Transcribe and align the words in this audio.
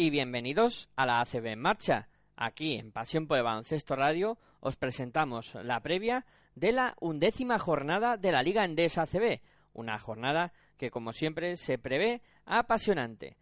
y 0.00 0.10
bienvenidos 0.10 0.88
a 0.94 1.06
la 1.06 1.20
ACB 1.20 1.46
en 1.46 1.58
marcha. 1.58 2.08
Aquí 2.36 2.76
en 2.76 2.92
Pasión 2.92 3.26
por 3.26 3.36
el 3.36 3.42
Baloncesto 3.42 3.96
Radio 3.96 4.38
os 4.60 4.76
presentamos 4.76 5.56
la 5.56 5.80
previa 5.80 6.24
de 6.54 6.70
la 6.70 6.94
undécima 7.00 7.58
jornada 7.58 8.16
de 8.16 8.30
la 8.30 8.44
Liga 8.44 8.64
Endesa 8.64 9.02
ACB, 9.02 9.40
una 9.72 9.98
jornada 9.98 10.52
que 10.76 10.92
como 10.92 11.12
siempre 11.12 11.56
se 11.56 11.78
prevé 11.78 12.22
apasionante. 12.46 13.36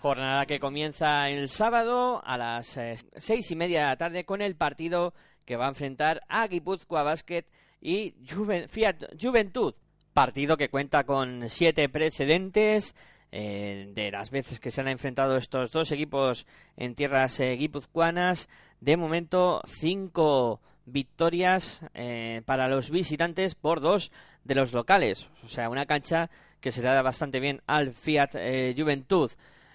Jornada 0.00 0.44
que 0.44 0.60
comienza 0.60 1.30
el 1.30 1.48
sábado 1.48 2.22
a 2.22 2.36
las 2.36 2.76
eh, 2.76 2.96
seis 3.16 3.50
y 3.50 3.56
media 3.56 3.80
de 3.80 3.86
la 3.86 3.96
tarde 3.96 4.26
con 4.26 4.42
el 4.42 4.56
partido 4.56 5.14
que 5.46 5.56
va 5.56 5.64
a 5.64 5.70
enfrentar 5.70 6.20
a 6.28 6.46
Guipúzcoa 6.46 7.02
Basket 7.02 7.46
y 7.80 8.14
Fiat 8.68 9.04
Juventud. 9.18 9.74
Partido 10.14 10.56
que 10.56 10.68
cuenta 10.68 11.02
con 11.02 11.48
siete 11.48 11.88
precedentes 11.88 12.94
eh, 13.32 13.90
de 13.96 14.12
las 14.12 14.30
veces 14.30 14.60
que 14.60 14.70
se 14.70 14.80
han 14.80 14.86
enfrentado 14.86 15.36
estos 15.36 15.72
dos 15.72 15.90
equipos 15.90 16.46
en 16.76 16.94
tierras 16.94 17.40
eh, 17.40 17.56
guipuzcoanas. 17.56 18.48
De 18.80 18.96
momento, 18.96 19.60
cinco 19.66 20.60
victorias 20.86 21.80
eh, 21.94 22.42
para 22.46 22.68
los 22.68 22.90
visitantes 22.90 23.56
por 23.56 23.80
dos 23.80 24.12
de 24.44 24.54
los 24.54 24.72
locales. 24.72 25.28
O 25.42 25.48
sea, 25.48 25.68
una 25.68 25.84
cancha 25.84 26.30
que 26.60 26.70
se 26.70 26.80
da 26.80 27.02
bastante 27.02 27.40
bien 27.40 27.60
al 27.66 27.92
Fiat 27.92 28.34
Juventud. 28.76 29.32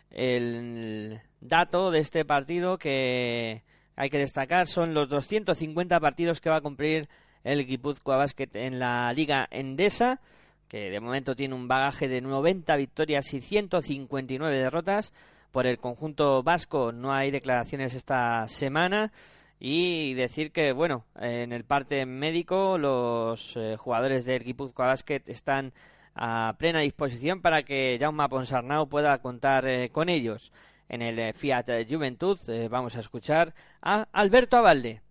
El 0.10 1.20
dato 1.42 1.92
de 1.92 2.00
este 2.00 2.24
partido 2.24 2.78
que 2.78 3.64
hay 3.98 4.10
que 4.10 4.20
destacar 4.20 4.68
son 4.68 4.94
los 4.94 5.10
250 5.10 6.00
partidos 6.00 6.40
que 6.40 6.50
va 6.50 6.56
a 6.56 6.62
cumplir 6.62 7.10
el 7.44 7.66
Guipúzcoa 7.66 8.18
Basket 8.18 8.50
en 8.54 8.80
la 8.80 9.12
Liga 9.14 9.48
Endesa, 9.52 10.20
que 10.68 10.90
de 10.90 11.00
momento 11.00 11.36
tiene 11.36 11.56
un 11.56 11.68
bagaje 11.68 12.08
de 12.08 12.22
90 12.22 12.76
victorias 12.76 13.34
y 13.34 13.42
159 13.42 14.58
derrotas. 14.58 15.14
Por 15.52 15.66
el 15.66 15.80
conjunto 15.80 16.44
vasco 16.44 16.92
no 16.92 17.12
hay 17.12 17.32
declaraciones 17.32 17.96
esta 17.96 18.48
semana. 18.48 19.12
Y 19.60 20.14
decir 20.14 20.52
que, 20.54 20.72
bueno, 20.72 21.06
en 21.20 21.52
el 21.52 21.66
parte 21.66 22.06
médico 22.06 22.78
los 22.78 23.58
eh, 23.58 23.76
jugadores 23.78 24.24
del 24.26 24.44
Guipúzcoa 24.44 24.88
Basket 24.88 25.24
están 25.28 25.74
a 26.16 26.56
plena 26.58 26.80
disposición 26.80 27.42
para 27.42 27.64
que 27.64 27.98
Jaume 28.00 28.30
Ponsarnau 28.30 28.88
pueda 28.88 29.18
contar 29.22 29.68
eh, 29.68 29.90
con 29.90 30.08
ellos. 30.08 30.54
En 30.88 31.02
el 31.02 31.20
eh, 31.20 31.34
Fiat 31.34 31.66
Juventud 31.90 32.40
vamos 32.70 32.96
a 32.96 33.02
escuchar 33.02 33.54
a 33.82 34.08
Alberto 34.14 34.56
Abalde. 34.56 35.02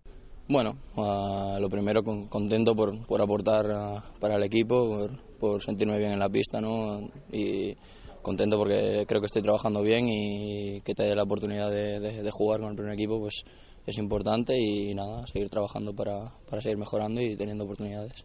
Bueno, 0.51 0.79
ah, 0.97 1.59
lo 1.61 1.69
primero 1.69 2.03
con- 2.03 2.27
contento 2.27 2.75
por, 2.75 3.07
por 3.07 3.21
aportar 3.21 3.71
ah, 3.71 4.03
para 4.19 4.37
el 4.37 4.43
equipo, 4.45 5.07
por, 5.39 5.63
sentirme 5.63 5.99
bien 5.99 6.13
en 6.13 6.19
la 6.19 6.31
pista, 6.31 6.59
¿no? 6.59 7.11
Y 7.31 7.77
contento 8.23 8.57
porque 8.57 9.05
creo 9.07 9.21
que 9.21 9.27
estoy 9.27 9.43
trabajando 9.43 9.83
bien 9.83 10.09
y 10.09 10.81
que 10.81 10.95
te 10.95 11.03
dé 11.03 11.15
la 11.15 11.25
oportunidad 11.25 11.71
de, 11.71 12.31
jugar 12.33 12.61
con 12.61 12.71
el 12.71 12.77
primer 12.77 12.95
equipo, 12.95 13.19
pues 13.21 13.45
es 13.87 13.99
importante 13.99 14.59
y 14.59 14.95
nada, 14.95 15.27
seguir 15.27 15.51
trabajando 15.51 15.93
para, 15.93 16.33
para 16.49 16.63
seguir 16.63 16.79
mejorando 16.79 17.21
y 17.21 17.37
teniendo 17.37 17.65
oportunidades. 17.65 18.25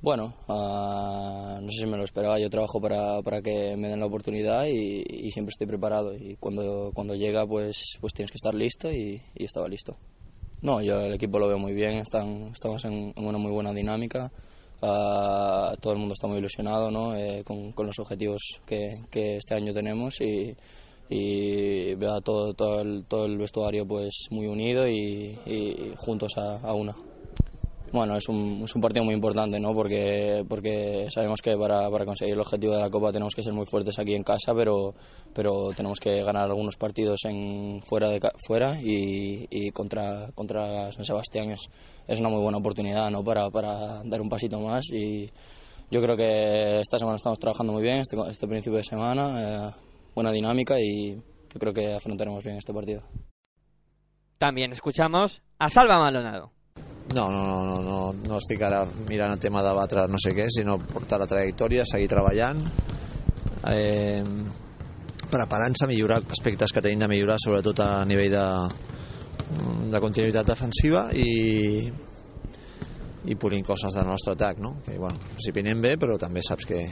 Bueno, 0.00 0.34
ah, 0.46 1.58
no 1.60 1.70
sé 1.70 1.80
si 1.80 1.86
me 1.86 1.96
lo 1.96 2.04
esperaba, 2.04 2.38
yo 2.38 2.48
trabajo 2.48 2.80
para, 2.80 3.20
para 3.22 3.42
que 3.42 3.76
me 3.76 3.88
den 3.88 3.98
la 3.98 4.06
oportunidad 4.06 4.64
y, 4.66 5.28
siempre 5.32 5.50
estoy 5.50 5.66
preparado 5.66 6.14
y 6.14 6.36
cuando, 6.36 6.92
cuando 6.94 7.16
llega 7.16 7.44
pues, 7.48 7.98
pues 8.00 8.12
tienes 8.12 8.30
que 8.30 8.36
estar 8.36 8.54
listo 8.54 8.92
y 8.92 9.20
estaba 9.34 9.66
listo. 9.66 9.96
No, 10.60 10.82
yo 10.82 11.00
el 11.00 11.14
equipo 11.14 11.38
lo 11.38 11.48
veo 11.48 11.58
muy 11.58 11.72
bien, 11.72 11.94
están, 11.94 12.48
estamos 12.52 12.84
en, 12.84 13.12
una 13.16 13.38
muy 13.38 13.52
buena 13.52 13.72
dinámica, 13.72 14.30
ah, 14.82 15.74
todo 15.80 15.92
el 15.92 15.98
mundo 16.00 16.14
está 16.14 16.26
muy 16.26 16.38
ilusionado 16.38 16.90
¿no? 16.90 17.14
Eh, 17.14 17.44
con, 17.44 17.72
los 17.86 17.98
objetivos 17.98 18.60
que, 18.66 18.98
que 19.10 19.36
este 19.36 19.54
año 19.54 19.72
tenemos 19.72 20.20
y, 20.20 20.56
y 21.08 21.94
veo 21.94 22.20
todo, 22.20 22.54
todo, 22.54 22.80
el, 22.80 23.04
todo 23.06 23.26
el 23.26 23.38
vestuario 23.38 23.86
pues 23.86 24.26
muy 24.30 24.46
unido 24.46 24.88
y, 24.88 25.38
juntos 25.96 26.36
a 26.36 26.72
una. 26.74 26.94
Bueno, 27.90 28.16
es 28.16 28.28
un, 28.28 28.66
partido 28.82 29.04
muy 29.04 29.14
importante, 29.14 29.58
¿no? 29.58 29.72
Porque, 29.72 30.44
porque 30.46 31.06
sabemos 31.10 31.40
que 31.40 31.56
para, 31.56 31.90
para 31.90 32.04
conseguir 32.04 32.34
el 32.34 32.40
objetivo 32.40 32.74
de 32.74 32.80
la 32.80 32.90
Copa 32.90 33.12
tenemos 33.12 33.34
que 33.34 33.42
ser 33.42 33.54
muy 33.54 33.64
fuertes 33.64 33.98
aquí 33.98 34.14
en 34.14 34.22
casa, 34.22 34.52
pero, 34.54 34.94
pero 35.32 35.70
tenemos 35.74 35.98
que 35.98 36.22
ganar 36.22 36.44
algunos 36.44 36.76
partidos 36.76 37.20
en, 37.24 37.80
fuera, 37.82 38.10
de, 38.10 38.20
fuera 38.46 38.78
y, 38.80 39.46
y 39.50 39.70
contra, 39.70 40.30
contra 40.34 40.92
San 40.92 41.04
Sebastián 41.04 41.50
es, 41.50 41.70
es 42.06 42.20
una 42.20 42.28
muy 42.28 42.42
buena 42.42 42.58
oportunidad, 42.58 43.10
¿no? 43.10 43.24
Para, 43.24 43.50
para 43.50 44.02
dar 44.04 44.20
un 44.20 44.28
pasito 44.28 44.60
más 44.60 44.84
y 44.92 45.30
yo 45.90 46.02
creo 46.02 46.16
que 46.16 46.80
esta 46.80 46.98
semana 46.98 47.16
estamos 47.16 47.38
trabajando 47.38 47.72
muy 47.72 47.82
bien, 47.82 48.00
este, 48.00 48.16
este 48.28 48.46
principio 48.46 48.76
de 48.76 48.84
semana, 48.84 49.68
eh, 49.68 49.70
buena 50.14 50.30
dinámica 50.30 50.78
y 50.78 51.14
yo 51.14 51.58
creo 51.58 51.72
que 51.72 51.94
afrontaremos 51.94 52.44
bien 52.44 52.58
este 52.58 52.74
partido. 52.74 53.02
También 54.36 54.72
escuchamos 54.72 55.42
a 55.58 55.70
Salva 55.70 55.98
Maldonado. 55.98 56.57
No, 57.14 57.30
no, 57.32 57.42
no, 57.46 57.64
no, 57.64 57.76
no, 57.82 57.98
no 58.12 58.36
estic 58.36 58.62
ara 58.66 58.82
mirant 59.08 59.32
el 59.32 59.40
tema 59.40 59.62
de 59.64 59.72
batre 59.72 60.04
no 60.12 60.18
sé 60.20 60.34
què, 60.36 60.44
sinó 60.52 60.76
portar 60.78 61.16
la 61.22 61.28
trajectòria, 61.30 61.86
seguir 61.88 62.08
treballant, 62.10 62.60
eh, 63.72 64.20
preparant-se 65.32 65.86
a 65.86 65.88
millorar 65.88 66.20
aspectes 66.28 66.72
que 66.72 66.82
tenim 66.84 67.00
de 67.00 67.08
millorar, 67.08 67.38
sobretot 67.40 67.80
a 67.84 67.88
nivell 68.08 68.36
de, 68.36 68.44
de 69.92 70.02
continuïtat 70.04 70.52
defensiva 70.52 71.06
i, 71.16 71.88
i 73.28 73.36
polint 73.40 73.64
coses 73.64 73.96
del 73.96 74.08
nostre 74.08 74.36
atac, 74.36 74.60
no? 74.60 74.76
que 74.84 74.98
bueno, 74.98 75.16
en 75.16 75.36
principi 75.36 75.64
anem 75.64 75.84
bé, 75.84 75.96
però 76.00 76.18
també 76.20 76.44
saps 76.44 76.68
que, 76.68 76.82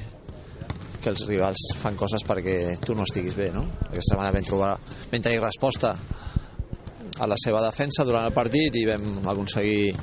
que 1.00 1.12
els 1.12 1.26
rivals 1.28 1.68
fan 1.80 1.96
coses 2.00 2.24
perquè 2.26 2.76
tu 2.84 2.96
no 2.96 3.04
estiguis 3.04 3.36
bé, 3.36 3.50
no? 3.54 3.66
Aquesta 3.90 4.14
setmana 4.14 4.32
vam 4.34 4.48
trobar, 4.48 4.72
vam 5.12 5.22
tenir 5.22 5.44
resposta 5.44 5.92
a 7.18 7.26
la 7.28 7.38
seva 7.40 7.62
defensa 7.64 8.04
durant 8.04 8.26
el 8.28 8.34
partit 8.36 8.74
i 8.76 8.84
vam 8.88 9.24
aconseguir 9.28 9.94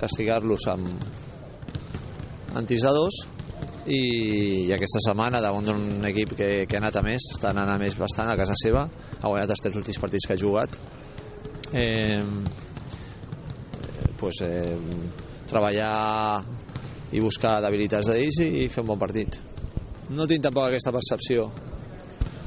castigar-los 0.00 0.66
amb 0.72 2.56
antisadors 2.56 3.22
i, 3.86 4.66
i 4.66 4.72
aquesta 4.74 5.00
setmana 5.04 5.40
davant 5.44 5.66
d'un 5.68 6.04
equip 6.08 6.34
que, 6.36 6.50
que 6.66 6.76
ha 6.76 6.82
anat 6.82 6.98
a 6.98 7.04
més 7.06 7.30
està 7.36 7.52
anant 7.52 7.70
a 7.72 7.78
més 7.80 7.96
bastant 7.98 8.30
a 8.30 8.36
casa 8.38 8.56
seva 8.58 8.86
ha 8.86 9.26
guanyat 9.28 9.54
els 9.54 9.62
tres 9.62 9.78
últims 9.78 10.00
partits 10.02 10.26
que 10.26 10.34
ha 10.34 10.40
jugat. 10.40 10.76
Eh, 11.72 12.22
pues, 14.16 14.40
eh, 14.42 14.76
treballar 15.46 16.42
i 17.14 17.22
buscar 17.22 17.60
debilitats 17.62 18.08
d'ells 18.10 18.40
i 18.42 18.66
fer 18.72 18.82
un 18.82 18.90
bon 18.92 19.00
partit. 19.00 19.38
No 20.10 20.26
tinc 20.26 20.44
tampoc 20.46 20.68
aquesta 20.68 20.94
percepció 20.94 21.48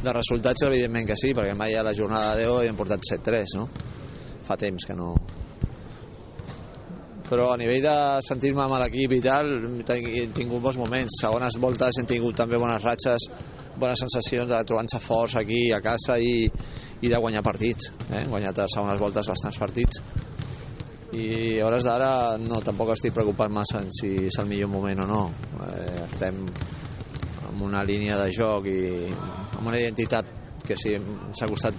de 0.03 0.13
resultats, 0.13 0.63
evidentment 0.63 1.07
que 1.09 1.17
sí, 1.19 1.33
perquè 1.35 1.55
mai 1.57 1.75
a 1.75 1.83
la 1.83 1.93
jornada 1.95 2.35
de 2.37 2.47
10 2.47 2.69
hem 2.69 2.79
portat 2.79 3.03
7-3, 3.03 3.57
no? 3.59 3.67
Fa 4.47 4.57
temps 4.59 4.87
que 4.87 4.95
no... 4.95 5.13
Però 7.29 7.51
a 7.53 7.57
nivell 7.61 7.83
de 7.83 7.95
sentir-me 8.25 8.63
amb 8.63 8.79
l'equip 8.81 9.11
i 9.13 9.19
tal, 9.21 9.51
he 9.93 10.23
tingut 10.33 10.63
bons 10.63 10.79
moments. 10.81 11.19
Segones 11.21 11.59
voltes 11.61 11.99
hem 12.01 12.07
tingut 12.09 12.39
també 12.39 12.57
bones 12.57 12.81
ratxes, 12.81 13.27
bones 13.77 14.01
sensacions 14.01 14.49
de 14.49 14.63
trobar-nos 14.65 15.03
forts 15.03 15.35
aquí 15.37 15.67
a 15.75 15.77
casa 15.83 16.17
i, 16.17 16.47
i 16.49 17.11
de 17.11 17.19
guanyar 17.21 17.43
partits. 17.45 17.91
Eh? 18.07 18.23
Hem 18.23 18.33
guanyat 18.33 18.63
a 18.63 18.67
segones 18.73 18.97
voltes 19.03 19.29
bastants 19.29 19.61
partits. 19.61 20.01
I 21.13 21.59
a 21.59 21.67
hores 21.67 21.85
d'ara 21.85 22.11
no, 22.41 22.63
tampoc 22.65 22.95
estic 22.95 23.13
preocupat 23.13 23.53
massa 23.53 23.83
en 23.83 23.93
si 23.93 24.15
és 24.25 24.41
el 24.41 24.49
millor 24.49 24.73
moment 24.73 25.05
o 25.05 25.07
no. 25.09 25.21
Eh, 25.69 26.03
estem 26.07 26.43
amb 27.49 27.63
una 27.65 27.83
línia 27.83 28.17
de 28.19 28.29
joc 28.31 28.67
i 28.69 28.81
amb 29.09 29.65
una 29.67 29.79
identitat 29.79 30.37
que 30.65 30.77
sí, 30.77 30.93
ens 30.95 31.41
ha 31.41 31.49
costat 31.49 31.75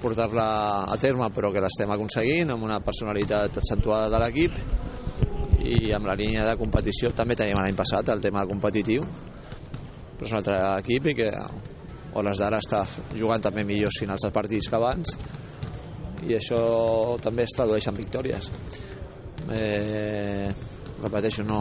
portar-la 0.00 0.84
a 0.90 0.96
terme 1.00 1.28
però 1.34 1.50
que 1.54 1.62
l'estem 1.62 1.90
aconseguint 1.90 2.52
amb 2.52 2.66
una 2.66 2.80
personalitat 2.84 3.60
accentuada 3.62 4.10
de 4.12 4.20
l'equip. 4.22 4.58
I 5.66 5.90
amb 5.96 6.06
la 6.06 6.14
línia 6.14 6.44
de 6.46 6.54
competició 6.58 7.10
també 7.16 7.34
teníem 7.38 7.58
l'any 7.58 7.78
passat 7.78 8.12
el 8.12 8.22
tema 8.22 8.44
competitiu. 8.46 9.02
Però 10.16 10.28
és 10.28 10.32
un 10.32 10.38
altre 10.38 10.58
equip 10.82 11.10
i 11.10 11.16
que 11.18 11.30
a 11.34 11.48
hores 12.16 12.38
d'ara 12.40 12.60
està 12.62 12.84
jugant 13.16 13.42
també 13.42 13.64
millors 13.66 13.98
finals 14.00 14.24
de 14.24 14.32
partits 14.32 14.70
que 14.70 14.78
abans. 14.78 15.16
I 16.26 16.38
això 16.38 16.60
també 17.22 17.44
es 17.44 17.56
tradueix 17.56 17.88
en 17.90 17.98
victòries. 17.98 18.50
Eh, 19.56 20.48
repeteixo 21.02 21.44
no 21.46 21.60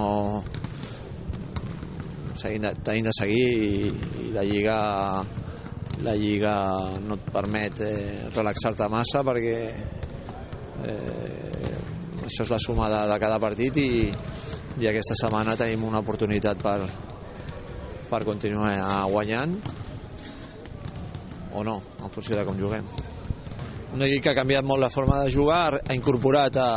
seguint 2.39 2.67
de, 2.67 2.71
tenim 2.85 3.07
de 3.07 3.13
seguir 3.15 3.45
i, 3.65 3.91
i 4.25 4.31
la 4.35 4.43
Lliga 4.47 4.77
la 6.03 6.15
Lliga 6.19 6.55
no 7.05 7.15
et 7.15 7.29
permet 7.31 7.79
eh, 7.85 8.27
relaxar-te 8.35 8.89
massa 8.91 9.23
perquè 9.27 9.57
eh, 10.83 11.75
això 12.25 12.43
és 12.43 12.51
la 12.51 12.59
suma 12.59 12.89
de, 12.91 13.01
de 13.11 13.17
cada 13.21 13.39
partit 13.39 13.79
i, 13.79 13.89
i 14.81 14.89
aquesta 14.89 15.15
setmana 15.21 15.55
tenim 15.59 15.85
una 15.87 16.03
oportunitat 16.03 16.61
per, 16.61 16.79
per 18.09 18.21
continuar 18.27 18.75
guanyant 19.11 19.55
o 21.55 21.63
no, 21.63 21.79
en 22.03 22.11
funció 22.11 22.35
de 22.35 22.43
com 22.43 22.57
juguem. 22.59 22.87
Un 23.95 24.01
equip 24.03 24.25
que 24.25 24.31
ha 24.33 24.35
canviat 24.35 24.65
molt 24.67 24.83
la 24.83 24.91
forma 24.91 25.21
de 25.23 25.31
jugar, 25.31 25.79
ha 25.79 25.95
incorporat 25.95 26.57
a, 26.59 26.69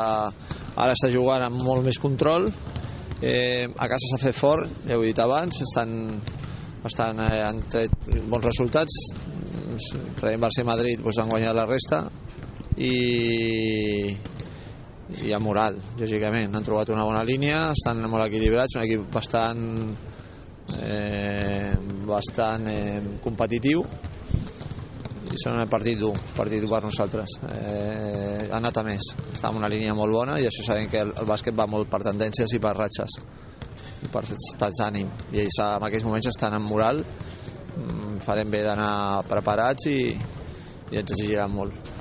ara 0.78 0.94
està 0.94 1.10
jugant 1.10 1.42
amb 1.48 1.58
molt 1.66 1.82
més 1.82 1.98
control 1.98 2.46
eh, 3.22 3.66
a 3.66 3.88
casa 3.88 4.10
s'ha 4.10 4.20
fet 4.22 4.36
fort 4.36 4.86
ja 4.86 4.96
ho 4.96 5.02
he 5.02 5.12
dit 5.12 5.20
abans 5.22 5.62
estan, 5.64 5.92
estan 6.86 7.20
eh, 7.24 7.42
han 7.44 7.64
tret 7.70 7.94
bons 8.28 8.44
resultats. 8.44 8.98
Traient 10.18 10.42
Barça 10.42 10.64
i 10.64 10.66
Madrid 10.66 11.02
doncs 11.02 11.20
han 11.22 11.30
guanyat 11.30 11.54
la 11.54 11.66
resta 11.68 12.02
i 12.78 14.16
i 15.24 15.32
a 15.32 15.38
moral, 15.40 15.78
lògicament. 15.96 16.52
Han 16.52 16.64
trobat 16.66 16.90
una 16.92 17.06
bona 17.08 17.22
línia, 17.24 17.70
estan 17.72 18.02
molt 18.10 18.26
equilibrats 18.26 18.76
un 18.76 18.82
equip 18.84 19.06
bastant 19.12 19.62
eh, 20.76 21.72
bastant 22.08 22.68
eh, 22.68 23.00
competitiu 23.24 23.84
són 25.40 25.58
el 25.60 25.68
partit 25.70 25.98
dur, 26.00 26.14
partit 26.36 26.62
dur 26.62 26.70
per 26.72 26.82
nosaltres. 26.84 27.38
Eh, 27.48 28.48
ha 28.50 28.56
anat 28.58 28.80
a 28.80 28.84
més, 28.86 29.12
està 29.32 29.50
en 29.52 29.60
una 29.60 29.70
línia 29.70 29.96
molt 29.96 30.14
bona 30.14 30.38
i 30.40 30.46
això 30.48 30.64
sabem 30.66 30.88
que 30.92 31.02
el, 31.04 31.12
el 31.16 31.28
bàsquet 31.28 31.56
va 31.56 31.68
molt 31.70 31.90
per 31.90 32.02
tendències 32.06 32.54
i 32.54 32.62
per 32.62 32.74
ratxes 32.76 33.20
i 34.04 34.10
per 34.12 34.24
estats 34.24 34.80
d'ànim 34.80 35.10
i 35.34 35.42
ells 35.42 35.58
en 35.64 35.86
aquests 35.88 36.06
moments 36.06 36.30
estan 36.30 36.54
en 36.54 36.64
moral 36.64 37.02
mm, 37.02 38.18
farem 38.26 38.50
bé 38.50 38.62
d'anar 38.66 39.24
preparats 39.30 39.88
i, 39.90 40.00
i 40.14 41.00
ens 41.00 41.14
exigiran 41.14 41.54
molt 41.54 41.94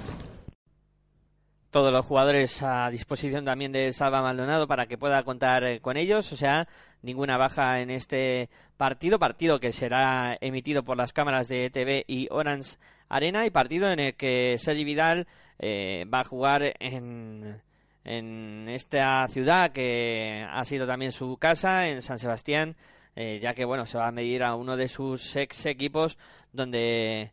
todos 1.70 1.92
los 1.92 2.06
jugadores 2.06 2.64
a 2.64 2.90
disposición 2.90 3.46
también 3.46 3.72
de 3.72 3.92
Salva 3.94 4.22
Maldonado 4.22 4.68
para 4.68 4.88
que 4.88 4.98
pueda 4.98 5.22
contar 5.24 5.64
eh, 5.64 5.80
con 5.80 5.96
ellos. 5.96 6.32
O 6.32 6.36
sea, 6.36 6.68
ninguna 7.04 7.38
baja 7.38 7.82
en 7.82 7.92
este 7.92 8.50
partido. 8.78 9.20
Partido 9.20 9.60
que 9.60 9.72
será 9.72 10.38
emitido 10.42 10.84
por 10.84 10.98
las 10.98 11.14
cámaras 11.14 11.50
de 11.50 11.70
TV 11.70 12.04
y 12.08 12.30
Orange 12.32 12.78
Arena. 13.10 13.46
Y 13.46 13.50
partido 13.50 13.92
en 13.92 14.00
el 14.00 14.16
que 14.16 14.58
Sergi 14.58 14.84
Vidal 14.84 15.28
eh, 15.60 16.06
va 16.14 16.22
a 16.22 16.24
jugar 16.24 16.74
en, 16.80 17.62
en 18.04 18.70
esta 18.70 19.28
ciudad 19.28 19.72
que 19.72 20.46
ha 20.50 20.64
sido 20.66 20.88
también 20.88 21.12
su 21.12 21.38
casa, 21.38 21.88
en 21.88 22.02
San 22.02 22.20
Sebastián. 22.20 22.76
Eh, 23.16 23.40
ya 23.42 23.54
que 23.54 23.66
bueno, 23.66 23.86
se 23.86 23.98
va 23.98 24.08
a 24.08 24.12
medir 24.12 24.44
a 24.44 24.56
uno 24.56 24.78
de 24.78 24.88
sus 24.88 25.36
ex 25.36 25.66
equipos 25.66 26.18
donde 26.54 27.32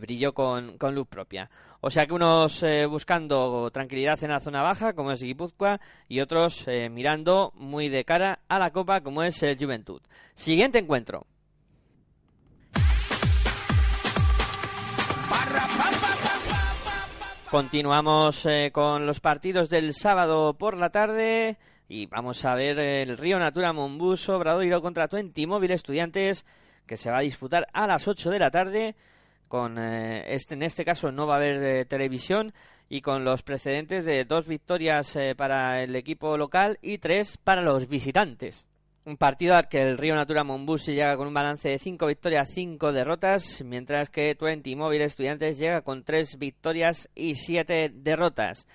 brilló 0.00 0.32
con, 0.32 0.78
con 0.78 0.94
luz 0.94 1.08
propia. 1.08 1.50
O 1.86 1.90
sea 1.90 2.06
que 2.06 2.14
unos 2.14 2.62
eh, 2.62 2.86
buscando 2.86 3.70
tranquilidad 3.70 4.24
en 4.24 4.30
la 4.30 4.40
zona 4.40 4.62
baja, 4.62 4.94
como 4.94 5.12
es 5.12 5.20
Guipúzcoa, 5.20 5.82
y 6.08 6.20
otros 6.20 6.66
eh, 6.66 6.88
mirando 6.88 7.52
muy 7.56 7.90
de 7.90 8.06
cara 8.06 8.40
a 8.48 8.58
la 8.58 8.70
Copa, 8.70 9.02
como 9.02 9.22
es 9.22 9.42
el 9.42 9.58
Juventud. 9.58 10.00
Siguiente 10.34 10.78
encuentro. 10.78 11.26
Continuamos 17.54 18.46
eh, 18.46 18.70
con 18.72 19.06
los 19.06 19.20
partidos 19.20 19.70
del 19.70 19.94
sábado 19.94 20.54
por 20.54 20.76
la 20.76 20.90
tarde 20.90 21.56
y 21.88 22.06
vamos 22.06 22.44
a 22.44 22.56
ver 22.56 22.80
el 22.80 23.16
Río 23.16 23.38
Natura 23.38 23.72
Monbus 23.72 24.28
Obradoiro 24.28 24.82
contra 24.82 25.06
Twenty 25.06 25.46
Móvil 25.46 25.70
Estudiantes 25.70 26.44
que 26.84 26.96
se 26.96 27.12
va 27.12 27.18
a 27.18 27.20
disputar 27.20 27.68
a 27.72 27.86
las 27.86 28.08
8 28.08 28.30
de 28.30 28.38
la 28.40 28.50
tarde 28.50 28.96
con 29.46 29.78
eh, 29.78 30.34
este 30.34 30.54
en 30.54 30.64
este 30.64 30.84
caso 30.84 31.12
no 31.12 31.28
va 31.28 31.34
a 31.34 31.36
haber 31.36 31.62
eh, 31.62 31.84
televisión 31.84 32.52
y 32.88 33.02
con 33.02 33.24
los 33.24 33.44
precedentes 33.44 34.04
de 34.04 34.24
dos 34.24 34.48
victorias 34.48 35.16
para 35.36 35.82
el 35.82 35.94
equipo 35.94 36.36
local 36.36 36.78
y 36.82 36.98
tres 36.98 37.38
para 37.38 37.62
los 37.62 37.86
visitantes. 37.86 38.66
Un 39.06 39.18
partido 39.18 39.54
al 39.54 39.68
que 39.68 39.82
el 39.82 39.98
Río 39.98 40.14
Natura 40.14 40.44
Monbus 40.44 40.86
llega 40.86 41.14
con 41.18 41.26
un 41.28 41.34
balance 41.34 41.68
de 41.68 41.78
cinco 41.78 42.06
victorias, 42.06 42.48
cinco 42.50 42.90
derrotas, 42.90 43.62
mientras 43.62 44.08
que 44.08 44.34
Twenty 44.34 44.76
Móvil 44.76 45.02
Estudiantes 45.02 45.58
llega 45.58 45.82
con 45.82 46.04
tres 46.04 46.38
victorias 46.38 47.10
y 47.14 47.34
siete 47.34 47.90
derrotas. 47.92 48.66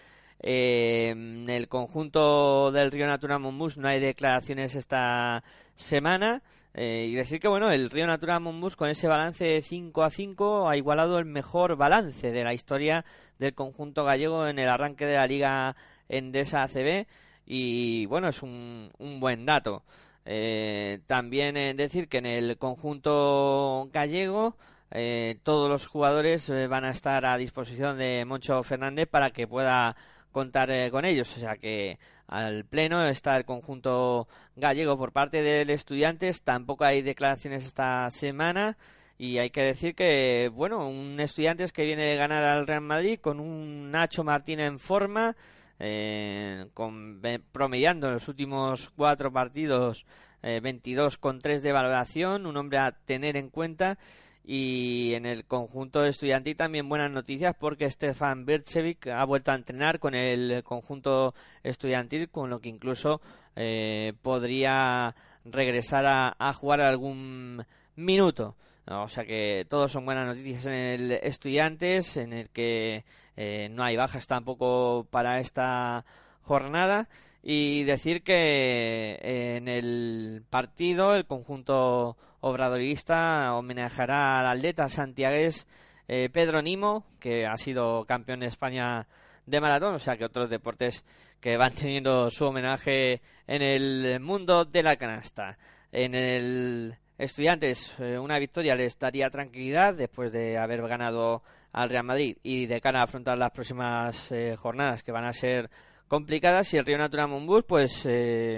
en 0.42 1.50
el 1.50 1.68
conjunto 1.68 2.72
del 2.72 2.92
Río 2.92 3.08
Natura 3.08 3.40
Monbus 3.40 3.78
no 3.78 3.88
hay 3.88 4.00
declaraciones 4.00 4.76
esta 4.76 5.44
semana. 5.74 6.44
Eh, 6.75 7.08
y 7.10 7.16
decir 7.16 7.40
que 7.40 7.48
bueno, 7.48 7.72
el 7.72 7.90
Río 7.90 8.06
Natura 8.06 8.40
Monbus 8.40 8.75
con 8.75 8.92
ese 8.92 9.08
balance 9.08 9.44
de 9.44 9.62
5 9.62 10.04
a 10.04 10.12
5 10.12 10.70
ha 10.70 10.78
igualado 10.78 11.18
el 11.18 11.25
mejor 11.25 11.75
balance 11.75 12.32
de 12.32 12.44
la 12.44 12.54
historia 12.54 13.04
del 13.40 13.56
conjunto 13.56 14.04
gallego 14.06 14.48
en 14.48 14.60
el 14.60 14.70
arranque 14.70 15.08
de 15.08 15.16
la 15.16 15.25
Liga 15.25 15.75
Endesa 16.08 16.62
ACB 16.62 17.08
y 17.48 18.06
bueno, 18.06 18.30
es 18.30 18.44
un, 18.44 18.92
un 19.00 19.20
buen 19.20 19.48
dato. 19.48 19.84
Eh, 20.25 21.00
también 21.07 21.56
decir 21.77 22.07
que 22.07 22.19
en 22.19 22.25
el 22.25 22.57
conjunto 22.57 23.89
gallego 23.92 24.57
eh, 24.92 25.39
todos 25.44 25.69
los 25.69 25.88
jugadores 25.88 26.51
van 26.69 26.86
a 26.86 26.92
estar 26.92 27.25
a 27.25 27.38
disposición 27.38 27.98
de 27.98 28.25
Moncho 28.25 28.62
Fernández 28.63 29.07
para 29.07 29.31
que 29.31 29.48
pueda 29.48 29.95
contar 30.31 30.69
con 30.92 31.06
ellos. 31.06 31.36
O 31.38 31.39
sea 31.39 31.57
que 31.57 32.00
al 32.27 32.66
pleno 32.66 33.07
está 33.07 33.38
el 33.38 33.45
conjunto 33.45 34.27
gallego 34.56 34.98
por 34.98 35.12
parte 35.12 35.42
del 35.42 35.69
Estudiantes. 35.71 36.44
Tampoco 36.44 36.86
hay 36.86 37.01
declaraciones 37.01 37.65
esta 37.65 38.10
semana. 38.12 38.77
Y 39.18 39.39
hay 39.39 39.50
que 39.50 39.62
decir 39.63 39.95
que, 39.95 40.50
bueno, 40.54 40.88
un 40.88 41.19
Estudiantes 41.19 41.74
que 41.74 41.83
viene 41.86 42.04
de 42.04 42.15
ganar 42.15 42.44
al 42.45 42.68
Real 42.68 42.81
Madrid 42.81 43.19
con 43.19 43.39
un 43.42 43.92
Nacho 43.92 44.24
Martín 44.24 44.62
en 44.62 44.80
forma, 44.80 45.36
eh, 45.80 46.68
con, 46.74 47.22
promediando 47.52 48.08
en 48.08 48.14
los 48.14 48.28
últimos 48.28 48.90
cuatro 48.92 49.31
partidos 49.31 50.06
eh, 50.44 50.60
22 50.62 51.18
con 51.18 51.40
3 51.40 51.64
de 51.64 51.72
valoración, 51.72 52.46
un 52.46 52.58
hombre 52.58 52.80
a 52.80 52.92
tener 52.92 53.38
en 53.38 53.50
cuenta 53.50 53.98
y 54.44 55.14
en 55.14 55.26
el 55.26 55.46
conjunto 55.46 56.04
estudiantil 56.04 56.56
también 56.56 56.90
buenas 56.90 57.12
noticias 57.12 57.56
porque 57.60 57.90
Stefan 57.90 58.46
Birchevic 58.46 59.08
ha 59.08 59.24
vuelto 59.26 59.52
a 59.52 59.56
entrenar 59.56 60.00
con 60.00 60.16
el 60.16 60.64
conjunto 60.64 61.36
estudiantil, 61.62 62.30
con 62.30 62.50
lo 62.50 62.60
que 62.60 62.70
incluso 62.70 63.22
eh, 63.56 64.14
podría 64.22 65.16
regresar 65.46 66.06
a, 66.08 66.54
jugar 66.54 66.82
algún 66.82 67.66
minuto. 67.96 68.56
O 68.88 69.08
sea 69.08 69.24
que 69.24 69.68
todos 69.70 69.92
son 69.92 70.06
buenas 70.06 70.25
noticias 70.25 70.65
en 70.65 70.74
el 70.74 71.12
Estudiantes, 71.12 72.18
en 72.18 72.34
el 72.34 72.50
que 72.50 73.06
eh, 73.41 73.69
no 73.69 73.86
hay 73.86 73.96
bajas 73.96 74.27
tampoco 74.27 75.08
para 75.10 75.39
esta 75.39 76.03
jornada. 76.41 77.08
Y 77.41 77.86
decir 77.86 78.22
que 78.22 79.17
eh, 79.22 79.55
en 79.55 79.69
el 79.69 80.43
partido 80.50 81.15
el 81.15 81.25
conjunto 81.25 82.17
obradorista 82.41 83.55
homenajeará 83.55 84.41
al 84.41 84.58
atleta 84.58 84.89
santiagués 84.89 85.67
eh, 86.10 86.27
Pedro 86.29 86.62
Nimo, 86.62 87.05
que 87.22 87.48
ha 87.48 87.55
sido 87.55 88.03
campeón 88.03 88.41
de 88.41 88.48
España 88.48 89.08
de 89.46 89.62
maratón, 89.62 89.96
o 89.96 90.00
sea 90.00 90.17
que 90.17 90.25
otros 90.25 90.50
deportes 90.50 91.05
que 91.39 91.55
van 91.55 91.72
teniendo 91.72 92.29
su 92.31 92.43
homenaje 92.43 93.22
en 93.48 93.62
el 93.62 94.19
mundo 94.19 94.65
de 94.65 94.84
la 94.84 94.98
canasta. 94.98 95.58
En 95.93 96.13
el 96.13 96.98
Estudiantes, 97.20 97.94
eh, 98.00 98.18
una 98.18 98.40
victoria 98.40 98.74
les 98.74 98.98
daría 98.98 99.30
tranquilidad 99.30 99.94
después 99.94 100.32
de 100.32 100.58
haber 100.58 100.82
ganado 100.88 101.44
al 101.72 101.90
Real 101.90 102.06
Madrid 102.06 102.38
y 102.42 102.66
de 102.66 102.82
cara 102.82 103.02
a 103.02 103.04
afrontar 103.04 103.38
las 103.38 103.52
próximas 103.52 104.32
eh, 104.32 104.56
jornadas 104.58 105.04
que 105.04 105.12
van 105.12 105.26
a 105.26 105.34
ser 105.34 105.70
complicadas 106.08 106.74
y 106.74 106.78
el 106.78 106.86
Río 106.86 106.98
Natura 106.98 107.28
Monbus 107.28 107.66
pues 107.66 108.08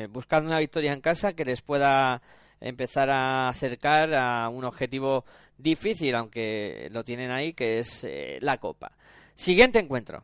buscando 0.10 0.50
una 0.50 0.60
victoria 0.60 0.94
en 0.94 1.02
casa 1.02 1.34
que 1.34 1.44
les 1.44 1.62
pueda 1.62 2.22
empezar 2.62 3.10
a 3.10 3.50
acercar 3.50 4.14
a 4.14 4.48
un 4.48 4.64
objetivo 4.64 5.26
difícil, 5.58 6.16
aunque 6.16 6.88
lo 6.92 7.04
tienen 7.04 7.32
ahí, 7.32 7.54
que 7.54 7.80
es 7.80 8.04
eh, 8.04 8.38
la 8.42 8.58
Copa. 8.58 8.92
Siguiente 9.36 9.80
encuentro. 9.80 10.24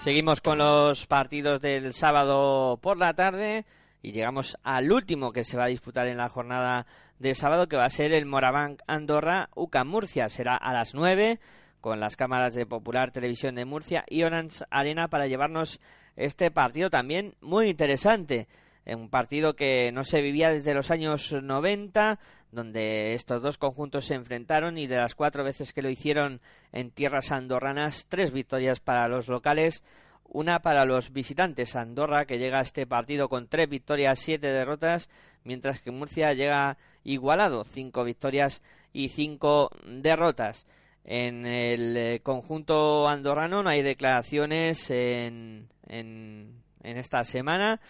Seguimos 0.00 0.40
con 0.40 0.58
los 0.58 1.06
partidos 1.06 1.60
del 1.60 1.92
sábado 1.92 2.78
por 2.80 2.96
la 2.98 3.14
tarde 3.14 3.66
y 4.00 4.12
llegamos 4.12 4.56
al 4.62 4.92
último 4.92 5.32
que 5.32 5.42
se 5.42 5.56
va 5.56 5.64
a 5.64 5.68
disputar 5.68 6.06
en 6.06 6.18
la 6.18 6.28
jornada 6.28 6.86
del 7.18 7.34
sábado, 7.34 7.68
que 7.68 7.76
va 7.76 7.84
a 7.84 7.90
ser 7.90 8.12
el 8.12 8.24
Morabanc 8.24 8.80
Andorra 8.86 9.50
UCA 9.56 9.84
Murcia. 9.84 10.28
Será 10.28 10.56
a 10.56 10.72
las 10.72 10.94
9 10.94 11.40
con 11.80 11.98
las 11.98 12.16
cámaras 12.16 12.54
de 12.54 12.64
Popular 12.64 13.10
Televisión 13.10 13.56
de 13.56 13.64
Murcia 13.64 14.04
y 14.08 14.22
Orange 14.22 14.64
Arena 14.70 15.08
para 15.08 15.26
llevarnos 15.26 15.80
este 16.14 16.50
partido 16.52 16.90
también 16.90 17.34
muy 17.40 17.68
interesante. 17.68 18.46
Un 18.88 19.10
partido 19.10 19.54
que 19.54 19.92
no 19.92 20.04
se 20.04 20.22
vivía 20.22 20.50
desde 20.50 20.74
los 20.74 20.90
años 20.90 21.32
90, 21.32 22.18
donde 22.52 23.14
estos 23.14 23.42
dos 23.42 23.58
conjuntos 23.58 24.06
se 24.06 24.14
enfrentaron 24.14 24.78
y 24.78 24.86
de 24.86 24.96
las 24.96 25.14
cuatro 25.14 25.44
veces 25.44 25.72
que 25.72 25.82
lo 25.82 25.90
hicieron 25.90 26.40
en 26.72 26.90
tierras 26.90 27.30
andorranas, 27.30 28.06
tres 28.08 28.32
victorias 28.32 28.80
para 28.80 29.08
los 29.08 29.28
locales, 29.28 29.84
una 30.24 30.60
para 30.60 30.84
los 30.84 31.12
visitantes. 31.12 31.76
Andorra 31.76 32.26
que 32.26 32.38
llega 32.38 32.58
a 32.58 32.62
este 32.62 32.86
partido 32.86 33.28
con 33.28 33.48
tres 33.48 33.68
victorias, 33.68 34.18
siete 34.18 34.48
derrotas, 34.48 35.08
mientras 35.44 35.82
que 35.82 35.90
Murcia 35.90 36.32
llega 36.32 36.78
igualado, 37.04 37.64
cinco 37.64 38.04
victorias 38.04 38.62
y 38.92 39.08
cinco 39.08 39.70
derrotas. 39.86 40.66
En 41.04 41.46
el 41.46 41.96
eh, 41.96 42.20
conjunto 42.22 43.08
andorrano 43.08 43.62
no 43.62 43.70
hay 43.70 43.82
declaraciones 43.82 44.90
en, 44.90 45.68
en, 45.88 46.62
esta 46.82 47.24
semana 47.24 47.80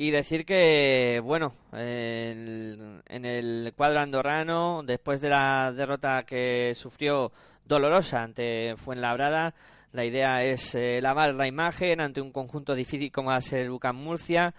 y 0.00 0.10
decir 0.12 0.46
que, 0.46 1.20
bueno, 1.22 1.52
en 1.74 3.02
el 3.26 3.74
cuadro 3.76 4.00
andorrano, 4.00 4.82
después 4.82 5.20
de 5.20 5.28
la 5.28 5.74
derrota 5.76 6.22
que 6.22 6.72
sufrió 6.74 7.30
dolorosa 7.66 8.22
ante 8.22 8.76
Fuenlabrada. 8.78 9.54
La 9.92 10.06
idea 10.06 10.42
es 10.42 10.74
eh, 10.74 11.00
lavar 11.02 11.34
la 11.34 11.46
imagen 11.46 12.00
ante 12.00 12.22
un 12.22 12.32
conjunto 12.32 12.74
difícil 12.74 13.12
como 13.12 13.28
va 13.28 13.36
a 13.36 13.42
ser 13.42 13.68
Bucan 13.68 13.94
Murcia. 13.94 14.54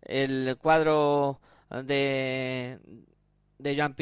El 0.00 0.56
cuadro 0.56 1.40
de, 1.84 2.78
de 3.58 3.76
Joan 3.76 3.94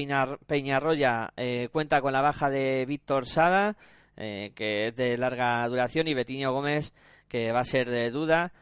Peñarroya 0.47 1.33
eh, 1.37 1.71
cuenta 1.73 2.01
con 2.03 2.13
la 2.13 2.21
baja 2.21 2.51
de 2.51 2.87
Víctor 2.87 3.27
Sada, 3.27 3.77
eh, 4.17 4.53
que 4.55 4.87
es 4.87 4.95
de 4.95 5.19
larga 5.19 5.67
duración, 5.67 6.07
y 6.07 6.15
Betiño 6.15 6.53
Gómez, 6.53 6.95
que 7.27 7.51
va 7.51 7.61
a 7.61 7.65
ser 7.65 7.91
de 7.91 8.13
duda, 8.13 8.53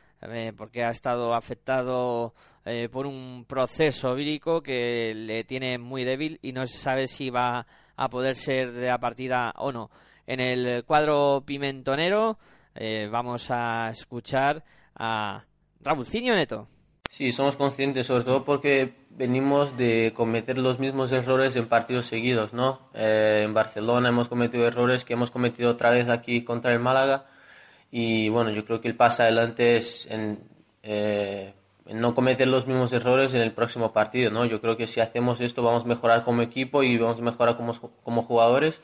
porque 0.57 0.85
ha 0.85 0.91
estado 0.91 1.35
afectado 1.35 2.35
por 2.93 3.07
un 3.07 3.45
proceso 3.49 4.15
vírico 4.15 4.63
que 4.63 5.15
le 5.15 5.45
tiene 5.45 5.79
muy 5.79 6.05
débil 6.05 6.39
y 6.43 6.53
no 6.53 6.67
se 6.67 6.79
sabe 6.79 7.09
si 7.09 7.31
va 7.31 7.67
a 7.97 8.09
poder 8.09 8.37
ser 8.37 8.73
de 8.73 8.87
la 8.87 8.99
partida 8.99 9.53
o 9.57 9.73
no. 9.73 9.91
En 10.27 10.41
el 10.41 10.85
cuadro 10.85 11.43
pimentonero 11.45 12.39
eh, 12.75 13.09
vamos 13.11 13.51
a 13.51 13.91
escuchar 13.91 14.65
a 14.95 15.45
Raulcinho 15.81 16.35
Neto. 16.35 16.69
Sí, 17.11 17.31
somos 17.33 17.57
conscientes, 17.57 18.07
sobre 18.07 18.25
todo 18.25 18.45
porque 18.45 18.95
venimos 19.11 19.77
de 19.77 20.13
cometer 20.15 20.57
los 20.57 20.79
mismos 20.79 21.13
errores 21.13 21.55
en 21.57 21.69
partidos 21.69 22.07
seguidos, 22.07 22.55
¿no? 22.55 22.89
Eh, 22.95 23.43
en 23.45 23.53
Barcelona 23.53 24.09
hemos 24.09 24.29
cometido 24.29 24.67
errores 24.67 25.05
que 25.05 25.13
hemos 25.13 25.31
cometido 25.31 25.71
otra 25.71 25.91
vez 25.91 26.09
aquí 26.09 26.43
contra 26.45 26.73
el 26.73 26.81
Málaga 26.81 27.27
y 27.93 28.29
bueno, 28.31 28.51
yo 28.51 28.65
creo 28.65 28.81
que 28.81 28.89
el 28.89 28.97
paso 28.97 29.23
adelante 29.23 29.77
es 29.77 30.09
en, 30.11 30.41
eh, 30.83 31.53
no 31.87 32.15
cometer 32.15 32.49
los 32.49 32.67
mismos 32.67 32.93
errores 32.93 33.35
en 33.35 33.43
el 33.43 33.53
próximo 33.53 33.93
partido, 33.93 34.31
¿no? 34.31 34.45
Yo 34.47 34.61
creo 34.61 34.77
que 34.77 34.87
si 34.89 35.01
hacemos 35.01 35.41
esto 35.41 35.63
vamos 35.63 35.85
a 35.85 35.87
mejorar 35.87 36.25
como 36.25 36.43
equipo 36.43 36.83
y 36.83 36.97
vamos 36.99 37.21
a 37.21 37.23
mejorar 37.23 37.57
como, 37.57 37.75
como 38.03 38.23
jugadores 38.23 38.83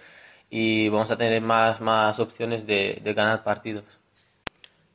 y 0.51 0.89
vamos 0.89 1.11
a 1.11 1.17
tener 1.17 1.43
más, 1.43 1.81
más 1.81 2.21
opciones 2.21 2.67
de, 2.67 3.01
de 3.03 3.15
ganar 3.15 3.43
partidos. 3.43 3.85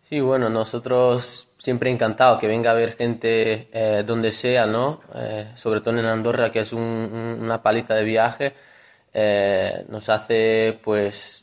Sí, 0.10 0.20
bueno, 0.20 0.50
nosotros 0.50 1.48
siempre 1.58 1.90
encantado 1.90 2.38
que 2.38 2.48
venga 2.48 2.72
a 2.72 2.76
ver 2.76 2.94
gente 2.94 3.70
eh, 3.72 4.04
donde 4.06 4.32
sea, 4.32 4.66
¿no? 4.68 5.02
Eh, 5.16 5.52
sobre 5.56 5.82
todo 5.82 5.98
en 5.98 6.06
Andorra, 6.06 6.52
que 6.52 6.60
es 6.60 6.74
una 6.74 7.62
paliza 7.64 7.96
de 7.96 8.04
viaje, 8.04 8.54
eh, 9.14 9.86
nos 9.90 10.10
hace 10.10 10.80
pues 10.84 11.43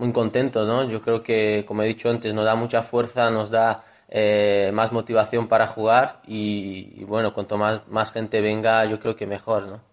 muy 0.00 0.12
contentos, 0.12 0.66
¿no? 0.66 0.84
Yo 0.90 1.02
creo 1.02 1.22
que, 1.22 1.64
como 1.66 1.82
he 1.82 1.86
dicho 1.86 2.10
antes, 2.10 2.34
nos 2.34 2.44
da 2.44 2.54
mucha 2.56 2.82
fuerza, 2.82 3.30
nos 3.30 3.50
da 3.50 3.84
más 4.72 4.90
motivación 4.92 5.46
para 5.46 5.68
jugar 5.68 6.20
y, 6.26 7.04
bueno, 7.04 7.32
cuanto 7.32 7.56
más, 7.56 7.86
más 7.88 8.10
gente 8.10 8.40
venga, 8.40 8.84
yo 8.86 8.98
creo 8.98 9.14
que 9.14 9.26
mejor, 9.26 9.68
¿no? 9.68 9.90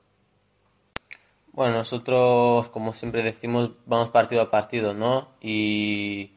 Bueno, 1.57 1.73
nosotros, 1.77 2.69
como 2.69 2.93
siempre 2.93 3.23
decimos, 3.23 3.71
vamos 3.87 4.09
partido 4.09 4.43
a 4.43 4.51
partido, 4.51 4.93
¿no? 4.93 5.29
Y, 5.41 6.29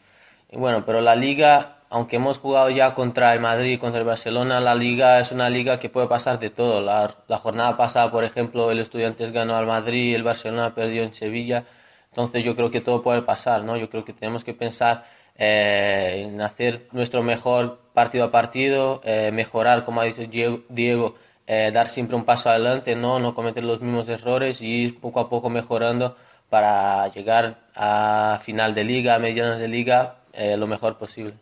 bueno, 0.50 0.82
pero 0.86 1.02
la 1.02 1.14
liga, 1.14 1.82
aunque 1.90 2.16
hemos 2.16 2.38
jugado 2.38 2.70
ya 2.70 2.94
contra 2.94 3.34
el 3.34 3.40
Madrid 3.40 3.78
contra 3.78 4.00
el 4.00 4.06
Barcelona, 4.06 4.60
la 4.60 4.74
liga 4.74 5.20
es 5.20 5.30
una 5.30 5.50
liga 5.50 5.78
que 5.78 5.90
puede 5.90 6.06
pasar 6.08 6.38
de 6.38 6.48
todo. 6.48 6.80
La, 6.80 7.14
jornada 7.36 7.76
pasada, 7.76 8.10
por 8.10 8.24
ejemplo, 8.24 8.70
el 8.70 8.78
Estudiantes 8.78 9.30
ganó 9.30 9.56
al 9.56 9.66
Madrid, 9.66 10.14
el 10.14 10.22
Barcelona 10.22 10.74
perdió 10.74 11.02
en 11.02 11.12
Sevilla. 11.12 11.66
Entonces 12.10 12.44
yo 12.44 12.56
creo 12.56 12.70
que 12.70 12.80
todo 12.80 13.02
puede 13.02 13.22
pasar, 13.22 13.64
¿no? 13.64 13.76
Yo 13.76 13.88
creo 13.88 14.04
que 14.04 14.12
tenemos 14.12 14.44
que 14.44 14.54
pensar 14.54 15.06
eh, 15.36 16.26
en 16.26 16.40
hacer 16.40 16.88
nuestro 16.92 17.22
mejor 17.22 17.80
partido 17.94 18.24
a 18.24 18.30
partido, 18.30 19.00
eh, 19.04 19.30
mejorar, 19.32 19.84
como 19.84 20.00
ha 20.00 20.04
dicho 20.04 20.22
Diego 20.26 21.14
eh, 21.52 21.72
dar 21.72 21.88
siempre 21.88 22.14
un 22.14 22.24
paso 22.24 22.48
adelante, 22.48 22.94
¿no? 22.94 23.18
no 23.18 23.34
cometer 23.34 23.64
los 23.64 23.80
mismos 23.80 24.08
errores 24.08 24.62
y 24.62 24.68
ir 24.68 25.00
poco 25.00 25.18
a 25.18 25.28
poco 25.28 25.50
mejorando 25.50 26.16
para 26.48 27.08
llegar 27.08 27.58
a 27.74 28.38
final 28.40 28.72
de 28.72 28.84
liga, 28.84 29.16
a 29.16 29.18
medianas 29.18 29.58
de 29.58 29.66
liga, 29.66 30.20
eh, 30.32 30.56
lo 30.56 30.68
mejor 30.68 30.96
posible. 30.96 31.34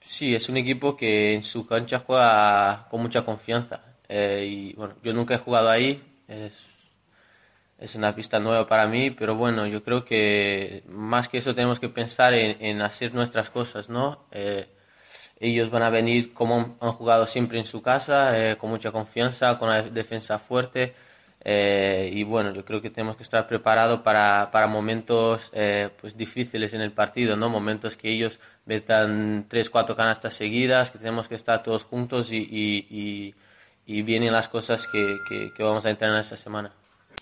Sí, 0.00 0.34
es 0.34 0.50
un 0.50 0.58
equipo 0.58 0.98
que 0.98 1.32
en 1.32 1.44
su 1.44 1.66
cancha 1.66 2.00
juega 2.00 2.86
con 2.90 3.00
mucha 3.00 3.22
confianza. 3.22 3.80
Eh, 4.06 4.46
y 4.46 4.72
bueno, 4.74 4.96
yo 5.02 5.14
nunca 5.14 5.34
he 5.34 5.38
jugado 5.38 5.70
ahí, 5.70 6.02
es, 6.28 6.52
es, 7.82 7.94
una 7.94 8.14
pista 8.14 8.38
nueva 8.38 8.66
para 8.66 8.86
mí, 8.86 9.10
pero 9.10 9.36
bueno, 9.36 9.66
yo 9.66 9.82
creo 9.82 10.04
que 10.04 10.82
más 10.88 11.28
que 11.28 11.38
eso 11.38 11.54
tenemos 11.54 11.80
que 11.80 11.88
pensar 11.88 12.34
en, 12.34 12.82
hacer 12.82 13.14
nuestras 13.14 13.50
cosas, 13.50 13.88
¿no? 13.88 14.26
ellos 15.42 15.70
van 15.70 15.82
a 15.82 15.90
venir 15.90 16.32
como 16.32 16.76
han 16.80 16.92
jugado 16.92 17.26
siempre 17.26 17.58
en 17.58 17.64
su 17.66 17.82
casa, 17.82 18.38
eh, 18.38 18.56
con 18.56 18.70
mucha 18.70 18.92
confianza, 18.92 19.58
con 19.58 19.68
una 19.68 19.82
defensa 19.82 20.38
fuerte. 20.38 20.94
Eh, 21.44 22.10
y 22.12 22.22
bueno, 22.22 22.52
yo 22.54 22.64
creo 22.64 22.80
que 22.80 22.90
tenemos 22.90 23.16
que 23.16 23.24
estar 23.24 23.48
preparados 23.48 24.00
para, 24.02 24.50
para 24.52 24.68
momentos 24.68 25.50
eh, 25.52 25.90
pues 26.00 26.16
difíciles 26.16 26.72
en 26.74 26.80
el 26.80 26.92
partido, 26.92 27.36
¿no? 27.36 27.48
Momentos 27.48 27.96
que 27.96 28.12
ellos 28.12 28.38
metan 28.66 29.46
tres, 29.48 29.68
cuatro 29.68 29.96
canastas 29.96 30.34
seguidas, 30.34 30.92
que 30.92 30.98
tenemos 30.98 31.26
que 31.26 31.34
estar 31.34 31.62
todos 31.64 31.82
juntos 31.84 32.30
y, 32.30 32.46
y, 32.48 33.34
vienen 34.02 34.32
las 34.32 34.48
cosas 34.48 34.86
que, 34.86 35.18
que, 35.56 35.62
vamos 35.62 35.84
a 35.84 35.90
entrenar 35.90 36.20
esta 36.20 36.36
semana. 36.36 36.72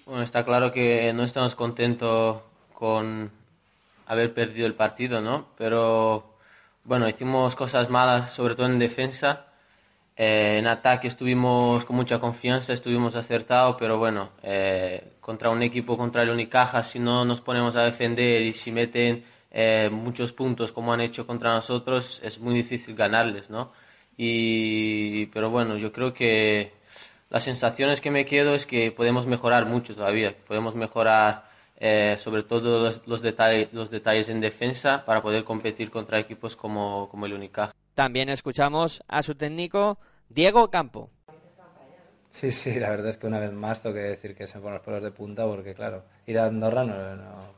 Bueno, 0.07 0.23
está 0.23 0.45
claro 0.45 0.73
que 0.73 1.13
no 1.13 1.25
estamos 1.25 1.55
contentos 1.55 2.43
con 2.75 3.31
haber 4.07 4.35
perdido 4.35 4.67
el 4.67 4.75
partido, 4.75 5.21
¿no? 5.21 5.47
Pero 5.57 6.35
bueno, 6.85 7.09
hicimos 7.09 7.55
cosas 7.55 7.91
malas, 7.91 8.33
sobre 8.33 8.55
todo 8.55 8.67
en 8.67 8.79
defensa. 8.79 9.47
Eh, 10.17 10.59
en 10.59 10.67
ataque 10.67 11.09
estuvimos 11.09 11.85
con 11.85 11.97
mucha 11.97 12.19
confianza, 12.19 12.73
estuvimos 12.73 13.17
acertados, 13.17 13.77
pero 13.79 13.99
bueno, 13.99 14.31
eh, 14.43 15.13
contra 15.21 15.51
un 15.51 15.63
equipo 15.63 15.97
contra 15.97 16.23
el 16.23 16.31
Unicaja, 16.31 16.83
si 16.83 16.99
no 16.99 17.25
nos 17.25 17.41
ponemos 17.41 17.77
a 17.77 17.85
defender 17.85 18.43
y 18.43 18.53
si 18.53 18.73
meten 18.73 19.25
eh, 19.51 19.89
muchos 19.91 20.33
puntos 20.33 20.73
como 20.73 20.93
han 20.93 21.01
hecho 21.01 21.27
contra 21.27 21.55
nosotros, 21.55 22.21
es 22.25 22.39
muy 22.41 22.55
difícil 22.55 22.95
ganarles, 22.97 23.49
¿no? 23.51 23.73
Y, 24.17 25.27
pero 25.27 25.51
bueno, 25.51 25.77
yo 25.79 25.93
creo 25.93 26.13
que 26.13 26.80
las 27.31 27.45
sensaciones 27.45 28.01
que 28.01 28.11
me 28.11 28.27
quedo 28.27 28.55
es 28.55 28.67
que 28.67 28.91
podemos 28.93 29.27
mejorar 29.27 29.65
mucho 29.65 29.95
todavía, 29.95 30.37
podemos 30.47 30.75
mejorar 30.75 31.45
eh, 31.77 32.17
sobre 32.19 32.43
todo 32.43 32.81
los, 32.85 33.07
los, 33.07 33.23
detalles, 33.23 33.73
los 33.73 33.91
detalles 33.91 34.29
en 34.29 34.41
defensa 34.41 35.05
para 35.07 35.23
poder 35.23 35.45
competir 35.45 35.91
contra 35.91 36.19
equipos 36.19 36.57
como, 36.57 37.09
como 37.09 37.27
el 37.27 37.33
Unicaja. 37.33 37.73
También 37.95 38.29
escuchamos 38.29 39.03
a 39.09 39.23
su 39.23 39.35
técnico 39.35 39.99
Diego 40.29 40.71
Campo. 40.71 41.11
Sí, 42.33 42.53
sí, 42.53 42.79
la 42.79 42.91
verdad 42.91 43.09
es 43.09 43.17
que 43.17 43.27
una 43.27 43.39
vez 43.39 43.53
más 43.53 43.83
tengo 43.83 43.95
que 43.95 44.03
decir 44.03 44.35
que 44.35 44.47
se 44.47 44.59
ponen 44.59 44.75
los 44.75 44.83
pelos 44.83 45.03
de 45.03 45.11
punta 45.11 45.45
porque, 45.47 45.75
claro, 45.75 46.05
ir 46.27 46.39
a 46.39 46.47
Andorra 46.47 46.85
no, 46.85 47.55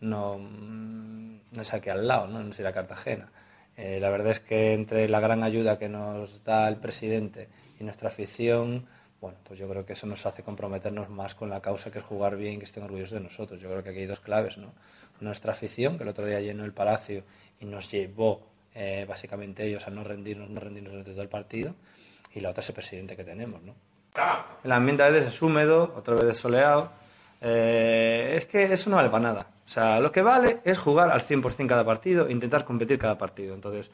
no, 0.00 0.38
no, 0.38 1.62
es 1.62 1.74
aquí 1.74 1.90
al 1.90 2.06
lado, 2.06 2.26
no, 2.26 2.42
no 2.42 2.50
es 2.50 2.58
ir 2.58 2.66
a 2.66 2.72
Cartagena. 2.72 3.30
Eh, 3.76 3.98
la 4.00 4.08
verdad 4.10 4.32
es 4.32 4.40
que 4.40 4.72
entre 4.72 5.08
la 5.08 5.20
gran 5.20 5.42
ayuda 5.42 5.78
que 5.78 5.88
nos 5.88 6.44
da 6.44 6.68
el 6.68 6.76
presidente 6.76 7.48
y 7.78 7.84
nuestra 7.84 8.08
afición, 8.08 8.86
bueno, 9.24 9.38
pues 9.42 9.58
yo 9.58 9.66
creo 9.66 9.86
que 9.86 9.94
eso 9.94 10.06
nos 10.06 10.26
hace 10.26 10.42
comprometernos 10.42 11.08
más 11.08 11.34
con 11.34 11.48
la 11.48 11.62
causa 11.62 11.90
que 11.90 12.00
es 12.00 12.04
jugar 12.04 12.36
bien 12.36 12.58
que 12.58 12.66
estén 12.66 12.82
orgullosos 12.82 13.14
de 13.14 13.20
nosotros. 13.20 13.58
Yo 13.58 13.70
creo 13.70 13.82
que 13.82 13.88
aquí 13.88 14.00
hay 14.00 14.06
dos 14.06 14.20
claves, 14.20 14.58
¿no? 14.58 14.74
Nuestra 15.20 15.52
afición, 15.52 15.96
que 15.96 16.02
el 16.02 16.10
otro 16.10 16.26
día 16.26 16.40
llenó 16.40 16.62
el 16.66 16.74
palacio 16.74 17.24
y 17.58 17.64
nos 17.64 17.90
llevó 17.90 18.46
eh, 18.74 19.06
básicamente 19.08 19.64
ellos 19.64 19.86
a 19.86 19.90
no 19.90 20.04
rendirnos, 20.04 20.50
no 20.50 20.60
rendirnos 20.60 20.92
durante 20.92 21.12
todo 21.12 21.22
el 21.22 21.30
partido, 21.30 21.74
y 22.34 22.40
la 22.40 22.50
otra 22.50 22.60
es 22.60 22.68
el 22.68 22.74
presidente 22.74 23.16
que 23.16 23.24
tenemos, 23.24 23.62
¿no? 23.62 23.74
El 24.62 24.72
ambiente 24.72 25.02
a 25.02 25.08
veces 25.08 25.32
es 25.32 25.40
húmedo, 25.40 25.94
otra 25.96 26.16
vez 26.16 26.24
es 26.24 26.36
soleado. 26.36 26.92
Eh, 27.40 28.34
es 28.36 28.44
que 28.44 28.70
eso 28.74 28.90
no 28.90 28.96
vale 28.96 29.08
para 29.08 29.22
nada. 29.22 29.46
O 29.64 29.68
sea, 29.70 30.00
lo 30.00 30.12
que 30.12 30.20
vale 30.20 30.60
es 30.64 30.76
jugar 30.76 31.10
al 31.10 31.22
100% 31.22 31.66
cada 31.66 31.82
partido 31.82 32.28
intentar 32.28 32.66
competir 32.66 32.98
cada 32.98 33.16
partido. 33.16 33.54
Entonces, 33.54 33.90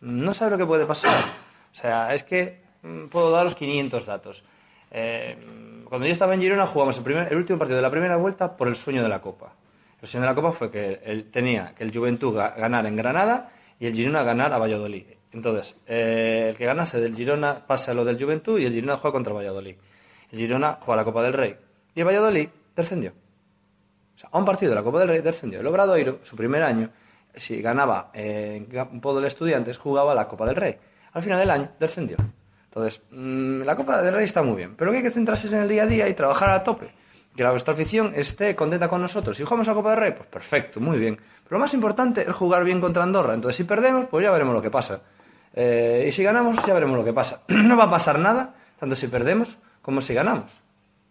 no 0.00 0.32
sabe 0.32 0.52
lo 0.52 0.56
que 0.56 0.64
puede 0.64 0.86
pasar. 0.86 1.22
O 1.70 1.74
sea, 1.74 2.14
es 2.14 2.24
que 2.24 2.62
mm, 2.82 3.08
puedo 3.08 3.30
daros 3.30 3.54
500 3.54 4.06
datos. 4.06 4.42
Eh, 4.90 5.36
cuando 5.84 6.06
yo 6.06 6.12
estaba 6.12 6.34
en 6.34 6.40
Girona 6.40 6.66
jugamos 6.66 6.96
el, 6.98 7.04
primer, 7.04 7.32
el 7.32 7.38
último 7.38 7.58
partido 7.58 7.76
de 7.76 7.82
la 7.82 7.90
primera 7.90 8.16
vuelta 8.16 8.56
por 8.56 8.68
el 8.68 8.76
sueño 8.76 9.02
de 9.02 9.08
la 9.08 9.20
Copa. 9.20 9.52
El 10.00 10.08
sueño 10.08 10.22
de 10.22 10.30
la 10.30 10.34
Copa 10.34 10.52
fue 10.52 10.70
que 10.70 11.00
él 11.04 11.30
tenía 11.30 11.74
que 11.74 11.84
el 11.84 11.92
Juventud 11.92 12.34
ganar 12.34 12.86
en 12.86 12.96
Granada 12.96 13.50
y 13.78 13.86
el 13.86 13.94
Girona 13.94 14.22
ganar 14.22 14.52
a 14.52 14.58
Valladolid. 14.58 15.04
Entonces, 15.32 15.76
eh, 15.86 16.48
el 16.50 16.56
que 16.56 16.64
ganase 16.64 17.00
del 17.00 17.14
Girona 17.14 17.66
pasa 17.66 17.92
a 17.92 17.94
lo 17.94 18.04
del 18.04 18.22
Juventud 18.22 18.58
y 18.58 18.66
el 18.66 18.72
Girona 18.72 18.96
juega 18.96 19.12
contra 19.12 19.32
Valladolid. 19.32 19.76
El 20.32 20.38
Girona 20.38 20.78
juega 20.80 21.02
la 21.02 21.04
Copa 21.04 21.22
del 21.22 21.32
Rey 21.32 21.56
y 21.94 22.00
el 22.00 22.06
Valladolid 22.06 22.48
descendió. 22.74 23.12
O 24.14 24.18
sea, 24.18 24.30
a 24.32 24.38
un 24.38 24.44
partido 24.44 24.70
de 24.70 24.76
la 24.76 24.82
Copa 24.82 25.00
del 25.00 25.08
Rey 25.08 25.20
descendió. 25.20 25.60
El 25.60 25.66
Obradoiro, 25.66 26.20
su 26.22 26.36
primer 26.36 26.62
año, 26.62 26.90
si 27.34 27.60
ganaba 27.60 28.10
en 28.12 28.66
campo 28.66 29.20
Estudiantes, 29.24 29.78
jugaba 29.78 30.14
la 30.14 30.28
Copa 30.28 30.46
del 30.46 30.56
Rey. 30.56 30.76
Al 31.12 31.22
final 31.22 31.38
del 31.38 31.50
año 31.50 31.70
descendió. 31.78 32.16
Entonces, 32.70 33.02
mm, 33.10 33.62
la 33.62 33.74
Copa 33.74 34.00
del 34.00 34.14
Rey 34.14 34.24
está 34.24 34.42
muy 34.42 34.56
bien, 34.56 34.76
pero 34.76 34.92
que 34.92 34.98
hay 34.98 35.02
que 35.02 35.10
centrarse 35.10 35.48
en 35.48 35.62
el 35.62 35.68
día 35.68 35.82
a 35.82 35.86
día 35.86 36.08
y 36.08 36.14
trabajar 36.14 36.50
a 36.50 36.62
tope. 36.62 36.92
Que 37.34 37.42
la 37.42 37.50
nuestra 37.50 37.74
afición 37.74 38.12
esté 38.14 38.54
contenta 38.54 38.88
con 38.88 39.02
nosotros. 39.02 39.36
Si 39.36 39.44
jugamos 39.44 39.68
a 39.68 39.74
Copa 39.74 39.90
del 39.90 39.98
Rey, 39.98 40.12
pues 40.12 40.28
perfecto, 40.28 40.80
muy 40.80 40.98
bien. 40.98 41.16
Pero 41.16 41.58
lo 41.58 41.58
más 41.58 41.74
importante 41.74 42.22
es 42.28 42.34
jugar 42.34 42.64
bien 42.64 42.80
contra 42.80 43.02
Andorra. 43.02 43.34
Entonces, 43.34 43.56
si 43.56 43.64
perdemos, 43.64 44.06
pues 44.06 44.22
ya 44.22 44.30
veremos 44.30 44.54
lo 44.54 44.62
que 44.62 44.70
pasa. 44.70 45.00
Eh, 45.52 46.04
y 46.08 46.12
si 46.12 46.22
ganamos, 46.22 46.64
ya 46.64 46.72
veremos 46.74 46.96
lo 46.96 47.04
que 47.04 47.12
pasa. 47.12 47.42
no 47.48 47.76
va 47.76 47.84
a 47.84 47.90
pasar 47.90 48.18
nada, 48.18 48.54
tanto 48.78 48.94
si 48.94 49.08
perdemos 49.08 49.58
como 49.82 50.00
si 50.00 50.14
ganamos. 50.14 50.50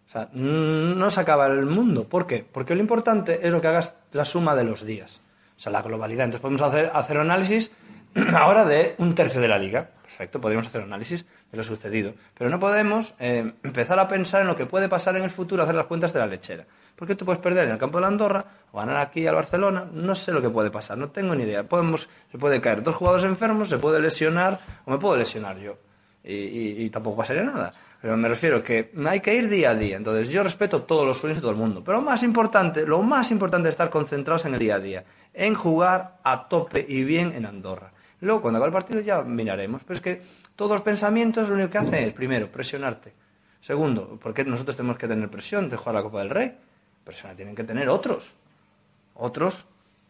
O 0.08 0.12
sea, 0.12 0.28
no 0.32 1.10
se 1.10 1.20
acaba 1.20 1.46
el 1.46 1.66
mundo. 1.66 2.08
¿Por 2.08 2.26
qué? 2.26 2.44
Porque 2.50 2.74
lo 2.74 2.80
importante 2.80 3.46
es 3.46 3.52
lo 3.52 3.60
que 3.60 3.68
hagas 3.68 3.94
la 4.12 4.24
suma 4.24 4.56
de 4.56 4.64
los 4.64 4.84
días. 4.84 5.20
O 5.56 5.60
sea, 5.60 5.70
la 5.70 5.82
globalidad. 5.82 6.24
Entonces 6.24 6.40
podemos 6.40 6.62
hacer, 6.62 6.90
hacer 6.92 7.18
análisis 7.18 7.70
ahora 8.34 8.64
de 8.64 8.94
un 8.98 9.14
tercio 9.14 9.40
de 9.40 9.48
la 9.48 9.58
liga. 9.58 9.90
Perfecto, 10.10 10.40
podríamos 10.40 10.66
hacer 10.66 10.82
análisis 10.82 11.24
de 11.52 11.56
lo 11.56 11.62
sucedido. 11.62 12.14
Pero 12.36 12.50
no 12.50 12.58
podemos 12.58 13.14
eh, 13.20 13.52
empezar 13.62 13.98
a 14.00 14.08
pensar 14.08 14.40
en 14.42 14.48
lo 14.48 14.56
que 14.56 14.66
puede 14.66 14.88
pasar 14.88 15.16
en 15.16 15.22
el 15.22 15.30
futuro, 15.30 15.62
hacer 15.62 15.76
las 15.76 15.86
cuentas 15.86 16.12
de 16.12 16.18
la 16.18 16.26
lechera. 16.26 16.66
Porque 16.96 17.14
tú 17.14 17.24
puedes 17.24 17.40
perder 17.40 17.66
en 17.66 17.72
el 17.72 17.78
campo 17.78 17.98
de 17.98 18.02
la 18.02 18.08
Andorra 18.08 18.44
o 18.72 18.78
ganar 18.78 18.96
aquí 18.96 19.26
al 19.26 19.36
Barcelona. 19.36 19.88
No 19.92 20.14
sé 20.16 20.32
lo 20.32 20.42
que 20.42 20.50
puede 20.50 20.70
pasar, 20.70 20.98
no 20.98 21.10
tengo 21.10 21.34
ni 21.36 21.44
idea. 21.44 21.62
Podemos, 21.62 22.08
se 22.30 22.38
puede 22.38 22.60
caer 22.60 22.82
dos 22.82 22.96
jugadores 22.96 23.24
enfermos, 23.24 23.68
se 23.68 23.78
puede 23.78 24.00
lesionar 24.00 24.58
o 24.84 24.90
me 24.90 24.98
puedo 24.98 25.16
lesionar 25.16 25.58
yo. 25.58 25.78
Y, 26.22 26.84
y 26.84 26.90
tampoco 26.90 27.18
pasaría 27.18 27.44
nada. 27.44 27.72
Pero 28.02 28.16
me 28.16 28.28
refiero 28.28 28.62
que 28.62 28.92
hay 29.06 29.20
que 29.20 29.34
ir 29.34 29.48
día 29.48 29.70
a 29.70 29.74
día. 29.74 29.96
Entonces 29.96 30.28
yo 30.28 30.42
respeto 30.42 30.82
todos 30.82 31.06
los 31.06 31.18
sueños 31.18 31.38
de 31.38 31.42
todo 31.42 31.52
el 31.52 31.56
mundo. 31.56 31.82
Pero 31.84 31.98
lo 31.98 32.04
más 32.04 32.22
importante, 32.22 32.84
lo 32.84 33.00
más 33.02 33.30
importante 33.30 33.68
es 33.68 33.74
estar 33.74 33.90
concentrados 33.90 34.44
en 34.44 34.54
el 34.54 34.58
día 34.58 34.74
a 34.74 34.80
día. 34.80 35.04
En 35.32 35.54
jugar 35.54 36.18
a 36.24 36.48
tope 36.48 36.84
y 36.86 37.04
bien 37.04 37.32
en 37.32 37.46
Andorra. 37.46 37.92
Luego, 38.20 38.42
cuando 38.42 38.58
acabe 38.58 38.68
el 38.68 38.72
partido, 38.72 39.00
ya 39.00 39.22
miraremos. 39.22 39.82
Pero 39.84 39.96
es 39.96 40.00
que 40.00 40.22
todos 40.56 40.72
los 40.72 40.82
pensamientos 40.82 41.48
lo 41.48 41.54
único 41.54 41.70
que 41.70 41.78
hacen 41.78 42.04
es, 42.04 42.12
primero, 42.12 42.50
presionarte. 42.50 43.12
Segundo, 43.60 44.18
porque 44.22 44.44
nosotros 44.44 44.76
tenemos 44.76 44.98
que 44.98 45.08
tener 45.08 45.28
presión 45.30 45.68
de 45.68 45.76
jugar 45.76 45.94
la 45.94 46.02
Copa 46.02 46.20
del 46.20 46.30
Rey. 46.30 46.56
Presión 47.04 47.34
tienen 47.36 47.54
que 47.54 47.64
tener 47.64 47.88
otros. 47.88 48.34
Otros 49.14 49.66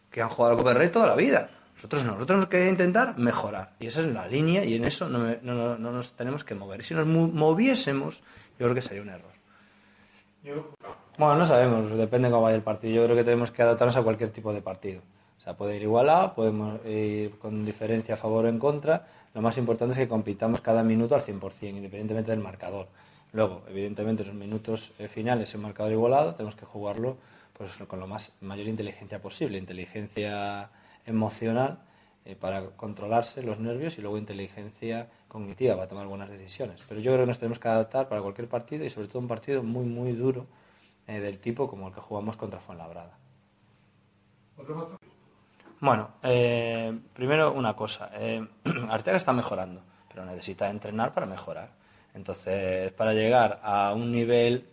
que 0.09 0.21
han 0.21 0.29
jugado 0.29 0.55
la 0.55 0.57
Copa 0.57 0.69
del 0.69 0.79
Rey 0.79 0.89
toda 0.89 1.07
la 1.07 1.15
vida. 1.15 1.49
Nosotros 1.75 2.03
no, 2.03 2.11
nosotros 2.11 2.27
tenemos 2.27 2.47
que 2.47 2.69
intentar 2.69 3.17
mejorar. 3.17 3.73
Y 3.79 3.87
esa 3.87 4.01
es 4.01 4.07
la 4.07 4.27
línea 4.27 4.63
y 4.63 4.75
en 4.75 4.85
eso 4.85 5.09
no, 5.09 5.35
no, 5.41 5.77
no 5.77 5.91
nos 5.91 6.13
tenemos 6.13 6.43
que 6.43 6.53
mover. 6.53 6.83
Si 6.83 6.93
nos 6.93 7.07
moviésemos, 7.07 8.21
yo 8.59 8.65
creo 8.65 8.75
que 8.75 8.81
sería 8.81 9.01
un 9.01 9.09
error. 9.09 9.31
Bueno, 11.17 11.35
no 11.35 11.45
sabemos, 11.45 11.91
depende 11.91 12.27
de 12.27 12.31
cómo 12.31 12.43
vaya 12.43 12.55
el 12.55 12.63
partido. 12.63 12.95
Yo 12.95 13.03
creo 13.05 13.15
que 13.15 13.23
tenemos 13.23 13.51
que 13.51 13.61
adaptarnos 13.61 13.95
a 13.95 14.03
cualquier 14.03 14.31
tipo 14.31 14.53
de 14.53 14.61
partido. 14.61 15.01
O 15.41 15.43
sea, 15.43 15.57
puede 15.57 15.75
ir 15.75 15.81
igualado, 15.81 16.35
podemos 16.35 16.85
ir 16.85 17.31
con 17.39 17.65
diferencia 17.65 18.13
a 18.13 18.17
favor 18.17 18.45
o 18.45 18.47
en 18.47 18.59
contra. 18.59 19.07
Lo 19.33 19.41
más 19.41 19.57
importante 19.57 19.93
es 19.93 19.97
que 19.97 20.07
compitamos 20.07 20.61
cada 20.61 20.83
minuto 20.83 21.15
al 21.15 21.21
100%, 21.21 21.69
independientemente 21.69 22.29
del 22.29 22.41
marcador. 22.41 22.89
Luego, 23.33 23.63
evidentemente, 23.67 24.21
en 24.21 24.27
los 24.29 24.37
minutos 24.37 24.93
eh, 24.99 25.07
finales, 25.07 25.51
en 25.55 25.61
marcador 25.61 25.93
igualado, 25.93 26.35
tenemos 26.35 26.53
que 26.53 26.67
jugarlo 26.67 27.17
pues, 27.57 27.75
con 27.87 27.99
la 27.99 28.05
más, 28.05 28.33
mayor 28.41 28.67
inteligencia 28.67 29.19
posible. 29.19 29.57
Inteligencia 29.57 30.69
emocional 31.07 31.79
eh, 32.23 32.35
para 32.35 32.67
controlarse 32.77 33.41
los 33.41 33.59
nervios 33.59 33.97
y 33.97 34.01
luego 34.01 34.19
inteligencia 34.19 35.09
cognitiva 35.27 35.75
para 35.75 35.87
tomar 35.87 36.05
buenas 36.05 36.29
decisiones. 36.29 36.85
Pero 36.87 37.01
yo 37.01 37.13
creo 37.13 37.23
que 37.23 37.29
nos 37.29 37.39
tenemos 37.39 37.57
que 37.57 37.67
adaptar 37.67 38.07
para 38.07 38.21
cualquier 38.21 38.47
partido 38.47 38.85
y 38.85 38.91
sobre 38.91 39.07
todo 39.07 39.17
un 39.17 39.27
partido 39.27 39.63
muy, 39.63 39.85
muy 39.85 40.11
duro 40.11 40.45
eh, 41.07 41.19
del 41.19 41.39
tipo 41.39 41.67
como 41.67 41.87
el 41.87 41.95
que 41.95 42.01
jugamos 42.01 42.37
contra 42.37 42.59
Fuenlabrada. 42.59 43.17
¿Otro 45.81 45.87
bueno, 45.87 46.09
eh, 46.21 46.95
primero 47.13 47.53
una 47.53 47.75
cosa. 47.75 48.11
Eh, 48.13 48.45
Arteaga 48.89 49.17
está 49.17 49.33
mejorando, 49.33 49.81
pero 50.07 50.23
necesita 50.25 50.69
entrenar 50.69 51.11
para 51.11 51.25
mejorar. 51.25 51.69
Entonces, 52.13 52.91
para 52.91 53.13
llegar 53.13 53.59
a 53.63 53.91
un 53.93 54.11
nivel 54.11 54.67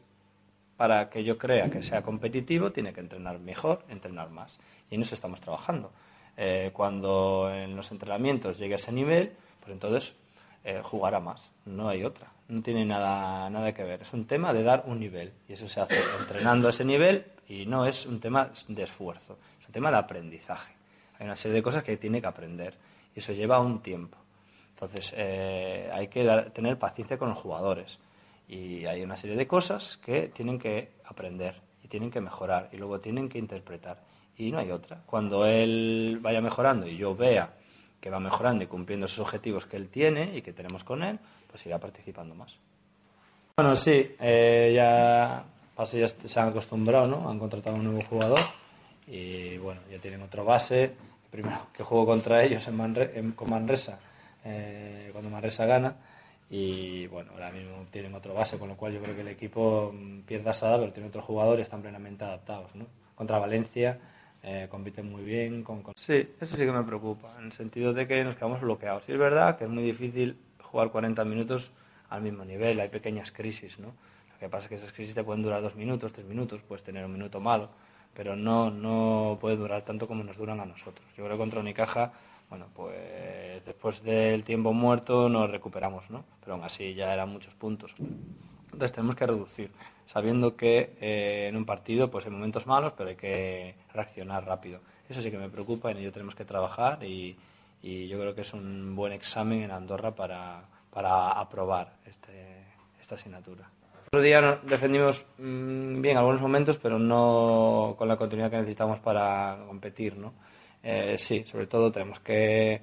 para 0.77 1.09
que 1.09 1.25
yo 1.25 1.38
crea 1.38 1.71
que 1.71 1.83
sea 1.83 2.03
competitivo, 2.03 2.73
tiene 2.73 2.92
que 2.92 3.01
entrenar 3.01 3.38
mejor, 3.38 3.85
entrenar 3.88 4.31
más. 4.31 4.61
Y 4.90 4.97
en 4.97 5.03
eso 5.03 5.14
estamos 5.14 5.40
trabajando. 5.40 5.90
Eh, 6.37 6.71
cuando 6.75 7.51
en 7.53 7.75
los 7.75 7.90
entrenamientos 7.90 8.59
llegue 8.59 8.75
a 8.75 8.77
ese 8.77 8.92
nivel, 8.92 9.33
pues 9.61 9.73
entonces 9.73 10.14
eh, 10.62 10.83
jugará 10.85 11.21
más. 11.21 11.51
No 11.64 11.88
hay 11.88 12.05
otra. 12.05 12.29
No 12.49 12.62
tiene 12.62 12.85
nada, 12.85 13.49
nada 13.49 13.73
que 13.73 13.83
ver. 13.83 14.03
Es 14.03 14.12
un 14.12 14.27
tema 14.27 14.53
de 14.53 14.62
dar 14.62 14.85
un 14.87 15.01
nivel. 15.01 15.33
Y 15.49 15.55
eso 15.55 15.68
se 15.68 15.81
hace 15.81 15.99
entrenando 16.21 16.66
a 16.68 16.71
ese 16.71 16.85
nivel 16.85 17.25
y 17.49 17.64
no 17.64 17.87
es 17.87 18.05
un 18.05 18.21
tema 18.21 18.51
de 18.68 18.83
esfuerzo. 18.83 19.38
Es 19.59 19.66
un 19.66 19.73
tema 19.73 19.90
de 19.90 19.97
aprendizaje. 19.97 20.78
Hay 21.19 21.27
una 21.27 21.37
serie 21.37 21.57
de 21.57 21.63
cosas 21.63 21.83
que 21.83 21.97
tiene 21.97 22.21
que 22.21 22.27
aprender 22.27 22.77
y 23.15 23.19
eso 23.19 23.33
lleva 23.33 23.61
un 23.61 23.83
tiempo. 23.83 24.19
Entonces 24.71 25.13
eh, 25.17 25.91
hay 25.93 26.09
que 26.09 26.25
tener 26.55 26.79
paciencia 26.79 27.19
con 27.19 27.31
los 27.31 27.39
jugadores 27.39 27.99
y 28.47 28.87
hay 28.87 29.03
una 29.03 29.17
serie 29.17 29.37
de 29.37 29.47
cosas 29.47 29.97
que 29.97 30.29
tienen 30.29 30.59
que 30.59 30.93
aprender 31.05 31.61
y 31.83 31.89
tienen 31.89 32.11
que 32.11 32.21
mejorar 32.21 32.69
y 32.73 32.77
luego 32.77 33.01
tienen 33.01 33.29
que 33.29 33.39
interpretar 33.39 34.03
y 34.37 34.53
no 34.53 34.59
hay 34.59 34.71
otra. 34.71 35.03
Cuando 35.05 35.45
él 35.47 36.19
vaya 36.23 36.41
mejorando 36.41 36.87
y 36.87 36.97
yo 36.97 37.17
vea 37.17 37.55
que 38.01 38.11
va 38.11 38.21
mejorando 38.21 38.63
y 38.63 38.69
cumpliendo 38.69 39.07
esos 39.07 39.19
objetivos 39.19 39.67
que 39.67 39.77
él 39.77 39.89
tiene 39.89 40.37
y 40.37 40.43
que 40.43 40.53
tenemos 40.53 40.85
con 40.85 41.03
él, 41.03 41.19
pues 41.49 41.67
irá 41.67 41.79
participando 41.79 42.35
más. 42.37 42.57
Bueno, 43.57 43.75
sí, 43.75 44.15
eh, 44.21 44.73
ya, 44.73 45.45
ya 45.77 46.09
se 46.09 46.41
han 46.41 46.49
acostumbrado, 46.51 47.09
¿no? 47.09 47.29
Han 47.29 47.41
contratado 47.41 47.75
un 47.75 47.85
nuevo 47.85 48.03
jugador 48.03 48.39
y 49.09 49.59
bueno, 49.59 49.81
ya 49.91 49.99
tienen 49.99 50.23
otro 50.23 50.45
base. 50.45 50.95
Primero 51.31 51.67
que 51.73 51.83
juego 51.83 52.07
contra 52.07 52.43
ellos 52.43 52.67
en 52.69 53.33
con 53.33 53.51
Manresa, 53.51 53.99
eh, 54.45 55.11
cuando 55.12 55.31
Manresa 55.31 55.67
gana. 55.67 55.95
Y 56.51 57.07
bueno, 57.09 57.33
ahora 57.33 57.51
mismo 57.51 57.87
tienen 57.91 58.14
otro 58.14 58.33
base, 58.33 58.59
con 58.59 58.69
lo 58.69 58.77
cual 58.77 58.95
yo 58.95 59.03
creo 59.03 59.14
que 59.14 59.21
el 59.21 59.29
equipo 59.29 59.93
mm, 59.93 60.21
pierde 60.21 60.49
asada, 60.49 60.79
pero 60.79 60.93
tiene 60.93 61.09
otro 61.09 61.21
jugador 61.21 61.59
y 61.59 61.62
están 61.62 61.83
plenamente 61.83 62.25
adaptados. 62.25 62.75
¿no? 62.75 62.87
Contra 63.14 63.38
Valencia 63.38 63.99
eh, 64.43 64.67
compiten 64.71 65.11
muy 65.11 65.23
bien. 65.23 65.62
Con, 65.62 65.83
Sí, 65.95 66.35
eso 66.41 66.57
sí 66.57 66.64
que 66.64 66.73
me 66.73 66.83
preocupa, 66.85 67.35
en 67.38 67.47
el 67.47 67.53
sentido 67.53 67.93
de 67.93 68.07
que 68.07 68.25
nos 68.25 68.37
quedamos 68.37 68.62
bloqueados. 68.62 69.05
Y 69.09 69.12
es 69.12 69.19
verdad 69.19 69.59
que 69.59 69.64
es 69.64 69.71
muy 69.71 69.83
difícil 69.83 70.38
jugar 70.62 70.91
40 70.91 71.23
minutos 71.27 71.71
al 72.09 72.23
mismo 72.23 72.45
nivel, 72.47 72.81
hay 72.81 72.88
pequeñas 72.88 73.31
crisis. 73.31 73.79
¿no? 73.79 73.88
Lo 73.88 74.38
que 74.41 74.49
pasa 74.49 74.64
es 74.64 74.69
que 74.71 74.75
esas 74.77 74.93
crisis 74.93 75.14
te 75.14 75.23
pueden 75.23 75.43
durar 75.43 75.61
dos 75.61 75.77
minutos, 75.77 76.12
tres 76.14 76.27
minutos, 76.27 76.62
puedes 76.67 76.83
tener 76.83 77.05
un 77.05 77.12
minuto 77.12 77.41
malo 77.41 77.69
pero 78.14 78.37
no, 78.37 78.71
no 78.71 79.38
puede 79.40 79.57
durar 79.57 79.83
tanto 79.83 80.07
como 80.07 80.25
nos 80.25 80.37
duran 80.37 80.61
a 80.61 80.66
nosotros. 80.66 81.07
Yo 81.16 81.25
creo 81.25 81.37
que 81.37 81.42
contra 81.42 81.61
Unicaja, 81.61 82.12
bueno, 82.51 82.66
pues 82.75 83.64
después 83.64 84.03
del 84.03 84.44
tiempo 84.44 84.73
muerto 84.73 85.29
nos 85.29 85.51
recuperamos, 85.51 86.11
¿no? 86.11 86.25
Pero 86.40 86.55
aún 86.55 86.64
así 86.64 86.94
ya 86.94 87.12
eran 87.12 87.29
muchos 87.29 87.55
puntos. 87.55 87.94
Entonces 88.73 88.92
tenemos 88.92 89.16
que 89.16 89.27
reducir, 89.27 89.71
sabiendo 90.07 90.57
que 90.57 90.97
eh, 91.01 91.47
en 91.49 91.57
un 91.57 91.64
partido 91.64 92.11
pues 92.11 92.25
hay 92.27 92.31
momentos 92.31 92.66
malos, 92.66 92.92
pero 92.97 93.11
hay 93.11 93.16
que 93.16 93.75
reaccionar 93.92 94.44
rápido. 94.44 94.81
Eso 95.09 95.23
sí 95.23 95.31
que 95.31 95.38
me 95.38 95.49
preocupa, 95.49 95.90
en 95.90 95.99
ello 95.99 96.12
tenemos 96.12 96.35
que 96.35 96.44
trabajar 96.44 97.03
y, 97.03 97.37
y 97.83 98.09
yo 98.09 98.18
creo 98.18 98.35
que 98.35 98.42
es 98.42 98.53
un 98.53 98.94
buen 98.94 99.12
examen 99.12 99.62
en 99.62 99.71
Andorra 99.71 100.14
para, 100.14 100.62
para 100.90 101.31
aprobar 101.31 101.94
este, 102.07 102.64
esta 103.01 103.14
asignatura. 103.14 103.71
Otro 104.11 104.23
día 104.23 104.59
defendimos 104.62 105.23
mm, 105.37 106.01
bien 106.01 106.16
algunos 106.16 106.40
momentos, 106.40 106.79
pero 106.79 106.99
no 106.99 107.94
con 107.99 108.09
la 108.09 108.16
continuidad 108.16 108.51
que 108.51 108.57
necesitamos 108.57 109.01
para 109.01 109.59
competir, 109.66 110.16
¿no? 110.16 110.33
Eh, 110.83 111.16
sí, 111.18 111.44
sobre 111.44 111.66
todo 111.66 111.92
tenemos 111.92 112.18
que 112.21 112.81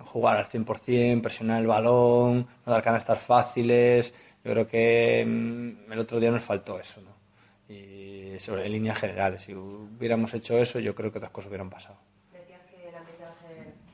jugar 0.00 0.38
al 0.38 0.46
100%, 0.46 1.22
presionar 1.22 1.60
el 1.60 1.68
balón, 1.68 2.44
no 2.66 2.72
dar 2.72 2.82
canastas 2.82 3.20
fáciles. 3.20 4.12
Yo 4.44 4.50
creo 4.50 4.66
que 4.66 5.24
mm, 5.24 5.92
el 5.92 5.98
otro 6.00 6.18
día 6.18 6.32
nos 6.32 6.42
faltó 6.42 6.80
eso, 6.80 7.00
¿no? 7.00 7.12
Y 7.72 8.40
sobre 8.40 8.66
en 8.66 8.72
líneas 8.72 8.98
generales, 8.98 9.42
si 9.42 9.54
hubiéramos 9.54 10.34
hecho 10.34 10.58
eso, 10.58 10.80
yo 10.80 10.92
creo 10.92 11.12
que 11.12 11.18
otras 11.18 11.30
cosas 11.30 11.50
hubieran 11.50 11.70
pasado. 11.70 11.98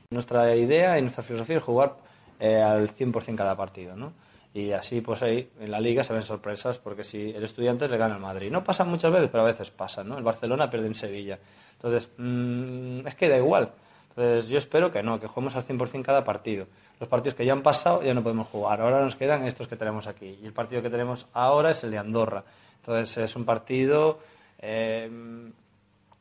Nuestra 0.09 0.55
idea 0.55 0.97
y 0.97 1.01
nuestra 1.03 1.21
filosofía 1.21 1.57
es 1.57 1.63
jugar 1.63 1.97
eh, 2.39 2.59
al 2.59 2.89
100% 2.89 3.35
cada 3.35 3.55
partido, 3.55 3.95
¿no? 3.95 4.13
Y 4.53 4.71
así, 4.71 5.01
pues 5.01 5.21
ahí, 5.21 5.49
en 5.59 5.69
la 5.69 5.79
liga 5.79 6.03
se 6.03 6.13
ven 6.13 6.23
sorpresas, 6.23 6.79
porque 6.79 7.03
si 7.03 7.29
el 7.31 7.43
estudiante 7.43 7.87
le 7.87 7.97
gana 7.97 8.15
al 8.15 8.21
Madrid. 8.21 8.51
No 8.51 8.63
pasa 8.63 8.83
muchas 8.83 9.11
veces, 9.11 9.29
pero 9.31 9.43
a 9.43 9.47
veces 9.47 9.69
pasa, 9.69 10.03
¿no? 10.03 10.17
El 10.17 10.23
Barcelona 10.23 10.69
pierde 10.69 10.87
en 10.87 10.95
Sevilla. 10.95 11.39
Entonces, 11.73 12.11
mm, 12.17 13.05
es 13.05 13.15
que 13.15 13.29
da 13.29 13.37
igual. 13.37 13.71
Entonces, 14.09 14.49
yo 14.49 14.57
espero 14.57 14.91
que 14.91 15.03
no, 15.03 15.19
que 15.19 15.27
juguemos 15.27 15.55
al 15.55 15.63
100% 15.63 16.03
cada 16.03 16.23
partido. 16.23 16.65
Los 16.99 17.07
partidos 17.07 17.35
que 17.35 17.45
ya 17.45 17.53
han 17.53 17.61
pasado 17.61 18.01
ya 18.01 18.13
no 18.13 18.23
podemos 18.23 18.47
jugar. 18.47 18.81
Ahora 18.81 19.01
nos 19.01 19.15
quedan 19.15 19.45
estos 19.45 19.67
que 19.67 19.75
tenemos 19.75 20.07
aquí. 20.07 20.39
Y 20.41 20.45
el 20.45 20.53
partido 20.53 20.81
que 20.81 20.89
tenemos 20.89 21.27
ahora 21.33 21.71
es 21.71 21.83
el 21.83 21.91
de 21.91 21.99
Andorra. 21.99 22.43
Entonces, 22.77 23.17
es 23.17 23.35
un 23.35 23.45
partido... 23.45 24.19
Eh, 24.57 25.51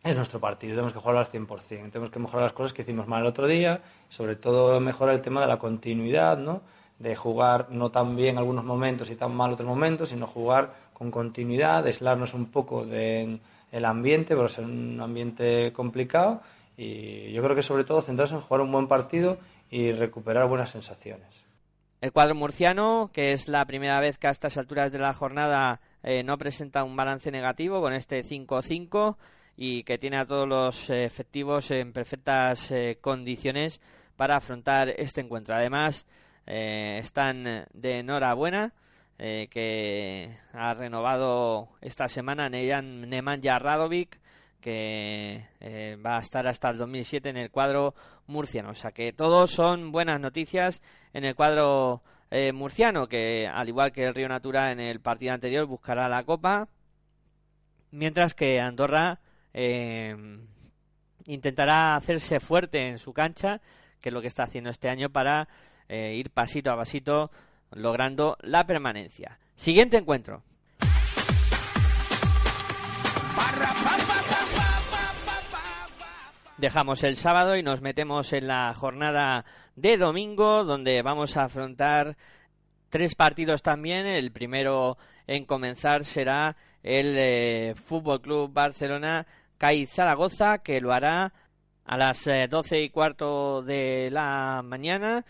es 0.04 0.16
nuestro 0.16 0.40
partido, 0.40 0.74
tenemos 0.74 0.92
que 0.92 1.00
jugarlo 1.00 1.20
al 1.20 1.26
100%. 1.26 1.90
Tenemos 1.90 2.10
que 2.10 2.18
mejorar 2.18 2.44
las 2.44 2.52
cosas 2.52 2.72
que 2.72 2.82
hicimos 2.82 3.06
mal 3.06 3.22
el 3.22 3.26
otro 3.26 3.46
día, 3.46 3.80
sobre 4.08 4.36
todo 4.36 4.78
mejorar 4.80 5.14
el 5.14 5.20
tema 5.20 5.40
de 5.40 5.48
la 5.48 5.58
continuidad, 5.58 6.38
¿no? 6.38 6.62
De 6.98 7.14
jugar 7.14 7.68
no 7.70 7.90
tan 7.90 8.16
bien 8.16 8.38
algunos 8.38 8.64
momentos 8.64 9.10
y 9.10 9.16
tan 9.16 9.34
mal 9.34 9.52
otros 9.52 9.68
momentos, 9.68 10.08
sino 10.08 10.26
jugar 10.26 10.74
con 10.92 11.10
continuidad, 11.10 11.86
aislarnos 11.86 12.34
un 12.34 12.46
poco 12.46 12.84
del 12.84 13.40
ambiente, 13.84 14.34
porque 14.34 14.52
es 14.52 14.58
un 14.58 15.00
ambiente 15.00 15.72
complicado 15.72 16.42
y 16.76 17.32
yo 17.32 17.42
creo 17.42 17.56
que 17.56 17.62
sobre 17.62 17.84
todo 17.84 18.02
centrarse 18.02 18.34
en 18.34 18.40
jugar 18.40 18.62
un 18.62 18.72
buen 18.72 18.88
partido 18.88 19.38
y 19.70 19.92
recuperar 19.92 20.48
buenas 20.48 20.70
sensaciones. 20.70 21.28
El 22.00 22.12
cuadro 22.12 22.36
murciano, 22.36 23.10
que 23.12 23.32
es 23.32 23.48
la 23.48 23.64
primera 23.64 23.98
vez 23.98 24.18
que 24.18 24.28
a 24.28 24.30
estas 24.30 24.56
alturas 24.56 24.92
de 24.92 25.00
la 25.00 25.12
jornada 25.12 25.80
eh, 26.04 26.22
no 26.22 26.38
presenta 26.38 26.84
un 26.84 26.94
balance 26.94 27.32
negativo 27.32 27.80
con 27.80 27.92
este 27.92 28.22
5-5 28.22 29.16
y 29.56 29.82
que 29.82 29.98
tiene 29.98 30.18
a 30.18 30.24
todos 30.24 30.46
los 30.48 30.88
eh, 30.90 31.04
efectivos 31.04 31.72
en 31.72 31.92
perfectas 31.92 32.70
eh, 32.70 32.98
condiciones 33.00 33.80
para 34.16 34.36
afrontar 34.36 34.90
este 34.90 35.20
encuentro. 35.20 35.56
Además, 35.56 36.06
eh, 36.48 36.98
están 37.02 37.66
de 37.72 37.98
enhorabuena 37.98 38.72
eh, 39.20 39.48
que 39.50 40.38
ha 40.52 40.74
renovado 40.74 41.70
esta 41.80 42.08
semana 42.08 42.48
Nemanja 42.48 43.58
Radovic, 43.58 44.20
que 44.60 45.44
eh, 45.58 45.98
va 46.04 46.18
a 46.18 46.20
estar 46.20 46.46
hasta 46.46 46.70
el 46.70 46.78
2007 46.78 47.30
en 47.30 47.36
el 47.36 47.50
cuadro 47.50 47.96
murciano. 48.28 48.70
O 48.70 48.74
sea 48.74 48.92
que 48.92 49.12
todos 49.12 49.50
son 49.50 49.90
buenas 49.90 50.20
noticias 50.20 50.82
en 51.12 51.24
el 51.24 51.34
cuadro 51.34 52.04
eh, 52.30 52.52
murciano, 52.52 53.08
que 53.08 53.48
al 53.48 53.68
igual 53.68 53.90
que 53.90 54.04
el 54.04 54.14
Río 54.14 54.28
Natura 54.28 54.70
en 54.70 54.78
el 54.78 55.00
partido 55.00 55.32
anterior 55.34 55.66
buscará 55.66 56.08
la 56.08 56.22
copa, 56.22 56.68
mientras 57.90 58.34
que 58.34 58.60
Andorra 58.60 59.20
intentará 61.26 61.96
hacerse 61.96 62.38
fuerte 62.38 62.86
en 62.86 62.98
su 62.98 63.12
cancha, 63.12 63.60
que 64.00 64.10
es 64.10 64.12
lo 64.12 64.20
que 64.20 64.28
está 64.28 64.44
haciendo 64.44 64.70
este 64.70 64.88
año 64.88 65.10
para 65.10 65.48
ir 65.88 66.30
pasito 66.30 66.70
a 66.70 66.76
pasito 66.76 67.30
logrando 67.72 68.36
la 68.40 68.66
permanencia. 68.66 69.38
Siguiente 69.54 69.96
encuentro. 69.96 70.42
Dejamos 76.58 77.04
el 77.04 77.14
sábado 77.14 77.56
y 77.56 77.62
nos 77.62 77.80
metemos 77.82 78.32
en 78.32 78.48
la 78.48 78.74
jornada 78.74 79.44
de 79.76 79.96
domingo, 79.96 80.64
donde 80.64 81.02
vamos 81.02 81.36
a 81.36 81.44
afrontar 81.44 82.16
tres 82.88 83.14
partidos 83.14 83.62
también. 83.62 84.06
El 84.06 84.32
primero 84.32 84.98
en 85.28 85.44
comenzar 85.44 86.04
será 86.04 86.56
el 86.82 87.14
eh, 87.16 87.74
Fútbol 87.76 88.20
Club 88.20 88.52
Barcelona 88.52 89.24
CAI 89.56 89.86
Zaragoza, 89.86 90.58
que 90.58 90.80
lo 90.80 90.92
hará 90.92 91.32
a 91.84 91.96
las 91.96 92.26
eh, 92.26 92.48
doce 92.48 92.82
y 92.82 92.90
cuarto 92.90 93.62
de 93.62 94.08
la 94.10 94.62
mañana 94.64 95.24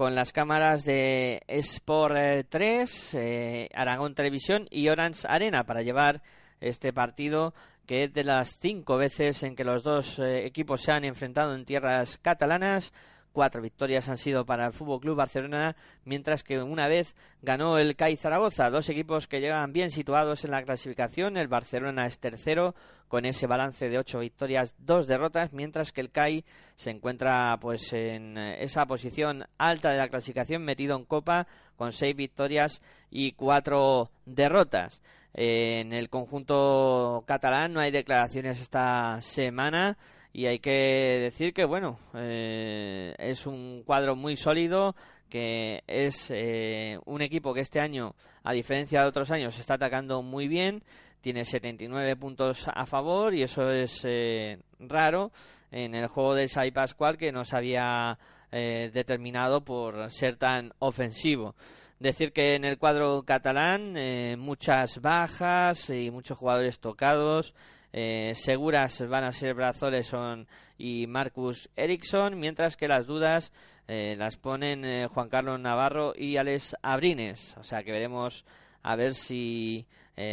con 0.00 0.14
las 0.14 0.32
cámaras 0.32 0.86
de 0.86 1.42
Sport 1.46 2.46
3, 2.48 3.14
eh, 3.16 3.68
Aragón 3.74 4.14
Televisión 4.14 4.66
y 4.70 4.88
Orange 4.88 5.28
Arena 5.28 5.64
para 5.64 5.82
llevar 5.82 6.22
este 6.58 6.94
partido 6.94 7.52
que 7.84 8.04
es 8.04 8.14
de 8.14 8.24
las 8.24 8.56
cinco 8.58 8.96
veces 8.96 9.42
en 9.42 9.54
que 9.54 9.62
los 9.62 9.82
dos 9.82 10.18
eh, 10.18 10.46
equipos 10.46 10.80
se 10.80 10.92
han 10.92 11.04
enfrentado 11.04 11.54
en 11.54 11.66
tierras 11.66 12.16
catalanas. 12.16 12.94
Cuatro 13.40 13.62
victorias 13.62 14.06
han 14.10 14.18
sido 14.18 14.44
para 14.44 14.66
el 14.66 14.74
Fútbol 14.74 15.00
Club 15.00 15.16
Barcelona, 15.16 15.74
mientras 16.04 16.44
que 16.44 16.62
una 16.62 16.88
vez 16.88 17.16
ganó 17.40 17.78
el 17.78 17.96
CAI 17.96 18.16
Zaragoza. 18.16 18.68
Dos 18.68 18.90
equipos 18.90 19.26
que 19.28 19.40
llegan 19.40 19.72
bien 19.72 19.88
situados 19.88 20.44
en 20.44 20.50
la 20.50 20.62
clasificación. 20.62 21.38
El 21.38 21.48
Barcelona 21.48 22.04
es 22.04 22.18
tercero 22.18 22.74
con 23.08 23.24
ese 23.24 23.46
balance 23.46 23.88
de 23.88 23.96
ocho 23.96 24.18
victorias, 24.18 24.74
dos 24.76 25.06
derrotas, 25.06 25.54
mientras 25.54 25.90
que 25.90 26.02
el 26.02 26.10
CAI 26.10 26.44
se 26.74 26.90
encuentra 26.90 27.56
pues 27.62 27.94
en 27.94 28.36
esa 28.36 28.84
posición 28.84 29.46
alta 29.56 29.90
de 29.90 29.96
la 29.96 30.10
clasificación, 30.10 30.62
metido 30.62 30.94
en 30.94 31.06
Copa 31.06 31.46
con 31.76 31.92
seis 31.92 32.14
victorias 32.14 32.82
y 33.10 33.32
cuatro 33.32 34.10
derrotas. 34.26 35.00
en 35.32 35.94
el 35.94 36.10
conjunto 36.10 37.24
catalán 37.26 37.72
no 37.72 37.80
hay 37.80 37.90
declaraciones 37.90 38.60
esta 38.60 39.18
semana 39.22 39.96
y 40.32 40.46
hay 40.46 40.58
que 40.58 41.18
decir 41.22 41.52
que 41.52 41.64
bueno 41.64 41.98
eh, 42.14 43.14
es 43.18 43.46
un 43.46 43.82
cuadro 43.84 44.14
muy 44.14 44.36
sólido 44.36 44.94
que 45.28 45.82
es 45.86 46.30
eh, 46.30 46.98
un 47.04 47.22
equipo 47.22 47.52
que 47.54 47.60
este 47.60 47.80
año 47.80 48.14
a 48.42 48.52
diferencia 48.52 49.02
de 49.02 49.08
otros 49.08 49.30
años 49.30 49.58
está 49.58 49.74
atacando 49.74 50.22
muy 50.22 50.48
bien 50.48 50.82
tiene 51.20 51.44
79 51.44 52.16
puntos 52.16 52.66
a 52.72 52.86
favor 52.86 53.34
y 53.34 53.42
eso 53.42 53.70
es 53.70 54.02
eh, 54.04 54.58
raro 54.78 55.32
en 55.70 55.94
el 55.94 56.06
juego 56.06 56.34
de 56.34 56.48
Sai 56.48 56.70
Pascual 56.70 57.16
que 57.16 57.32
no 57.32 57.44
se 57.44 57.56
había 57.56 58.18
determinado 58.50 59.60
por 59.60 60.10
ser 60.10 60.34
tan 60.34 60.72
ofensivo. 60.80 61.54
Decir 62.00 62.32
que 62.32 62.56
en 62.56 62.64
el 62.64 62.78
cuadro 62.78 63.22
catalán 63.22 63.94
muchas 64.40 65.00
bajas 65.00 65.88
y 65.90 66.10
muchos 66.10 66.36
jugadores 66.36 66.80
tocados 66.80 67.54
eh, 67.92 68.32
seguras 68.36 69.06
van 69.08 69.24
a 69.24 69.32
ser 69.32 69.54
Brazoleson 69.54 70.46
y 70.78 71.06
Marcus 71.06 71.68
Ericsson, 71.76 72.38
mientras 72.38 72.76
que 72.76 72.88
las 72.88 73.06
dudas 73.06 73.52
eh, 73.88 74.14
las 74.16 74.36
ponen 74.36 74.84
eh, 74.84 75.08
Juan 75.08 75.28
Carlos 75.28 75.58
Navarro 75.58 76.12
y 76.16 76.36
Alex 76.36 76.76
Abrines. 76.82 77.56
O 77.58 77.64
sea 77.64 77.82
que 77.82 77.92
veremos 77.92 78.44
a 78.82 78.96
ver 78.96 79.14
si 79.14 79.86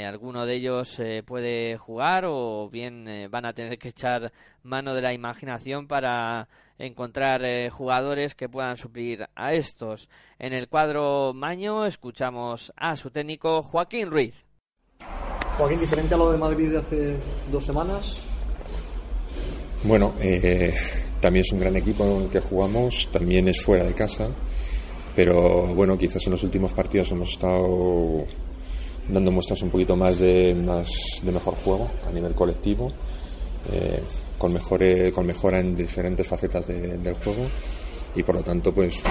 alguno 0.06 0.46
de 0.46 0.56
ellos 0.56 1.02
puede 1.26 1.78
jugar 1.78 2.26
o 2.28 2.70
bien 2.70 3.30
van 3.32 3.46
a 3.46 3.54
tener 3.54 3.78
que 3.78 3.88
echar 3.88 4.34
mano 4.62 4.94
de 4.94 5.02
la 5.02 5.14
imaginación 5.14 5.88
para 5.88 6.50
encontrar 6.78 7.42
jugadores 7.70 8.36
que 8.36 8.50
puedan 8.50 8.76
suplir 8.76 9.30
a 9.34 9.54
estos. 9.54 10.10
En 10.40 10.52
el 10.52 10.68
cuadro 10.68 11.32
Maño 11.34 11.86
escuchamos 11.86 12.74
a 12.76 12.98
su 12.98 13.12
técnico 13.12 13.64
Joaquín 13.64 14.12
Ruiz. 14.12 14.46
Joaquín, 15.58 15.80
diferente 15.80 16.14
a 16.14 16.18
lo 16.18 16.32
de 16.32 16.38
Madrid 16.38 16.70
de 16.70 16.78
hace 16.78 17.18
dos 17.52 17.64
semanas. 17.64 18.18
Bueno, 19.84 20.14
eh, 20.20 20.74
también 21.20 21.44
es 21.46 21.52
un 21.52 21.60
gran 21.60 21.76
equipo 21.76 22.06
en 22.06 22.24
el 22.24 22.30
que 22.30 22.42
jugamos, 22.42 23.10
también 23.12 23.48
es 23.48 23.62
fuera 23.62 23.84
de 23.84 23.94
casa, 23.94 24.30
pero 25.16 25.74
bueno, 25.74 25.98
quizás 25.98 26.26
en 26.28 26.34
los 26.34 26.44
últimos 26.44 26.74
partidos 26.74 27.12
hemos 27.12 27.30
estado 27.30 28.26
dando 29.10 29.32
muestras 29.32 29.62
un 29.64 29.72
poquito 29.72 29.96
más 29.96 30.20
de, 30.20 30.54
más 30.54 30.92
de 31.24 31.32
mejor 31.32 31.56
juego 31.56 31.90
a 32.08 32.12
nivel 32.12 32.36
colectivo, 32.36 32.92
eh, 33.72 34.04
con, 34.38 34.54
mejor, 34.54 34.82
con 35.12 35.26
mejora 35.26 35.60
en 35.60 35.76
diferentes 35.76 36.28
facetas 36.28 36.68
del 36.68 37.16
juego 37.16 37.48
y 38.16 38.22
por 38.22 38.36
lo 38.36 38.44
tanto 38.44 38.72
pues 38.74 39.02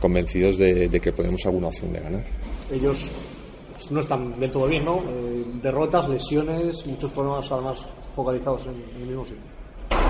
convencidos 0.00 0.58
de, 0.58 0.88
de 0.88 1.00
que 1.00 1.12
podemos 1.12 1.44
alguna 1.46 1.68
opción 1.68 1.92
de 1.92 2.00
ganar. 2.00 2.24
Ellos 2.72 3.12
no 3.90 4.00
están 4.00 4.38
del 4.38 4.50
todo 4.50 4.66
bien, 4.66 4.84
¿no? 4.84 5.02
Eh, 5.08 5.44
derrotas, 5.62 6.08
lesiones, 6.08 6.86
muchos 6.86 7.12
problemas 7.12 7.50
además 7.50 7.86
focalizados 8.14 8.66
en, 8.66 8.74
el 9.00 9.06
mismo 9.06 9.24
sitio. 9.24 9.42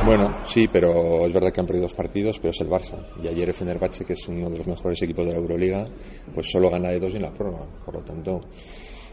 Bueno, 0.05 0.39
sí, 0.45 0.67
pero 0.69 1.27
es 1.27 1.33
verdad 1.33 1.53
que 1.53 1.61
han 1.61 1.67
perdido 1.67 1.85
dos 1.85 1.95
partidos, 1.95 2.39
pero 2.39 2.51
es 2.51 2.61
el 2.61 2.69
Barça. 2.69 3.07
Y 3.23 3.29
ayer 3.29 3.49
el 3.49 3.55
Fenerbahce, 3.55 4.05
que 4.05 4.15
es 4.15 4.29
uno 4.29 4.49
de 4.51 4.59
los 4.59 4.67
mejores 4.67 5.01
equipos 5.03 5.27
de 5.27 5.33
la 5.33 5.39
Euroliga, 5.39 5.87
pues 6.35 6.51
solo 6.51 6.71
gana 6.71 6.91
de 6.91 7.01
dos 7.01 7.15
en 7.15 7.23
la 7.23 7.33
prórroga. 7.33 7.67
Por 7.85 7.95
lo 7.95 8.03
tanto, 8.03 8.41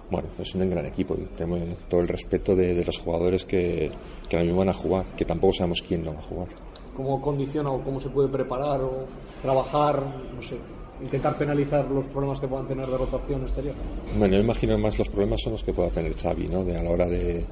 bueno, 0.10 0.30
es 0.38 0.56
un 0.56 0.70
gran 0.70 0.86
equipo 0.86 1.15
y 1.15 1.26
tenemos 1.36 1.78
todo 1.88 2.02
el 2.02 2.08
respeto 2.08 2.56
de, 2.56 2.84
los 2.84 2.98
jugadores 2.98 3.46
que, 3.46 3.91
que 4.30 4.38
ahora 4.38 4.46
mismo 4.46 4.60
van 4.60 4.70
a 4.70 4.74
jugar, 4.74 5.15
que 5.15 5.26
tampoco 5.26 5.54
sabemos 5.54 5.82
quién 5.88 6.04
no 6.04 6.13
va 6.13 6.20
a 6.20 6.24
jugar. 6.24 6.48
¿Cómo 6.96 7.22
condiciona 7.22 7.72
o 7.72 7.84
cómo 7.84 8.00
se 8.00 8.10
puede 8.10 8.30
preparar 8.30 8.82
o 8.82 9.06
trabajar, 9.41 10.18
no 10.34 10.41
sé, 10.41 10.58
intentar 11.01 11.38
penalizar 11.38 11.89
los 11.89 12.05
problemas 12.08 12.39
que 12.39 12.47
puedan 12.47 12.67
tener 12.67 12.88
de 12.88 12.97
rotación 12.97 13.41
exterior? 13.43 13.75
Bueno, 14.17 14.36
yo 14.36 14.41
imagino 14.41 14.77
más 14.77 14.97
los 14.97 15.10
problemas 15.10 15.41
son 15.41 15.53
los 15.53 15.63
que 15.63 15.73
pueda 15.73 15.89
tener 15.89 16.15
Xavi, 16.15 16.47
¿no? 16.47 16.63
De 16.63 16.77
a 16.77 16.84
la 16.84 16.91
hora 16.91 17.08
de, 17.08 17.45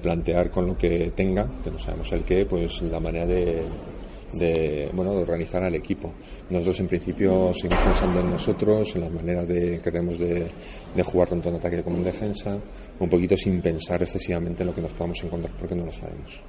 plantear 0.00 0.50
con 0.50 0.66
lo 0.66 0.76
que 0.76 1.12
tenga, 1.14 1.46
que 1.62 1.70
no 1.70 1.78
sabemos 1.78 2.10
el 2.12 2.24
qué, 2.24 2.46
pues 2.46 2.80
la 2.80 2.98
manera 2.98 3.26
de, 3.26 3.62
de, 4.32 4.90
bueno, 4.94 5.12
de 5.12 5.22
organizar 5.22 5.62
al 5.62 5.74
equipo. 5.74 6.14
Nosotros 6.48 6.80
en 6.80 6.88
principio 6.88 7.52
seguimos 7.52 7.84
pensando 7.84 8.20
en 8.20 8.30
nosotros, 8.30 8.94
en 8.94 9.02
las 9.02 9.12
maneras 9.12 9.46
de, 9.46 9.80
que 9.82 9.90
de, 9.90 10.50
de, 10.94 11.02
jugar 11.02 11.28
tanto 11.28 11.50
en 11.50 11.56
ataque 11.56 11.82
como 11.82 11.98
en 11.98 12.04
defensa, 12.04 12.58
un 12.98 13.08
poquito 13.10 13.36
sin 13.36 13.60
pensar 13.60 14.02
excesivamente 14.02 14.62
en 14.62 14.68
lo 14.68 14.74
que 14.74 14.80
nos 14.80 14.94
podamos 14.94 15.22
encontrar 15.22 15.54
porque 15.58 15.74
no 15.74 15.84
lo 15.84 15.92
sabemos. 15.92 16.42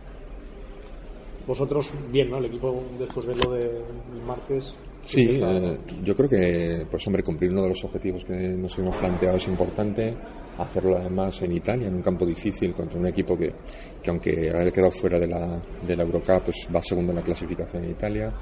Vosotros, 1.46 1.92
bien, 2.12 2.30
¿no? 2.30 2.38
El 2.38 2.46
equipo 2.46 2.84
después 2.98 3.26
de 3.26 3.36
lo 3.36 3.52
del 3.54 4.24
martes 4.26 4.74
Sí, 5.06 5.40
eh, 5.42 5.78
yo 6.04 6.16
creo 6.16 6.30
que, 6.30 6.86
pues 6.90 7.06
hombre, 7.08 7.24
cumplir 7.24 7.52
uno 7.52 7.64
de 7.64 7.70
los 7.70 7.84
objetivos 7.84 8.24
que 8.24 8.34
nos 8.34 8.78
hemos 8.78 8.96
planteado 8.96 9.38
es 9.38 9.48
importante. 9.48 10.16
Hacerlo 10.58 10.98
además 10.98 11.42
en 11.42 11.54
Italia, 11.54 11.88
en 11.88 11.96
un 11.96 12.02
campo 12.02 12.26
difícil, 12.26 12.74
contra 12.74 13.00
un 13.00 13.08
equipo 13.08 13.38
que, 13.38 13.54
que 14.02 14.10
aunque 14.10 14.52
haya 14.52 14.72
quedado 14.72 14.92
fuera 14.92 15.18
de 15.18 15.28
la, 15.28 15.60
de 15.86 15.96
la 15.96 16.04
Eurocup, 16.04 16.44
pues 16.46 16.68
va 16.74 16.82
segundo 16.82 17.12
en 17.12 17.18
la 17.18 17.24
clasificación 17.24 17.84
en 17.84 17.92
Italia. 17.92 18.34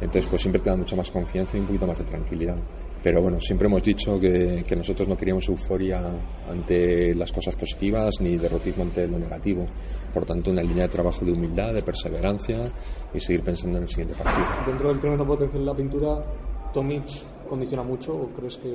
Entonces, 0.00 0.26
pues 0.28 0.42
siempre 0.42 0.62
te 0.62 0.70
da 0.70 0.76
mucha 0.76 0.96
más 0.96 1.10
confianza 1.10 1.56
y 1.56 1.60
un 1.60 1.66
poquito 1.66 1.86
más 1.86 1.98
de 1.98 2.04
tranquilidad. 2.04 2.56
Pero 3.02 3.22
bueno, 3.22 3.38
siempre 3.38 3.68
hemos 3.68 3.82
dicho 3.82 4.18
que, 4.18 4.64
que, 4.66 4.74
nosotros 4.74 5.06
no 5.06 5.16
queríamos 5.16 5.48
euforia 5.48 6.02
ante 6.48 7.14
las 7.14 7.32
cosas 7.32 7.54
positivas 7.54 8.20
ni 8.20 8.36
derrotismo 8.36 8.82
ante 8.82 9.06
lo 9.06 9.18
negativo. 9.18 9.66
Por 10.12 10.24
tanto, 10.24 10.50
una 10.50 10.62
línea 10.62 10.84
de 10.84 10.88
trabajo 10.88 11.24
de 11.24 11.32
humildad, 11.32 11.74
de 11.74 11.82
perseverancia 11.82 12.72
y 13.14 13.20
seguir 13.20 13.44
pensando 13.44 13.78
en 13.78 13.84
el 13.84 13.88
siguiente 13.88 14.14
partido. 14.16 14.46
Dentro 14.66 14.88
del 14.88 15.26
potencial 15.26 15.60
de 15.60 15.66
la 15.66 15.76
pintura, 15.76 16.24
Tomic 16.72 17.04
condiciona 17.48 17.82
mucho 17.82 18.14
o 18.14 18.28
crees 18.28 18.56
que 18.58 18.68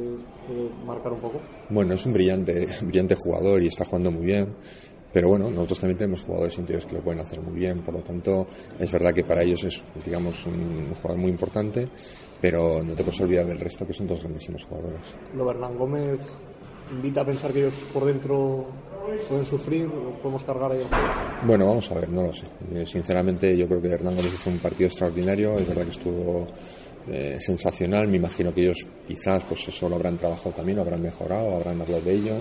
puede 0.48 0.70
marcar 0.86 1.14
un 1.14 1.20
poco? 1.20 1.42
Bueno, 1.70 1.94
es 1.94 2.06
un 2.06 2.14
brillante, 2.14 2.68
brillante 2.82 3.16
jugador 3.16 3.62
y 3.62 3.68
está 3.68 3.86
jugando 3.86 4.12
muy 4.12 4.26
bien. 4.26 4.56
Pero 5.14 5.30
bueno, 5.30 5.52
nosotros 5.52 5.80
también 5.80 5.98
tenemos 6.00 6.24
jugadores 6.24 6.58
interiores 6.58 6.88
que 6.88 6.96
lo 6.96 7.04
pueden 7.04 7.20
hacer 7.20 7.40
muy 7.40 7.54
bien, 7.54 7.84
por 7.84 7.94
lo 7.94 8.02
tanto, 8.02 8.48
es 8.80 8.92
verdad 8.92 9.14
que 9.14 9.24
para 9.24 9.44
ellos 9.44 9.64
es, 9.64 9.84
digamos, 10.04 10.44
un 10.48 10.92
jugador 10.96 11.22
muy 11.22 11.30
importante, 11.30 11.88
pero 12.42 12.82
no 12.84 12.96
te 12.96 13.04
puedes 13.04 13.22
olvidar 13.22 13.46
del 13.46 13.60
resto 13.60 13.86
que 13.86 13.94
son 13.94 14.08
dos 14.08 14.24
grandísimos 14.24 14.66
jugadores. 14.66 15.16
Lo 15.36 15.46
Bernán 15.46 15.78
Gómez 15.78 16.20
invita 16.92 17.22
a 17.22 17.26
pensar 17.26 17.54
que 17.54 17.60
ellos 17.60 17.88
por 17.94 18.06
dentro 18.06 18.66
pueden 19.30 19.46
sufrir 19.46 19.86
o 19.86 20.14
podemos 20.22 20.44
cargar 20.44 20.72
ahí. 20.72 20.84
Bueno, 21.46 21.68
vamos 21.68 21.92
a 21.92 21.96
ver, 21.96 22.10
no 22.10 22.24
lo 22.24 22.34
sé. 22.34 22.48
Eh, 22.74 22.86
sinceramente, 22.86 23.56
yo 23.56 23.68
creo 23.68 23.82
que 23.82 23.90
Hernán 23.90 24.16
Gómez 24.16 24.34
hizo 24.34 24.50
un 24.50 24.60
partido 24.60 24.88
extraordinario. 24.88 25.58
Es 25.58 25.68
verdad 25.68 25.84
que 25.84 25.92
estuvo 25.92 26.48
eh, 27.08 27.38
sensacional. 27.40 28.08
Me 28.08 28.18
imagino 28.18 28.54
que 28.54 28.62
ellos 28.64 28.88
quizás 29.08 29.44
pues 29.44 29.68
eso 29.68 29.90
lo 29.90 29.96
habrán 29.96 30.18
trabajado 30.18 30.52
también, 30.52 30.78
lo 30.78 30.84
habrán 30.84 31.02
mejorado, 31.02 31.56
habrán 31.56 31.82
hablado 31.82 32.02
de 32.02 32.14
ello 32.14 32.36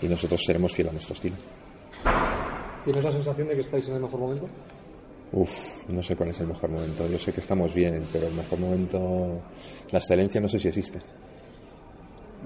y 0.00 0.06
nosotros 0.06 0.42
seremos 0.44 0.72
fieles 0.74 0.90
a 0.90 0.94
nuestro 0.94 1.14
estilo. 1.14 1.36
¿Tienes 2.84 3.04
la 3.04 3.12
sensación 3.12 3.48
de 3.48 3.54
que 3.54 3.62
estáis 3.62 3.88
en 3.88 3.94
el 3.94 4.02
mejor 4.02 4.20
momento? 4.20 4.48
Uf, 5.32 5.88
no 5.88 6.02
sé 6.02 6.14
cuál 6.14 6.28
es 6.30 6.40
el 6.40 6.48
mejor 6.48 6.70
momento. 6.70 7.08
Yo 7.08 7.18
sé 7.18 7.32
que 7.32 7.40
estamos 7.40 7.74
bien, 7.74 8.02
pero 8.12 8.26
el 8.26 8.34
mejor 8.34 8.58
momento, 8.58 9.42
la 9.90 9.98
excelencia 9.98 10.40
no 10.40 10.48
sé 10.48 10.58
si 10.58 10.68
existe. 10.68 11.00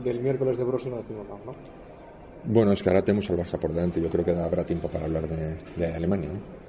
Del 0.02 0.20
miércoles 0.20 0.56
de 0.56 0.64
Brosi 0.64 0.88
no 0.88 0.98
decimos 0.98 1.26
nada, 1.28 1.40
¿no? 1.44 1.54
Bueno, 2.44 2.72
es 2.72 2.82
que 2.82 2.88
ahora 2.88 3.02
tenemos 3.02 3.28
al 3.30 3.36
Barça 3.36 3.58
por 3.58 3.72
delante. 3.72 4.00
Yo 4.00 4.08
creo 4.08 4.24
que 4.24 4.30
habrá 4.30 4.64
tiempo 4.64 4.88
para 4.88 5.06
hablar 5.06 5.28
de, 5.28 5.56
de 5.76 5.94
Alemania. 5.94 6.30
¿no? 6.30 6.67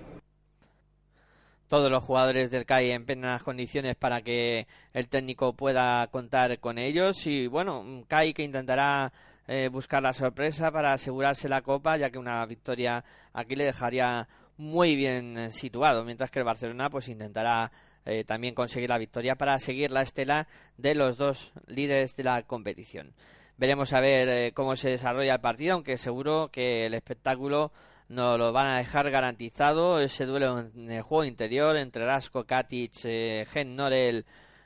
Todos 1.70 1.90
los 1.90 2.04
jugadores 2.04 2.52
del 2.52 2.66
CAI 2.66 2.92
en 2.92 3.06
plenas 3.06 3.44
condiciones 3.44 3.96
para 3.96 4.22
que 4.22 4.68
el 4.92 5.08
técnico 5.08 5.54
pueda 5.54 6.06
contar 6.08 6.60
con 6.60 6.78
ellos. 6.78 7.26
Y 7.26 7.48
bueno, 7.48 8.04
CAI 8.10 8.34
que 8.34 8.44
intentará 8.44 9.14
eh, 9.48 9.70
buscar 9.72 10.04
la 10.04 10.12
sorpresa 10.12 10.72
para 10.72 10.92
asegurarse 10.92 11.48
la 11.48 11.62
copa, 11.62 11.96
ya 11.96 12.10
que 12.10 12.18
una 12.18 12.46
victoria 12.46 13.06
aquí 13.32 13.56
le 13.56 13.64
dejaría 13.64 14.28
muy 14.58 14.98
bien 14.98 15.38
eh, 15.38 15.52
situado, 15.52 16.04
mientras 16.04 16.30
que 16.30 16.40
el 16.40 16.46
Barcelona 16.46 16.90
pues 16.90 17.08
intentará 17.08 17.72
eh, 18.06 18.24
también 18.24 18.56
conseguir 18.56 18.90
la 18.90 18.98
victoria 18.98 19.36
para 19.36 19.60
seguir 19.60 19.92
la 19.92 20.02
estela 20.02 20.48
de 20.78 20.96
los 20.96 21.18
dos 21.18 21.52
líderes 21.68 22.16
de 22.16 22.24
la 22.24 22.42
competición. 22.44 23.14
Veremos 23.58 23.94
a 23.94 24.00
ver 24.00 24.30
eh, 24.30 24.52
cómo 24.54 24.76
se 24.76 24.90
desarrolla 24.90 25.36
el 25.36 25.42
partido, 25.42 25.74
aunque 25.74 25.98
seguro 25.98 26.50
que 26.52 26.86
el 26.86 26.94
espectáculo 26.94 27.72
nos 28.10 28.39
lo 28.39 28.52
van 28.52 28.67
a 28.67 28.78
dejar 28.78 29.10
garantizado. 29.10 30.00
Ese 30.00 30.26
duelo 30.26 30.60
en 30.60 30.91
el 30.91 31.02
juego 31.04 31.24
interior 31.24 31.78
entre 31.78 32.06
Rasko, 32.06 32.43
Katic, 32.43 33.06
eh, 33.06 33.45
Gen 33.50 33.76
Norel, 33.76 34.26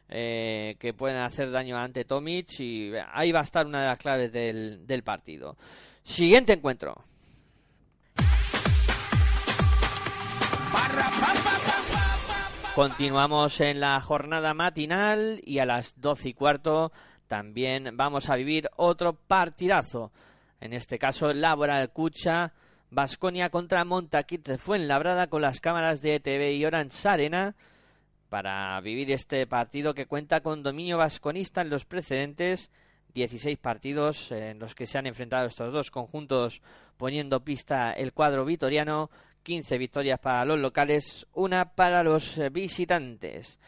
eh, 0.09 0.75
que 0.79 0.93
pueden 0.93 1.17
hacer 1.17 1.51
daño 1.51 1.77
ante 1.77 2.05
Tomic, 2.05 2.59
y 2.59 2.93
ahí 3.13 3.31
va 3.31 3.41
a 3.41 3.43
estar 3.43 3.65
una 3.65 3.81
de 3.81 3.87
las 3.87 3.97
claves 3.99 4.31
del, 4.31 4.87
del 4.87 5.03
partido. 5.03 5.57
Siguiente 6.03 6.53
encuentro. 6.53 7.03
Continuamos 12.75 13.61
en 13.61 13.79
la 13.79 14.01
jornada 14.01 14.53
matinal 14.55 15.39
y 15.45 15.59
a 15.59 15.65
las 15.65 16.01
doce 16.01 16.29
y 16.29 16.33
cuarto 16.33 16.91
también 17.27 17.95
vamos 17.95 18.29
a 18.29 18.35
vivir 18.35 18.67
otro 18.77 19.13
partidazo. 19.13 20.11
En 20.59 20.73
este 20.73 20.97
caso, 20.97 21.33
Laboral 21.33 21.91
Cucha, 21.91 22.53
Basconia 22.93 23.49
contra 23.49 23.83
Montaquit 23.85 24.57
Fuenlabrada 24.59 25.25
con 25.25 25.41
las 25.41 25.59
cámaras 25.59 26.03
de 26.03 26.19
TV 26.19 26.53
y 26.53 26.63
Orange 26.63 27.09
Arena 27.09 27.55
para 28.29 28.79
vivir 28.81 29.11
este 29.11 29.47
partido 29.47 29.95
que 29.95 30.05
cuenta 30.05 30.41
con 30.41 30.61
dominio 30.61 30.99
vasconista 30.99 31.61
en 31.61 31.71
los 31.71 31.85
precedentes. 31.85 32.69
16 33.15 33.57
partidos 33.57 34.31
en 34.31 34.59
los 34.59 34.75
que 34.75 34.85
se 34.85 34.99
han 34.99 35.07
enfrentado 35.07 35.47
estos 35.47 35.73
dos 35.73 35.89
conjuntos 35.89 36.61
poniendo 36.97 37.43
pista 37.43 37.93
el 37.93 38.13
cuadro 38.13 38.45
vitoriano 38.45 39.09
15 39.41 39.77
victorias 39.79 40.19
para 40.19 40.45
los 40.45 40.59
locales, 40.59 41.25
una 41.33 41.73
para 41.73 42.03
los 42.03 42.39
visitantes. 42.51 43.59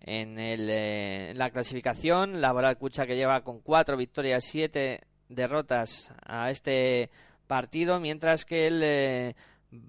En, 0.00 0.38
el, 0.38 0.70
eh, 0.70 1.30
en 1.30 1.38
la 1.38 1.50
clasificación, 1.50 2.40
Cucha 2.78 3.06
que 3.06 3.16
lleva 3.16 3.42
con 3.42 3.60
4 3.60 3.96
victorias, 3.96 4.44
7 4.44 5.00
derrotas 5.28 6.10
a 6.24 6.50
este 6.50 7.10
partido, 7.48 7.98
mientras 7.98 8.44
que 8.44 8.68
el 8.68 8.80
eh, 8.84 9.34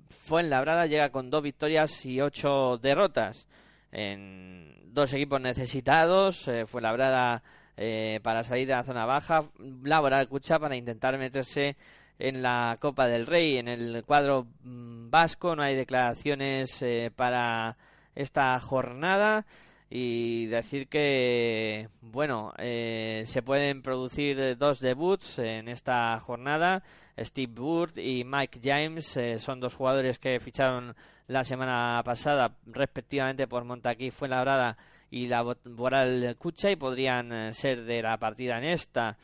Fuenlabrada 0.09 0.87
llega 0.87 1.11
con 1.11 1.29
2 1.29 1.43
victorias 1.43 2.03
y 2.05 2.19
8 2.19 2.79
derrotas. 2.81 3.47
En 3.91 4.93
dos 4.93 5.13
equipos 5.13 5.39
necesitados, 5.39 6.47
eh, 6.47 6.65
Fuenlabrada 6.65 7.43
eh, 7.81 8.19
para 8.23 8.43
salir 8.43 8.67
de 8.67 8.73
la 8.73 8.83
zona 8.83 9.05
baja, 9.05 9.45
Laboral 9.83 10.27
Cucha 10.27 10.59
para 10.59 10.75
intentar 10.75 11.17
meterse 11.17 11.77
en 12.19 12.41
la 12.41 12.77
Copa 12.81 13.07
del 13.07 13.25
Rey. 13.25 13.57
En 13.57 13.69
el 13.69 14.03
cuadro 14.05 14.47
mm, 14.63 15.09
vasco 15.09 15.55
no 15.55 15.63
hay 15.63 15.77
declaraciones 15.77 16.81
eh, 16.81 17.09
para 17.15 17.77
esta 18.15 18.59
jornada 18.59 19.45
y 19.89 20.47
decir 20.47 20.89
que 20.89 21.87
bueno 22.01 22.53
eh, 22.57 23.23
se 23.27 23.41
pueden 23.41 23.81
producir 23.81 24.57
dos 24.57 24.81
debuts 24.81 25.39
en 25.39 25.69
esta 25.69 26.19
jornada 26.19 26.83
Steve 27.19 27.53
Wood 27.59 27.97
y 27.97 28.23
Mike 28.23 28.59
James 28.63 29.17
eh, 29.17 29.37
son 29.39 29.59
dos 29.59 29.75
jugadores 29.75 30.19
que 30.19 30.39
ficharon 30.39 30.95
la 31.27 31.43
semana 31.43 32.01
pasada 32.03 32.55
respectivamente 32.65 33.47
por 33.47 33.63
Montaquí 33.63 34.11
Fuenlabrada 34.11 34.77
y 35.11 35.27
la 35.27 35.43
Boral 35.65 36.35
Cucha 36.37 36.71
y 36.71 36.75
podrían 36.75 37.31
eh, 37.31 37.53
ser 37.53 37.83
de 37.83 38.01
la 38.01 38.17
partida 38.17 38.57
en 38.57 38.63
esta. 38.65 39.17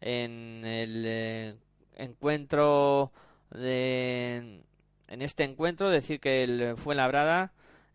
En 0.00 0.64
el 0.64 1.04
eh, 1.06 1.54
encuentro 1.96 3.12
de 3.50 4.62
en 5.08 5.22
este 5.22 5.44
encuentro 5.44 5.90
decir 5.90 6.20
que 6.20 6.44
el 6.44 6.76
Fuenlabrada 6.76 7.52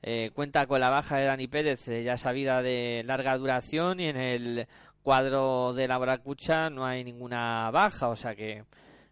eh, 0.07 0.29
cuenta 0.35 0.67
con 0.67 0.79
la 0.79 0.91
baja 0.91 1.17
de 1.17 1.25
Dani 1.25 1.47
Pérez, 1.47 1.87
eh, 1.87 2.03
ya 2.03 2.15
sabida 2.15 2.61
de 2.61 3.01
larga 3.07 3.35
duración, 3.39 3.99
y 3.99 4.07
en 4.07 4.17
el 4.17 4.67
cuadro 5.01 5.73
de 5.73 5.87
la 5.87 5.97
Bracucha 5.97 6.69
no 6.69 6.85
hay 6.85 7.03
ninguna 7.03 7.71
baja, 7.71 8.09
o 8.09 8.15
sea 8.15 8.35
que 8.35 8.65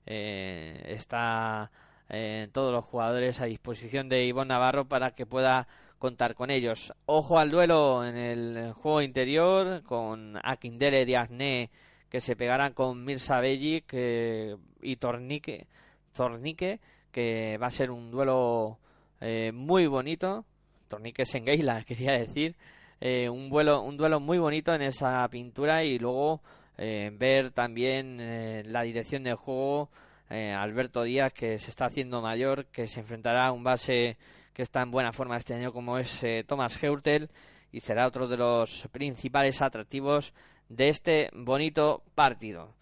eh, 0.06 0.84
está 0.88 1.72
eh, 2.10 2.50
todos 2.52 2.74
los 2.74 2.86
jugadores 2.86 3.42
a 3.42 3.46
disposición 3.46 4.10
de 4.10 4.26
Ivonne 4.26 4.50
Navarro 4.50 4.88
para 4.88 5.12
que 5.12 5.26
pueda 5.26 5.68
contar 6.00 6.36
con 6.36 6.50
ellos. 6.50 6.94
Ojo 7.06 7.40
al 7.40 7.52
duelo 7.52 8.06
en 8.06 8.18
el 8.18 8.74
juego 8.74 9.02
interior 9.02 9.84
con 9.84 10.38
Akindele 10.44 11.06
Diazné 11.06 11.70
que 12.14 12.22
se 12.22 12.36
pegarán 12.36 12.74
con 12.74 13.04
Mirza 13.04 13.40
Bellic 13.40 13.86
eh, 13.94 14.56
y 14.84 14.98
Tornique, 14.98 15.66
Zornique, 16.14 16.80
que 17.12 17.58
va 17.60 17.66
a 17.66 17.72
ser 17.72 17.90
un 17.90 18.12
duelo 18.12 18.78
eh, 19.20 19.52
muy 19.52 19.88
bonito. 19.88 20.46
Tornique 20.88 21.26
Sengeila, 21.26 21.84
quería 21.88 22.12
decir. 22.12 22.56
Eh, 23.02 23.30
un, 23.30 23.50
vuelo, 23.50 23.82
un 23.82 23.98
duelo 23.98 24.20
muy 24.20 24.38
bonito 24.38 24.76
en 24.76 24.84
esa 24.84 25.28
pintura 25.30 25.84
y 25.84 25.98
luego 25.98 26.44
eh, 26.78 27.12
ver 27.14 27.52
también 27.52 28.20
eh, 28.20 28.64
la 28.66 28.84
dirección 28.84 29.24
del 29.24 29.36
juego. 29.36 29.90
eh, 30.30 30.52
Alberto 30.52 31.04
Díaz, 31.04 31.32
que 31.34 31.60
se 31.60 31.70
está 31.70 31.86
haciendo 31.86 32.22
mayor, 32.22 32.66
que 32.66 32.88
se 32.88 33.02
enfrentará 33.02 33.48
a 33.48 33.52
un 33.52 33.64
base 33.64 34.18
que 34.54 34.64
está 34.64 34.82
en 34.82 34.92
buena 34.92 35.14
forma 35.14 35.38
este 35.38 35.54
año, 35.54 35.72
como 35.74 35.98
es 35.98 36.24
eh, 36.24 36.44
Thomas 36.48 36.82
Heurtel, 36.82 37.30
y 37.72 37.82
será 37.82 38.08
otro 38.08 38.28
de 38.28 38.38
los 38.38 38.88
principales 38.92 39.62
atractivos 39.62 40.34
de 40.70 40.90
este 40.90 41.30
bonito 41.34 42.04
partido. 42.16 42.74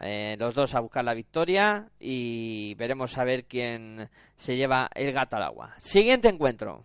Eh, 0.00 0.36
los 0.38 0.54
dos 0.54 0.74
a 0.74 0.80
buscar 0.80 1.04
la 1.04 1.14
victoria 1.14 1.88
y 1.98 2.74
veremos 2.74 3.16
a 3.18 3.24
ver 3.24 3.44
quién 3.44 4.10
se 4.36 4.56
lleva 4.56 4.90
el 4.94 5.12
gato 5.12 5.36
al 5.36 5.44
agua. 5.44 5.74
Siguiente 5.78 6.28
encuentro. 6.28 6.84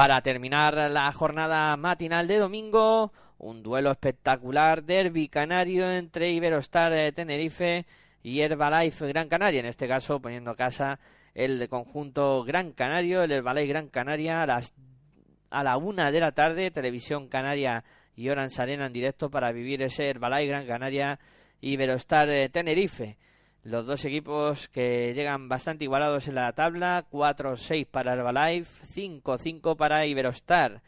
Para 0.00 0.22
terminar 0.22 0.90
la 0.90 1.12
jornada 1.12 1.76
matinal 1.76 2.26
de 2.26 2.38
domingo, 2.38 3.12
un 3.36 3.62
duelo 3.62 3.90
espectacular, 3.90 4.82
derby 4.82 5.28
canario 5.28 5.92
entre 5.92 6.30
Iberostar 6.30 6.94
eh, 6.94 7.12
Tenerife 7.12 7.84
y 8.22 8.40
Herbalife 8.40 9.08
Gran 9.08 9.28
Canaria, 9.28 9.60
en 9.60 9.66
este 9.66 9.86
caso 9.86 10.18
poniendo 10.18 10.56
casa 10.56 10.98
el 11.34 11.68
conjunto 11.68 12.42
Gran 12.44 12.72
Canario, 12.72 13.22
el 13.22 13.30
Herbalife 13.30 13.66
Gran 13.66 13.88
Canaria 13.88 14.42
a 14.42 14.46
las 14.46 14.72
a 15.50 15.62
la 15.62 15.76
una 15.76 16.10
de 16.10 16.20
la 16.20 16.32
tarde, 16.32 16.70
Televisión 16.70 17.28
Canaria 17.28 17.84
y 18.16 18.30
Orange 18.30 18.62
Arena 18.62 18.86
en 18.86 18.94
directo 18.94 19.30
para 19.30 19.52
vivir 19.52 19.82
ese 19.82 20.08
Herbalife 20.08 20.48
Gran 20.48 20.66
Canaria 20.66 21.18
Iberostar 21.60 22.48
Tenerife. 22.50 23.18
Los 23.62 23.84
dos 23.86 24.04
equipos 24.06 24.68
que 24.68 25.12
llegan 25.14 25.48
bastante 25.48 25.84
igualados 25.84 26.28
en 26.28 26.36
la 26.36 26.52
tabla, 26.52 27.04
4-6 27.10 27.86
para 27.86 28.14
Herbalife, 28.14 28.86
5-5 28.86 29.76
para 29.76 30.06
Iberostar. 30.06 30.80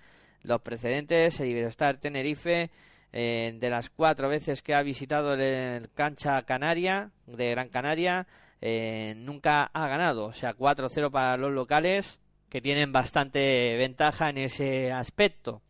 Los 0.43 0.63
precedentes, 0.63 1.39
el 1.41 1.49
Iberostar 1.49 1.99
Tenerife, 1.99 2.71
eh, 3.13 3.55
de 3.61 3.71
las 3.71 3.91
cuatro 3.91 4.29
veces 4.31 4.63
que 4.63 4.75
ha 4.75 4.83
visitado 4.83 5.35
el 5.35 5.91
cancha 5.91 6.41
Canaria, 6.43 7.11
de 7.27 7.51
Gran 7.51 7.69
Canaria, 7.69 8.27
eh, 8.63 9.15
nunca 9.19 9.65
ha 9.65 9.89
ganado. 9.89 10.25
O 10.25 10.33
sea, 10.33 10.55
4-0 10.55 11.11
para 11.11 11.37
los 11.37 11.53
locales, 11.53 12.21
que 12.49 12.63
tienen 12.63 12.91
bastante 12.91 13.77
ventaja 13.77 14.31
en 14.31 14.39
ese 14.39 14.93
aspecto. 14.93 15.61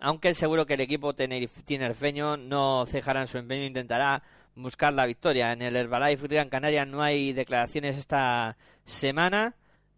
Aunque 0.00 0.34
seguro 0.34 0.66
que 0.66 0.74
el 0.74 0.80
equipo 0.80 1.12
tenerife- 1.14 1.64
tinerfeño 1.64 2.36
no 2.36 2.84
cejará 2.86 3.20
en 3.22 3.26
su 3.28 3.38
empeño, 3.38 3.64
intentará 3.64 4.22
buscar 4.58 4.92
la 4.92 5.06
victoria. 5.06 5.52
En 5.52 5.62
el 5.62 5.76
Herbalife 5.76 6.28
Gran 6.28 6.48
Canaria 6.48 6.84
no 6.84 7.02
hay 7.02 7.32
declaraciones 7.32 7.96
esta 7.96 8.56
semana 8.84 9.54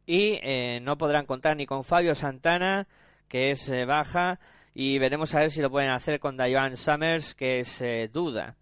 y 0.07 0.39
eh, 0.43 0.81
no 0.83 0.99
podrán 0.99 1.27
contar 1.27 1.57
ni 1.57 1.67
con 1.67 1.85
Fabio 1.85 2.15
Santana, 2.15 2.87
que 3.29 3.51
es 3.51 3.69
eh, 3.69 3.85
baja, 3.85 4.39
y 4.75 4.99
veremos 4.99 5.35
a 5.35 5.41
ver 5.41 5.51
si 5.51 5.61
lo 5.61 5.71
pueden 5.71 5.91
hacer 5.91 6.21
con 6.21 6.37
Daivan 6.37 6.77
Summers, 6.77 7.35
que 7.35 7.61
es 7.61 7.81
eh, 7.81 8.09
duda. 8.13 8.57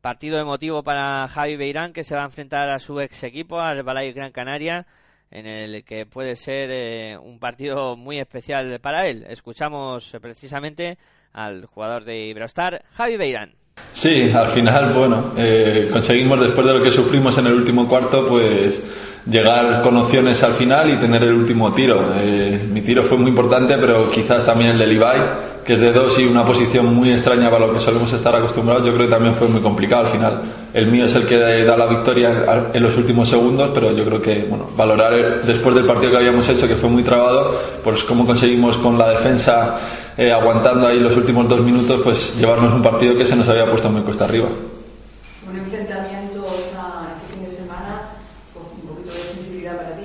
Partido 0.00 0.38
emotivo 0.38 0.82
para 0.82 1.26
Javi 1.28 1.56
Beirán, 1.56 1.92
que 1.92 2.04
se 2.04 2.14
va 2.14 2.22
a 2.22 2.26
enfrentar 2.26 2.70
a 2.70 2.78
su 2.78 3.00
ex 3.00 3.22
equipo, 3.24 3.60
al 3.60 3.78
Herbalife 3.78 4.12
Gran 4.12 4.32
Canaria. 4.32 4.86
en 5.30 5.46
el 5.46 5.84
que 5.84 6.06
puede 6.06 6.36
ser 6.36 6.70
eh, 6.72 7.18
un 7.18 7.40
partido 7.40 7.96
muy 7.96 8.18
especial 8.18 8.78
para 8.80 9.06
él. 9.08 9.24
Escuchamos 9.28 10.16
precisamente 10.20 10.98
al 11.32 11.66
jugador 11.66 12.04
de 12.04 12.26
Iberostar, 12.26 12.84
Javi 12.92 13.16
Beirán. 13.16 13.65
Sí, 13.96 14.30
al 14.30 14.48
final, 14.48 14.92
bueno, 14.92 15.32
eh, 15.38 15.88
conseguimos 15.90 16.38
después 16.38 16.66
de 16.66 16.74
lo 16.74 16.82
que 16.82 16.90
sufrimos 16.90 17.38
en 17.38 17.46
el 17.46 17.54
último 17.54 17.88
cuarto, 17.88 18.28
pues 18.28 18.82
llegar 19.24 19.82
con 19.82 19.96
opciones 19.96 20.42
al 20.42 20.52
final 20.52 20.90
y 20.90 20.96
tener 20.98 21.22
el 21.22 21.32
último 21.32 21.72
tiro. 21.72 22.02
mi 22.70 22.82
tiro 22.82 23.02
fue 23.04 23.16
muy 23.16 23.30
importante, 23.30 23.74
pero 23.78 24.10
quizás 24.10 24.44
también 24.44 24.72
el 24.72 24.78
de 24.78 24.86
Levi, 24.86 25.20
que 25.64 25.72
es 25.72 25.80
de 25.80 25.92
dos 25.92 26.16
y 26.18 26.26
una 26.26 26.44
posición 26.44 26.94
muy 26.94 27.10
extraña 27.10 27.50
para 27.50 27.66
lo 27.66 27.72
que 27.72 27.80
solemos 27.80 28.12
estar 28.12 28.36
acostumbrados, 28.36 28.84
yo 28.84 28.92
creo 28.94 29.06
que 29.06 29.12
también 29.12 29.34
fue 29.34 29.48
muy 29.48 29.62
complicado 29.62 30.04
al 30.04 30.12
final. 30.12 30.42
El 30.74 30.88
mío 30.88 31.06
es 31.06 31.14
el 31.14 31.26
que 31.26 31.64
da 31.64 31.76
la 31.76 31.86
victoria 31.86 32.68
en 32.74 32.82
los 32.82 32.96
últimos 32.98 33.30
segundos, 33.30 33.70
pero 33.72 33.96
yo 33.96 34.04
creo 34.04 34.20
que, 34.20 34.44
bueno, 34.44 34.68
valorar 34.76 35.42
después 35.42 35.74
del 35.74 35.86
partido 35.86 36.12
que 36.12 36.18
habíamos 36.18 36.46
hecho, 36.50 36.68
que 36.68 36.76
fue 36.76 36.90
muy 36.90 37.02
trabado, 37.02 37.58
pues 37.82 38.04
cómo 38.04 38.26
conseguimos 38.26 38.76
con 38.76 38.98
la 38.98 39.08
defensa 39.08 39.76
eh, 40.16 40.32
aguantando 40.32 40.86
ahí 40.86 40.98
los 40.98 41.16
últimos 41.16 41.48
dos 41.48 41.60
minutos, 41.60 42.00
pues 42.02 42.36
llevarnos 42.36 42.72
un 42.72 42.82
partido 42.82 43.16
que 43.16 43.24
se 43.24 43.36
nos 43.36 43.48
había 43.48 43.66
puesto 43.68 43.90
muy 43.90 44.02
cuesta 44.02 44.24
arriba. 44.24 44.48
Un 45.48 45.56
enfrentamiento 45.56 46.46
este 46.46 47.34
fin 47.34 47.44
de 47.44 47.50
semana, 47.50 48.10
un 48.54 48.88
poquito 48.88 49.12
de 49.12 49.20
sensibilidad 49.34 49.76
para 49.76 49.96
ti. 49.96 50.02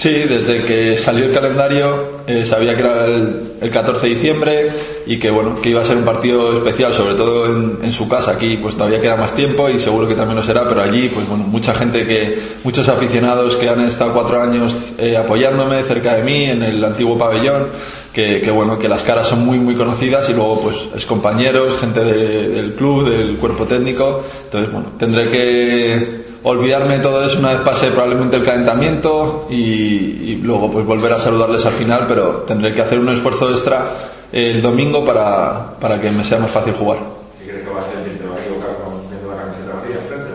Sí, 0.00 0.08
desde 0.08 0.64
que 0.64 0.96
salió 0.96 1.26
el 1.26 1.34
calendario 1.34 2.22
eh, 2.26 2.46
sabía 2.46 2.74
que 2.74 2.80
era 2.80 3.04
el, 3.04 3.70
14 3.70 4.00
de 4.00 4.14
diciembre 4.14 4.70
y 5.04 5.18
que 5.18 5.30
bueno 5.30 5.60
que 5.60 5.68
iba 5.68 5.82
a 5.82 5.84
ser 5.84 5.98
un 5.98 6.06
partido 6.06 6.54
especial, 6.54 6.94
sobre 6.94 7.16
todo 7.16 7.44
en, 7.82 7.92
su 7.92 8.08
casa. 8.08 8.30
Aquí 8.30 8.56
pues 8.56 8.76
todavía 8.76 8.98
queda 8.98 9.16
más 9.16 9.34
tiempo 9.34 9.68
y 9.68 9.78
seguro 9.78 10.08
que 10.08 10.14
también 10.14 10.36
lo 10.36 10.42
será, 10.42 10.66
pero 10.66 10.80
allí 10.80 11.10
pues 11.10 11.28
bueno 11.28 11.44
mucha 11.44 11.74
gente 11.74 12.06
que 12.06 12.38
muchos 12.64 12.88
aficionados 12.88 13.56
que 13.56 13.68
han 13.68 13.82
estado 13.82 14.14
cuatro 14.14 14.40
años 14.40 14.74
eh, 14.96 15.18
apoyándome 15.18 15.82
cerca 15.82 16.14
de 16.14 16.22
mí 16.22 16.44
en 16.44 16.62
el 16.62 16.82
antiguo 16.82 17.18
pabellón, 17.18 17.66
que, 18.10 18.40
que, 18.40 18.50
bueno 18.50 18.78
que 18.78 18.88
las 18.88 19.02
caras 19.02 19.28
son 19.28 19.44
muy 19.44 19.58
muy 19.58 19.74
conocidas 19.74 20.30
y 20.30 20.32
luego 20.32 20.62
pues 20.62 20.76
es 20.96 21.04
compañeros, 21.04 21.78
gente 21.78 22.02
del 22.02 22.72
club, 22.72 23.06
del 23.06 23.36
cuerpo 23.36 23.66
técnico. 23.66 24.24
Entonces 24.44 24.72
bueno 24.72 24.92
tendré 24.98 25.28
que 25.28 26.29
olvidarme 26.42 26.96
de 26.96 27.00
todo 27.00 27.22
eso 27.24 27.38
una 27.38 27.52
vez 27.52 27.62
pase 27.62 27.90
probablemente 27.90 28.36
el 28.36 28.44
calentamiento 28.44 29.46
y, 29.50 30.36
luego 30.42 30.70
pues 30.70 30.86
volver 30.86 31.12
a 31.12 31.18
saludarles 31.18 31.64
al 31.66 31.72
final, 31.72 32.06
pero 32.08 32.38
tendré 32.38 32.72
que 32.72 32.80
hacer 32.80 32.98
un 32.98 33.10
esfuerzo 33.10 33.50
extra 33.50 33.84
el 34.32 34.62
domingo 34.62 35.04
para, 35.04 35.76
para 35.78 36.00
que 36.00 36.10
me 36.10 36.24
sea 36.24 36.38
más 36.38 36.50
fácil 36.50 36.72
jugar. 36.74 36.98
crees 37.44 37.64
que 37.64 37.70
va 37.70 37.80
a 37.80 37.84
ser? 37.84 38.18
¿Te 38.18 38.26
va 38.26 38.36
a 38.36 38.40
equivocar 38.40 38.70
viendo 39.10 39.30
la 39.30 39.42
camiseta 39.42 39.74
vacía 39.74 40.00
frente 40.08 40.30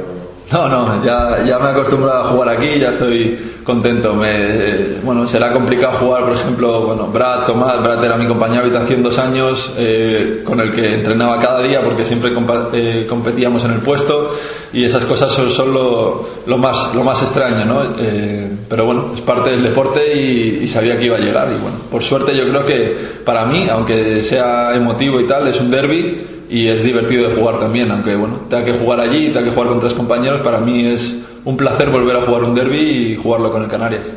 No, 0.52 0.70
no, 0.70 1.04
ya, 1.04 1.44
ya 1.44 1.58
me 1.58 1.70
he 1.70 1.72
acostumbrado 1.72 2.20
a 2.20 2.28
jugar 2.32 2.50
aquí, 2.50 2.80
ya 2.80 2.90
estoy 2.90 3.56
contento. 3.64 4.14
Me, 4.14 5.00
bueno, 5.04 5.26
será 5.26 5.52
complicado 5.52 5.98
jugar, 5.98 6.24
por 6.24 6.34
ejemplo, 6.34 6.82
bueno, 6.86 7.08
Brad, 7.08 7.48
Tomás, 7.48 7.82
Brad 7.82 8.04
era 8.06 8.16
mi 8.16 8.28
compañero 8.28 8.62
de 8.62 8.68
habitación 8.68 9.02
dos 9.02 9.18
años, 9.18 9.74
eh, 9.76 10.44
con 10.46 10.60
el 10.60 10.72
que 10.72 10.94
entrenaba 10.94 11.42
cada 11.42 11.64
día 11.64 11.82
porque 11.82 12.04
siempre 12.04 12.32
eh, 12.74 13.08
competíamos 13.10 13.66
en 13.66 13.72
el 13.72 13.80
puesto 13.80 14.36
y 14.72 14.84
esas 14.86 15.06
cosas 15.06 15.32
son, 15.32 15.74
lo, 15.74 16.28
lo, 16.46 16.58
más, 16.60 16.94
lo 16.94 17.04
más 17.04 17.24
extraño, 17.24 17.66
¿no? 17.66 17.82
Eh, 17.98 18.48
pero 18.70 18.86
bueno, 18.86 19.14
es 19.16 19.22
parte 19.22 19.50
del 19.50 19.64
deporte 19.64 20.16
y, 20.16 20.60
y, 20.64 20.68
sabía 20.68 20.98
que 21.00 21.06
iba 21.06 21.18
a 21.18 21.20
llegar 21.20 21.52
y 21.52 21.60
bueno, 21.60 21.78
por 21.90 22.04
suerte 22.04 22.38
yo 22.38 22.48
creo 22.48 22.66
que 22.66 22.96
para 23.26 23.46
mí, 23.46 23.68
aunque 23.68 24.22
sea 24.22 24.76
emotivo 24.76 25.20
y 25.20 25.26
tal, 25.26 25.48
es 25.48 25.60
un 25.60 25.72
derby 25.72 26.35
y 26.50 26.68
es 26.68 26.84
divertido 26.84 27.30
de 27.30 27.36
jugar 27.36 27.60
también, 27.60 27.92
aunque 27.92 28.16
bueno, 28.16 28.42
tenga 28.50 28.66
que 28.66 28.74
jugar 28.74 29.00
allí, 29.00 29.28
tenga 29.30 29.46
que 29.46 29.52
jugar 29.52 29.70
con 29.70 29.80
tres 29.80 29.94
compañeros, 29.94 30.42
para 30.42 30.60
mí 30.60 30.88
es 30.88 31.24
un 31.44 31.58
placer 31.58 31.90
volver 31.90 32.18
a 32.18 32.22
jugar 32.22 32.44
un 32.44 32.56
derby 32.56 32.80
y 32.80 33.16
jugarlo 33.16 33.52
con 33.52 33.64
el 33.64 33.70
Canarias. 33.70 34.14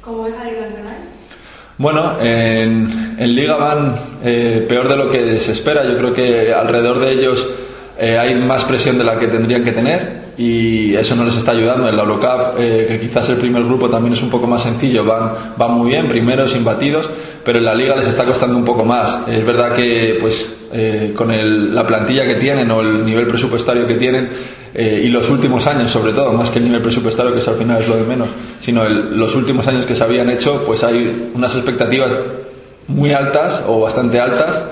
¿Cómo 0.00 0.24
ves 0.24 0.34
a 0.38 0.44
Liga 0.44 0.66
Bueno, 1.78 2.20
en, 2.20 3.16
en, 3.18 3.34
Liga 3.34 3.56
van 3.56 3.94
eh, 4.22 4.64
peor 4.68 4.88
de 4.88 4.96
lo 4.96 5.10
que 5.10 5.36
se 5.36 5.52
espera. 5.52 5.84
Yo 5.84 5.96
creo 5.96 6.12
que 6.12 6.52
alrededor 6.52 6.98
de 6.98 7.12
ellos 7.12 7.48
eh, 7.98 8.18
hay 8.18 8.34
más 8.34 8.64
presión 8.64 8.98
de 8.98 9.04
la 9.04 9.18
que 9.18 9.28
tendrían 9.28 9.64
que 9.64 9.72
tener 9.72 10.23
y 10.36 10.94
eso 10.94 11.14
no 11.16 11.24
les 11.24 11.36
está 11.36 11.52
ayudando. 11.52 11.88
En 11.88 11.96
la 11.96 12.02
Eurocup, 12.02 12.58
eh, 12.58 12.86
que 12.88 13.00
quizás 13.00 13.28
el 13.30 13.36
primer 13.36 13.64
grupo 13.64 13.88
también 13.88 14.14
es 14.14 14.22
un 14.22 14.30
poco 14.30 14.46
más 14.46 14.62
sencillo, 14.62 15.04
van, 15.04 15.32
van 15.56 15.72
muy 15.72 15.88
bien, 15.88 16.08
primeros, 16.08 16.54
imbatidos, 16.54 17.08
pero 17.44 17.58
en 17.58 17.64
la 17.64 17.74
Liga 17.74 17.96
les 17.96 18.08
está 18.08 18.24
costando 18.24 18.56
un 18.56 18.64
poco 18.64 18.84
más. 18.84 19.28
Es 19.28 19.44
verdad 19.44 19.74
que 19.74 20.18
pues 20.20 20.56
con 21.14 21.30
el, 21.30 21.72
la 21.72 21.86
plantilla 21.86 22.26
que 22.26 22.34
tienen 22.34 22.68
o 22.72 22.80
el 22.80 23.04
nivel 23.04 23.28
presupuestario 23.28 23.86
que 23.86 23.94
tienen, 23.94 24.28
eh, 24.76 25.02
y 25.04 25.08
los 25.08 25.30
últimos 25.30 25.64
años, 25.68 25.88
sobre 25.88 26.12
todo, 26.12 26.32
más 26.32 26.50
que 26.50 26.58
el 26.58 26.64
nivel 26.64 26.82
presupuestario, 26.82 27.32
que 27.32 27.38
es 27.38 27.46
al 27.46 27.54
final 27.54 27.80
es 27.80 27.86
lo 27.86 27.96
de 27.96 28.02
menos, 28.02 28.28
sino 28.60 28.88
los 28.88 29.32
últimos 29.36 29.68
años 29.68 29.86
que 29.86 29.94
se 29.94 30.02
habían 30.02 30.28
hecho, 30.30 30.64
pues 30.66 30.82
hay 30.82 31.30
unas 31.32 31.54
expectativas 31.54 32.10
muy 32.88 33.12
altas 33.12 33.62
o 33.68 33.80
bastante 33.80 34.20
altas. 34.20 34.64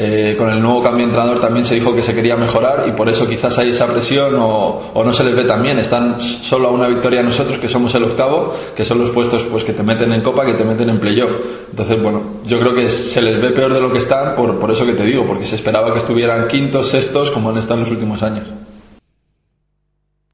Eh, 0.00 0.36
con 0.36 0.48
el 0.48 0.62
nuevo 0.62 0.80
cambio 0.80 0.98
de 0.98 1.10
entrenador 1.10 1.40
también 1.40 1.66
se 1.66 1.74
dijo 1.74 1.92
que 1.92 2.02
se 2.02 2.14
quería 2.14 2.36
mejorar 2.36 2.86
y 2.86 2.92
por 2.92 3.08
eso 3.08 3.26
quizás 3.26 3.58
hay 3.58 3.70
esa 3.70 3.88
presión 3.88 4.36
o, 4.36 4.92
o 4.94 5.02
no 5.02 5.12
se 5.12 5.24
les 5.24 5.34
ve 5.34 5.42
tan 5.42 5.60
bien. 5.60 5.80
Están 5.80 6.20
solo 6.20 6.68
a 6.68 6.70
una 6.70 6.86
victoria 6.86 7.20
nosotros, 7.20 7.58
que 7.58 7.68
somos 7.68 7.92
el 7.96 8.04
octavo, 8.04 8.54
que 8.76 8.84
son 8.84 8.98
los 8.98 9.10
puestos 9.10 9.42
pues 9.50 9.64
que 9.64 9.72
te 9.72 9.82
meten 9.82 10.12
en 10.12 10.20
copa, 10.20 10.46
que 10.46 10.52
te 10.52 10.64
meten 10.64 10.88
en 10.90 11.00
playoff. 11.00 11.36
Entonces, 11.70 12.00
bueno, 12.00 12.22
yo 12.44 12.60
creo 12.60 12.76
que 12.76 12.88
se 12.88 13.20
les 13.20 13.42
ve 13.42 13.50
peor 13.50 13.74
de 13.74 13.80
lo 13.80 13.92
que 13.92 13.98
están 13.98 14.36
por, 14.36 14.60
por 14.60 14.70
eso 14.70 14.86
que 14.86 14.92
te 14.92 15.02
digo, 15.02 15.26
porque 15.26 15.44
se 15.44 15.56
esperaba 15.56 15.92
que 15.92 15.98
estuvieran 15.98 16.46
quintos, 16.46 16.90
sextos, 16.90 17.32
como 17.32 17.50
han 17.50 17.58
estado 17.58 17.80
en 17.80 17.80
los 17.80 17.90
últimos 17.90 18.22
años. 18.22 18.46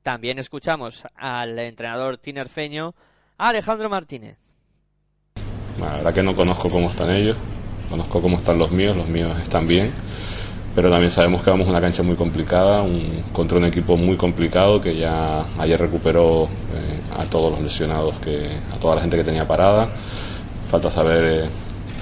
También 0.02 0.38
escuchamos 0.38 1.04
al 1.16 1.58
entrenador 1.58 2.18
tinerfeño 2.18 2.94
Alejandro 3.38 3.88
Martínez. 3.88 4.36
La 5.80 5.94
verdad 5.94 6.12
que 6.12 6.22
no 6.22 6.36
conozco 6.36 6.68
cómo 6.68 6.90
están 6.90 7.08
ellos, 7.10 7.38
conozco 7.88 8.20
cómo 8.20 8.38
están 8.38 8.58
los 8.58 8.70
míos, 8.70 8.96
los 8.96 9.08
míos 9.08 9.36
están 9.40 9.66
bien, 9.66 9.92
pero 10.74 10.90
también 10.90 11.10
sabemos 11.10 11.42
que 11.42 11.50
vamos 11.50 11.66
a 11.68 11.70
una 11.70 11.80
cancha 11.80 12.02
muy 12.02 12.16
complicada, 12.16 12.82
un, 12.82 13.22
contra 13.32 13.58
un 13.58 13.64
equipo 13.64 13.96
muy 13.96 14.16
complicado 14.16 14.80
que 14.80 14.96
ya 14.96 15.46
ayer 15.58 15.80
recuperó 15.80 16.44
eh, 16.44 17.00
a 17.16 17.24
todos 17.24 17.52
los 17.52 17.62
lesionados, 17.62 18.18
que, 18.18 18.58
a 18.72 18.76
toda 18.80 18.96
la 18.96 19.00
gente 19.02 19.16
que 19.16 19.24
tenía 19.24 19.46
parada. 19.46 19.88
Falta 20.68 20.90
saber 20.90 21.24
eh, 21.24 21.50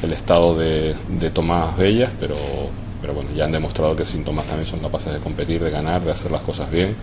el 0.03 0.13
estado 0.15 0.57
de, 0.57 0.97
de 1.09 1.31
Tomás 1.31 1.77
Bellas, 1.77 2.13
pero, 2.19 2.37
pero 3.01 3.13
bueno, 3.13 3.31
ya 3.37 3.45
han 3.45 3.53
demostrado 3.53 3.95
que 3.95 4.07
sin 4.07 4.25
Tomás 4.25 4.47
también 4.47 4.69
son 4.69 4.81
capaces 4.81 5.13
de 5.13 5.19
competir, 5.19 5.63
de 5.63 5.71
ganar, 5.71 6.03
de 6.03 6.11
hacer 6.11 6.31
las 6.31 6.43
cosas 6.43 6.71
bien. 6.71 6.97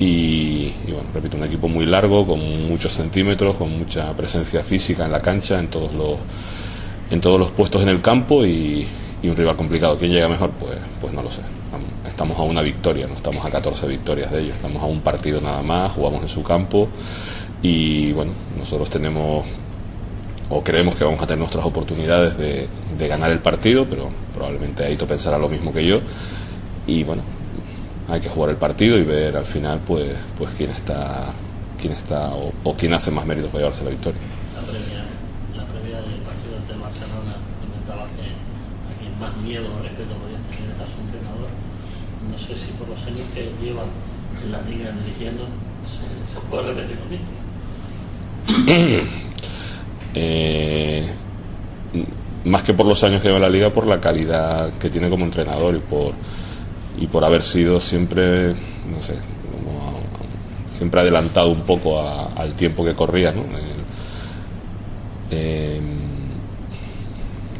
Y, 0.00 0.70
bueno, 0.84 1.08
repito, 1.12 1.36
un 1.36 1.44
equipo 1.44 1.68
muy 1.68 1.84
largo, 1.84 2.24
con 2.24 2.38
muchos 2.68 2.92
centímetros, 2.92 3.56
con 3.56 3.76
mucha 3.76 4.12
presencia 4.12 4.62
física 4.62 5.04
en 5.04 5.12
la 5.12 5.20
cancha, 5.20 5.58
en 5.58 5.68
todos 5.68 5.92
los, 5.92 6.18
en 7.10 7.20
todos 7.20 7.38
los 7.38 7.50
puestos 7.50 7.82
en 7.82 7.88
el 7.88 8.00
campo 8.00 8.44
y, 8.44 8.86
un 9.22 9.36
rival 9.36 9.56
complicado. 9.56 9.98
¿Quién 9.98 10.12
llega 10.12 10.28
mejor? 10.28 10.50
Pues, 10.52 10.78
pues 11.00 11.12
no 11.12 11.22
lo 11.22 11.30
sé. 11.30 11.42
Estamos 12.06 12.38
a 12.38 12.42
una 12.42 12.62
victoria, 12.62 13.06
no 13.06 13.14
estamos 13.14 13.44
a 13.44 13.50
14 13.50 13.86
victorias 13.86 14.30
de 14.32 14.40
ellos, 14.40 14.56
estamos 14.56 14.82
a 14.82 14.86
un 14.86 15.00
partido 15.00 15.40
nada 15.40 15.62
más, 15.62 15.92
jugamos 15.92 16.22
en 16.22 16.28
su 16.28 16.42
campo 16.42 16.88
y 17.62 18.12
bueno, 18.12 18.32
nosotros 18.56 18.88
tenemos 18.90 19.44
o 20.48 20.64
creemos 20.64 20.96
que 20.96 21.04
vamos 21.04 21.20
a 21.20 21.26
tener 21.26 21.38
nuestras 21.38 21.64
oportunidades 21.64 22.38
de, 22.38 22.68
de 22.96 23.08
ganar 23.08 23.30
el 23.30 23.40
partido, 23.40 23.84
pero 23.88 24.08
probablemente 24.34 24.84
Aito 24.84 25.06
pensará 25.06 25.38
lo 25.38 25.48
mismo 25.48 25.72
que 25.72 25.84
yo. 25.84 25.98
Y 26.86 27.04
bueno, 27.04 27.22
hay 28.08 28.20
que 28.20 28.28
jugar 28.28 28.50
el 28.50 28.56
partido 28.56 28.96
y 28.96 29.04
ver 29.04 29.36
al 29.36 29.44
final 29.44 29.80
pues 29.86 30.14
pues 30.36 30.50
quién 30.56 30.70
está 30.70 31.34
quién 31.80 31.92
está 31.92 32.32
o, 32.32 32.74
quién 32.76 32.92
hace 32.94 33.10
más 33.10 33.24
méritos 33.26 33.50
para 33.50 33.64
llevarse 33.64 33.84
la 33.84 33.90
victoria. 33.90 34.20
La 34.54 34.62
previa, 34.62 35.04
la 35.54 35.64
previa 35.64 36.00
del 36.00 36.20
partido 36.22 36.56
de 36.66 36.82
Barcelona 36.82 37.36
comentaba 37.60 38.06
que 38.16 38.32
a 39.24 39.30
quien 39.48 39.62
más 39.62 39.70
miedo 39.70 39.78
o 39.78 39.82
respeto 39.82 40.14
podía 40.14 40.38
tener 40.48 40.76
era 40.76 40.86
su 40.86 41.00
entrenador. 41.00 41.50
No 42.30 42.38
sé 42.38 42.54
si 42.54 42.72
por 42.72 42.88
los 42.88 43.04
años 43.06 43.26
que 43.34 43.50
lleva 43.64 43.84
en 44.44 44.52
la 44.52 44.62
liga 44.62 44.92
dirigiendo 45.04 45.46
se, 45.84 46.32
se 46.32 46.40
puede 46.48 46.74
repetir 46.74 46.96
lo 46.98 47.06
mismo. 47.06 47.28
eh, 50.14 51.14
más 52.44 52.62
que 52.62 52.74
por 52.74 52.86
los 52.86 53.02
años 53.04 53.22
que 53.22 53.28
lleva 53.28 53.40
la 53.40 53.48
liga, 53.48 53.70
por 53.70 53.86
la 53.86 53.98
calidad 53.98 54.72
que 54.78 54.90
tiene 54.90 55.10
como 55.10 55.24
entrenador 55.24 55.74
y 55.76 55.80
por 55.80 56.14
y 57.00 57.06
por 57.06 57.24
haber 57.24 57.42
sido 57.42 57.78
siempre, 57.78 58.48
no 58.48 59.00
sé, 59.00 59.14
como, 59.52 60.00
siempre 60.72 61.00
adelantado 61.00 61.50
un 61.50 61.62
poco 61.62 62.00
al 62.00 62.54
tiempo 62.54 62.84
que 62.84 62.94
corría, 62.94 63.30
¿no? 63.30 63.44
Eh, 65.30 65.80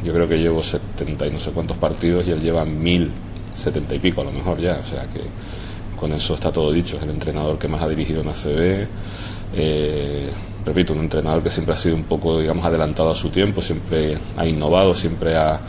yo 0.03 0.12
creo 0.12 0.28
que 0.28 0.36
llevo 0.36 0.62
70 0.62 1.26
y 1.26 1.30
no 1.30 1.38
sé 1.38 1.51
cuántos 1.53 1.76
partidos 1.76 2.26
y 2.26 2.30
él 2.30 2.40
lleva 2.40 2.64
1070 2.64 3.94
y 3.94 3.99
pico 3.99 4.20
a 4.20 4.24
lo 4.24 4.32
mejor 4.32 4.61
ya, 4.61 4.78
o 4.78 4.86
sea 4.86 5.07
que 5.12 5.22
con 5.96 6.12
eso 6.12 6.34
está 6.34 6.53
todo 6.53 6.72
dicho, 6.72 6.96
es 6.96 7.03
el 7.03 7.11
entrenador 7.11 7.59
que 7.59 7.66
más 7.68 7.82
ha 7.82 7.88
dirigido 7.88 8.22
en 8.22 8.28
ACB, 8.28 8.88
eh, 9.55 10.30
repito, 10.64 10.92
un 10.92 11.01
entrenador 11.01 11.42
que 11.42 11.51
siempre 11.51 11.74
ha 11.74 11.78
sido 11.78 11.96
un 11.96 12.05
poco, 12.05 12.38
digamos, 12.38 12.64
adelantado 12.64 13.11
a 13.11 13.14
su 13.14 13.30
tiempo, 13.30 13.61
siempre 13.61 14.16
ha 14.36 14.46
innovado, 14.46 14.94
siempre 14.94 15.36
ha, 15.36 15.61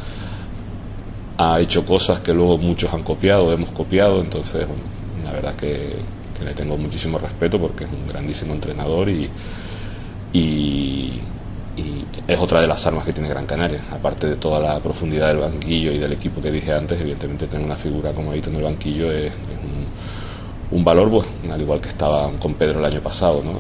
ha 1.37 1.59
hecho 1.61 1.85
cosas 1.85 2.19
que 2.19 2.33
luego 2.33 2.57
muchos 2.57 2.93
han 2.93 3.03
copiado, 3.03 3.51
hemos 3.53 3.71
copiado, 3.71 4.21
entonces, 4.21 4.67
la 5.23 5.31
verdad 5.31 5.55
que, 5.55 5.95
le 6.43 6.53
tengo 6.53 6.77
muchísimo 6.77 7.17
respeto 7.17 7.59
porque 7.59 7.83
es 7.83 7.89
un 7.91 8.07
grandísimo 8.07 8.53
entrenador 8.53 9.09
y, 9.09 9.29
y 11.79 12.05
es 12.27 12.39
otra 12.39 12.61
de 12.61 12.67
las 12.67 12.85
armas 12.85 13.05
que 13.05 13.13
tiene 13.13 13.29
Gran 13.29 13.45
Canaria. 13.45 13.81
Aparte 13.91 14.27
de 14.27 14.35
toda 14.35 14.59
la 14.59 14.79
profundidad 14.79 15.27
del 15.27 15.37
banquillo 15.37 15.91
y 15.91 15.97
del 15.97 16.13
equipo 16.13 16.41
que 16.41 16.51
dije 16.51 16.73
antes, 16.73 16.99
evidentemente 16.99 17.47
tener 17.47 17.65
una 17.65 17.75
figura 17.75 18.13
como 18.13 18.31
Aito 18.31 18.49
en 18.49 18.57
el 18.57 18.63
banquillo 18.63 19.11
es, 19.11 19.31
un, 20.71 20.77
un, 20.77 20.83
valor, 20.83 21.09
bueno, 21.09 21.29
al 21.51 21.61
igual 21.61 21.81
que 21.81 21.89
estaba 21.89 22.31
con 22.39 22.53
Pedro 22.55 22.79
el 22.79 22.85
año 22.85 23.01
pasado. 23.01 23.41
¿no? 23.43 23.51
Eh, 23.51 23.55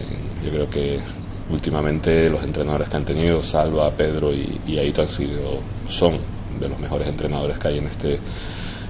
eh, 0.00 0.44
yo 0.44 0.50
creo 0.50 0.70
que 0.70 1.00
últimamente 1.50 2.30
los 2.30 2.42
entrenadores 2.42 2.88
que 2.88 2.96
han 2.96 3.04
tenido, 3.04 3.42
Salva, 3.42 3.90
Pedro 3.90 4.32
y, 4.32 4.60
y 4.66 4.78
Aito 4.78 5.02
han 5.02 5.08
sido, 5.08 5.60
son 5.88 6.18
de 6.58 6.68
los 6.68 6.78
mejores 6.78 7.08
entrenadores 7.08 7.58
que 7.58 7.68
hay 7.68 7.78
en 7.78 7.86
este 7.86 8.18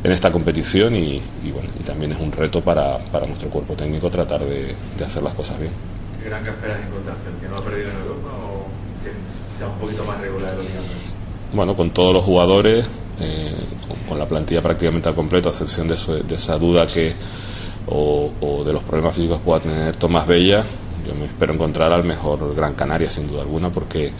en 0.04 0.10
esta 0.10 0.30
competición 0.32 0.96
y, 0.96 1.22
y 1.44 1.50
bueno 1.52 1.70
y 1.78 1.82
también 1.84 2.12
es 2.12 2.20
un 2.20 2.32
reto 2.32 2.60
para, 2.60 2.98
para 2.98 3.26
nuestro 3.26 3.48
cuerpo 3.50 3.74
técnico 3.74 4.10
tratar 4.10 4.44
de, 4.44 4.74
hacer 5.02 5.22
las 5.22 5.34
cosas 5.34 5.58
bien. 5.58 5.72
¿Qué 6.20 6.28
gran 6.28 6.44
que 6.44 6.50
no 7.48 7.56
ha 7.56 7.64
perdido 7.64 7.90
en 7.90 7.96
Europa 7.96 8.30
sea 9.58 9.68
un 9.68 9.78
poquito 9.78 10.04
más 10.04 10.20
regular? 10.20 10.54
Bueno, 11.52 11.76
con 11.76 11.90
todos 11.90 12.14
los 12.14 12.24
jugadores, 12.24 12.86
eh, 13.20 13.64
con, 13.86 13.96
con, 14.08 14.18
la 14.18 14.26
plantilla 14.26 14.62
prácticamente 14.62 15.08
al 15.08 15.14
completo, 15.14 15.48
a 15.48 15.52
excepción 15.52 15.88
de, 15.88 15.96
de 16.22 16.34
esa 16.34 16.56
duda 16.56 16.86
que 16.86 17.14
o, 17.86 18.30
o, 18.40 18.64
de 18.64 18.72
los 18.72 18.82
problemas 18.84 19.14
físicos 19.14 19.40
pueda 19.40 19.60
tener 19.60 19.96
Tomás 19.96 20.26
Bella, 20.26 20.64
yo 21.06 21.14
me 21.14 21.26
espero 21.26 21.52
encontrar 21.52 21.92
al 21.92 22.04
mejor 22.04 22.54
Gran 22.54 22.74
Canaria 22.74 23.10
sin 23.10 23.26
duda 23.28 23.42
alguna 23.42 23.70
porque 23.70 24.12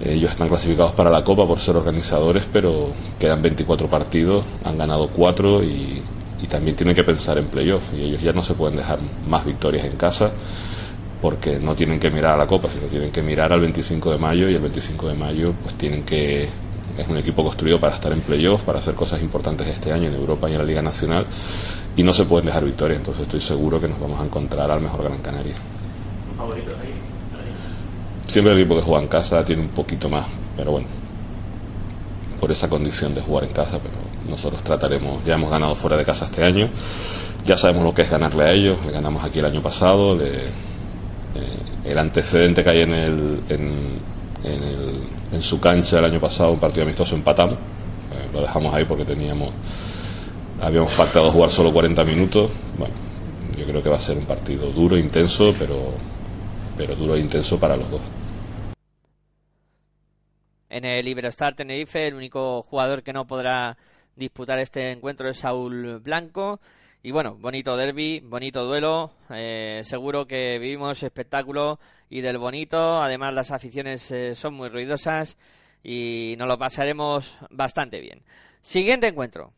ellos 0.00 0.30
están 0.30 0.48
clasificados 0.48 0.92
para 0.92 1.10
la 1.10 1.22
Copa 1.22 1.46
por 1.46 1.58
ser 1.58 1.76
organizadores, 1.76 2.44
pero 2.52 2.92
quedan 3.18 3.42
24 3.42 3.88
partidos, 3.88 4.44
han 4.64 4.78
ganado 4.78 5.08
4 5.08 5.62
y, 5.64 6.02
y 6.42 6.46
también 6.46 6.76
tienen 6.76 6.94
que 6.94 7.04
pensar 7.04 7.38
en 7.38 7.46
playoff. 7.46 7.92
Y 7.94 8.02
ellos 8.02 8.22
ya 8.22 8.32
no 8.32 8.42
se 8.42 8.54
pueden 8.54 8.76
dejar 8.76 8.98
más 9.26 9.44
victorias 9.44 9.86
en 9.86 9.96
casa 9.96 10.32
porque 11.24 11.58
no 11.58 11.74
tienen 11.74 11.98
que 11.98 12.10
mirar 12.10 12.34
a 12.34 12.36
la 12.36 12.46
Copa, 12.46 12.68
sino 12.70 12.86
tienen 12.86 13.10
que 13.10 13.22
mirar 13.22 13.50
al 13.50 13.58
25 13.58 14.10
de 14.10 14.18
mayo 14.18 14.46
y 14.46 14.56
el 14.56 14.60
25 14.60 15.08
de 15.08 15.14
mayo 15.14 15.54
pues 15.62 15.74
tienen 15.78 16.04
que 16.04 16.42
es 16.98 17.08
un 17.08 17.16
equipo 17.16 17.42
construido 17.42 17.80
para 17.80 17.94
estar 17.94 18.12
en 18.12 18.20
playoff, 18.20 18.62
para 18.62 18.78
hacer 18.78 18.94
cosas 18.94 19.22
importantes 19.22 19.66
este 19.66 19.90
año 19.90 20.08
en 20.08 20.16
Europa 20.16 20.50
y 20.50 20.52
en 20.52 20.58
la 20.58 20.64
Liga 20.64 20.82
Nacional 20.82 21.24
y 21.96 22.02
no 22.02 22.12
se 22.12 22.26
pueden 22.26 22.44
dejar 22.44 22.66
victorias, 22.66 22.98
entonces 22.98 23.22
estoy 23.22 23.40
seguro 23.40 23.80
que 23.80 23.88
nos 23.88 23.98
vamos 23.98 24.20
a 24.20 24.24
encontrar 24.26 24.70
al 24.70 24.82
mejor 24.82 25.04
Gran 25.04 25.22
Canaria. 25.22 25.54
Siempre 28.26 28.52
el 28.52 28.60
equipo 28.60 28.76
que 28.76 28.82
juega 28.82 29.02
en 29.02 29.08
casa 29.08 29.42
tiene 29.42 29.62
un 29.62 29.68
poquito 29.68 30.10
más, 30.10 30.26
pero 30.58 30.72
bueno, 30.72 30.88
por 32.38 32.52
esa 32.52 32.68
condición 32.68 33.14
de 33.14 33.22
jugar 33.22 33.44
en 33.44 33.54
casa, 33.54 33.78
pero 33.82 33.94
nosotros 34.28 34.62
trataremos, 34.62 35.24
ya 35.24 35.36
hemos 35.36 35.50
ganado 35.50 35.74
fuera 35.74 35.96
de 35.96 36.04
casa 36.04 36.26
este 36.26 36.44
año, 36.44 36.68
ya 37.46 37.56
sabemos 37.56 37.82
lo 37.82 37.94
que 37.94 38.02
es 38.02 38.10
ganarle 38.10 38.44
a 38.44 38.50
ellos, 38.50 38.84
le 38.84 38.92
ganamos 38.92 39.24
aquí 39.24 39.38
el 39.38 39.46
año 39.46 39.62
pasado, 39.62 40.14
le, 40.14 40.73
eh, 41.34 41.90
el 41.90 41.98
antecedente 41.98 42.62
que 42.62 42.70
hay 42.70 42.80
en, 42.80 42.92
el, 42.92 43.40
en, 43.48 43.98
el, 44.44 45.00
en, 45.32 45.42
su 45.42 45.60
cancha 45.60 45.98
el 45.98 46.04
año 46.04 46.20
pasado, 46.20 46.52
un 46.52 46.60
partido 46.60 46.84
amistoso 46.84 47.14
empatamos, 47.14 47.56
eh, 47.56 48.28
lo 48.32 48.40
dejamos 48.42 48.74
ahí 48.74 48.84
porque 48.84 49.04
teníamos, 49.04 49.52
habíamos 50.60 50.92
pactado 50.94 51.30
jugar 51.32 51.50
solo 51.50 51.72
40 51.72 52.04
minutos, 52.04 52.50
bueno, 52.78 52.94
yo 53.58 53.64
creo 53.66 53.82
que 53.82 53.88
va 53.88 53.96
a 53.96 54.00
ser 54.00 54.16
un 54.16 54.26
partido 54.26 54.70
duro, 54.70 54.96
intenso, 54.96 55.52
pero, 55.58 55.92
pero 56.76 56.94
duro 56.94 57.16
e 57.16 57.20
intenso 57.20 57.58
para 57.58 57.76
los 57.76 57.90
dos. 57.90 58.00
En 60.70 60.84
el 60.84 61.06
Iberostar 61.06 61.54
Tenerife, 61.54 62.08
el 62.08 62.14
único 62.14 62.62
jugador 62.62 63.02
que 63.02 63.12
no 63.12 63.26
podrá 63.26 63.76
disputar 64.16 64.58
este 64.58 64.90
encuentro 64.90 65.28
es 65.28 65.38
Saúl 65.38 66.00
Blanco. 66.00 66.60
Y 67.06 67.10
bueno, 67.10 67.36
bonito 67.38 67.76
derby, 67.76 68.20
bonito 68.20 68.64
duelo. 68.64 69.12
Eh, 69.28 69.82
seguro 69.84 70.26
que 70.26 70.58
vivimos 70.58 71.02
espectáculo 71.02 71.78
y 72.08 72.22
del 72.22 72.38
bonito. 72.38 73.02
Además, 73.02 73.34
las 73.34 73.50
aficiones 73.50 74.10
eh, 74.10 74.34
son 74.34 74.54
muy 74.54 74.70
ruidosas 74.70 75.36
y 75.82 76.34
nos 76.38 76.48
lo 76.48 76.56
pasaremos 76.56 77.36
bastante 77.50 78.00
bien. 78.00 78.22
Siguiente 78.62 79.08
encuentro. 79.08 79.52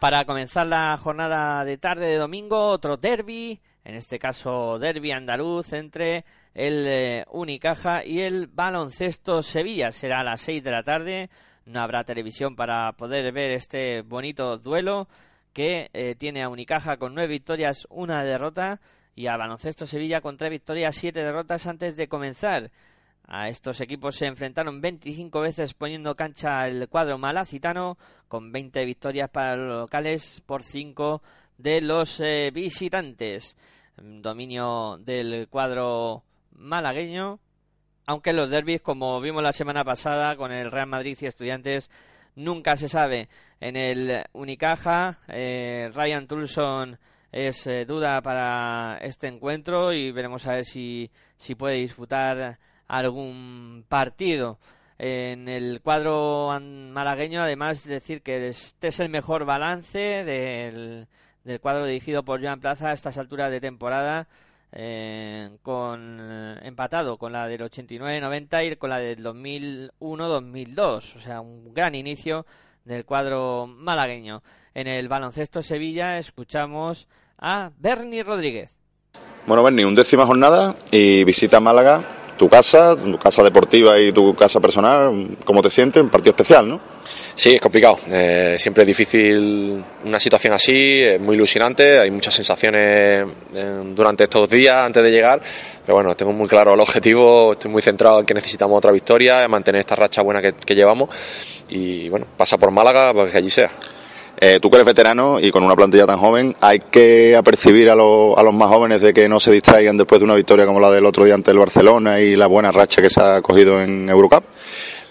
Para 0.00 0.24
comenzar 0.24 0.66
la 0.66 0.98
jornada 1.00 1.64
de 1.64 1.78
tarde 1.78 2.06
de 2.06 2.16
domingo, 2.16 2.66
otro 2.66 2.96
derby, 2.96 3.60
en 3.90 3.96
este 3.96 4.20
caso 4.20 4.78
derby 4.78 5.10
andaluz 5.10 5.72
entre 5.72 6.24
el 6.54 6.86
eh, 6.86 7.24
Unicaja 7.28 8.04
y 8.04 8.20
el 8.20 8.46
Baloncesto 8.46 9.42
Sevilla. 9.42 9.90
Será 9.90 10.20
a 10.20 10.24
las 10.24 10.42
6 10.42 10.62
de 10.62 10.70
la 10.70 10.84
tarde. 10.84 11.28
No 11.66 11.80
habrá 11.80 12.04
televisión 12.04 12.54
para 12.54 12.92
poder 12.92 13.32
ver 13.32 13.50
este 13.50 14.02
bonito 14.02 14.58
duelo 14.58 15.08
que 15.52 15.90
eh, 15.92 16.14
tiene 16.16 16.44
a 16.44 16.48
Unicaja 16.48 16.98
con 16.98 17.14
nueve 17.14 17.32
victorias, 17.32 17.88
una 17.90 18.22
derrota 18.22 18.80
y 19.16 19.26
a 19.26 19.36
Baloncesto 19.36 19.88
Sevilla 19.88 20.20
con 20.20 20.36
tres 20.36 20.52
victorias, 20.52 20.94
siete 20.94 21.24
derrotas 21.24 21.66
antes 21.66 21.96
de 21.96 22.06
comenzar. 22.06 22.70
A 23.26 23.48
estos 23.48 23.80
equipos 23.80 24.14
se 24.14 24.26
enfrentaron 24.26 24.80
25 24.80 25.40
veces 25.40 25.74
poniendo 25.74 26.14
cancha 26.14 26.68
el 26.68 26.88
cuadro 26.88 27.18
malacitano, 27.18 27.98
con 28.28 28.52
20 28.52 28.84
victorias 28.84 29.30
para 29.30 29.56
los 29.56 29.80
locales 29.80 30.42
por 30.46 30.62
5 30.62 31.22
de 31.62 31.80
los 31.80 32.20
eh, 32.20 32.50
visitantes. 32.52 33.56
Dominio 34.00 34.98
del 34.98 35.46
cuadro 35.48 36.24
malagueño, 36.52 37.38
aunque 38.06 38.32
los 38.32 38.50
derbis, 38.50 38.80
como 38.80 39.20
vimos 39.20 39.42
la 39.42 39.52
semana 39.52 39.84
pasada 39.84 40.36
con 40.36 40.52
el 40.52 40.70
Real 40.70 40.86
Madrid 40.86 41.18
y 41.20 41.26
Estudiantes, 41.26 41.90
nunca 42.34 42.76
se 42.76 42.88
sabe. 42.88 43.28
En 43.60 43.76
el 43.76 44.24
Unicaja, 44.32 45.20
eh, 45.28 45.90
Ryan 45.94 46.26
Tulson 46.26 46.98
es 47.30 47.66
eh, 47.66 47.84
duda 47.84 48.22
para 48.22 48.98
este 49.02 49.28
encuentro 49.28 49.92
y 49.92 50.12
veremos 50.12 50.46
a 50.46 50.54
ver 50.54 50.64
si, 50.64 51.10
si 51.36 51.54
puede 51.54 51.76
disputar 51.76 52.58
algún 52.88 53.84
partido. 53.88 54.58
En 54.98 55.48
el 55.48 55.80
cuadro 55.80 56.58
malagueño, 56.60 57.42
además, 57.42 57.84
decir 57.84 58.22
que 58.22 58.48
este 58.48 58.88
es 58.88 59.00
el 59.00 59.08
mejor 59.08 59.44
balance 59.44 60.24
del, 60.24 61.06
del 61.50 61.60
cuadro 61.60 61.84
dirigido 61.86 62.24
por 62.24 62.40
Joan 62.42 62.60
Plaza 62.60 62.90
a 62.90 62.92
estas 62.92 63.18
alturas 63.18 63.50
de 63.50 63.60
temporada. 63.60 64.28
Eh, 64.72 65.50
con 65.62 66.20
empatado 66.62 67.18
con 67.18 67.32
la 67.32 67.48
del 67.48 67.62
89-90 67.62 68.72
y 68.72 68.76
con 68.76 68.90
la 68.90 68.98
del 68.98 69.24
2001-2002, 69.24 71.16
o 71.16 71.18
sea, 71.18 71.40
un 71.40 71.74
gran 71.74 71.96
inicio 71.96 72.46
del 72.84 73.04
cuadro 73.04 73.66
malagueño. 73.66 74.44
En 74.74 74.86
el 74.86 75.08
baloncesto 75.08 75.62
Sevilla 75.62 76.18
escuchamos 76.18 77.08
a 77.36 77.72
Bernie 77.78 78.22
Rodríguez. 78.22 78.79
Bueno, 79.46 79.62
Bernie, 79.62 79.84
undécima 79.84 80.26
jornada 80.26 80.76
y 80.90 81.24
visita 81.24 81.60
Málaga 81.60 82.20
tu 82.40 82.48
casa, 82.48 82.96
tu 82.96 83.18
casa 83.18 83.42
deportiva 83.42 84.00
y 84.00 84.12
tu 84.12 84.34
casa 84.34 84.60
personal, 84.60 85.36
¿cómo 85.44 85.60
te 85.60 85.68
sientes? 85.68 86.02
Un 86.02 86.08
partido 86.08 86.30
especial, 86.30 86.66
¿no? 86.66 86.80
Sí, 87.34 87.50
es 87.54 87.60
complicado. 87.60 87.98
Eh, 88.08 88.56
siempre 88.58 88.84
es 88.84 88.86
difícil 88.86 89.84
una 90.06 90.18
situación 90.18 90.54
así, 90.54 91.02
es 91.02 91.20
muy 91.20 91.36
ilusionante, 91.36 92.00
hay 92.00 92.10
muchas 92.10 92.34
sensaciones 92.34 93.26
eh, 93.54 93.82
durante 93.94 94.24
estos 94.24 94.48
días 94.48 94.74
antes 94.74 95.02
de 95.02 95.10
llegar, 95.10 95.38
pero 95.84 95.96
bueno, 95.96 96.14
tengo 96.14 96.32
muy 96.32 96.48
claro 96.48 96.72
el 96.72 96.80
objetivo, 96.80 97.52
estoy 97.52 97.70
muy 97.70 97.82
centrado 97.82 98.20
en 98.20 98.24
que 98.24 98.32
necesitamos 98.32 98.78
otra 98.78 98.90
victoria, 98.90 99.46
mantener 99.46 99.80
esta 99.80 99.96
racha 99.96 100.22
buena 100.22 100.40
que, 100.40 100.74
llevamos 100.74 101.10
y 101.68 102.08
bueno, 102.08 102.24
pasa 102.38 102.56
por 102.56 102.70
Málaga 102.70 103.12
para 103.12 103.30
que 103.30 103.36
allí 103.36 103.50
sea. 103.50 103.70
Eh, 104.42 104.58
tú 104.58 104.70
que 104.70 104.76
eres 104.76 104.86
veterano 104.86 105.38
y 105.38 105.50
con 105.50 105.62
una 105.62 105.76
plantilla 105.76 106.06
tan 106.06 106.18
joven, 106.18 106.56
¿hay 106.62 106.80
que 106.90 107.36
apercibir 107.36 107.90
a, 107.90 107.94
lo, 107.94 108.38
a, 108.38 108.42
los 108.42 108.54
más 108.54 108.68
jóvenes 108.68 109.02
de 109.02 109.12
que 109.12 109.28
no 109.28 109.38
se 109.38 109.52
distraigan 109.52 109.98
después 109.98 110.18
de 110.18 110.24
una 110.24 110.34
victoria 110.34 110.64
como 110.64 110.80
la 110.80 110.90
del 110.90 111.04
otro 111.04 111.26
día 111.26 111.34
ante 111.34 111.50
el 111.50 111.58
Barcelona 111.58 112.20
y 112.20 112.36
la 112.36 112.46
buena 112.46 112.72
racha 112.72 113.02
que 113.02 113.10
se 113.10 113.22
ha 113.22 113.42
cogido 113.42 113.82
en 113.82 114.08
Eurocup? 114.08 114.44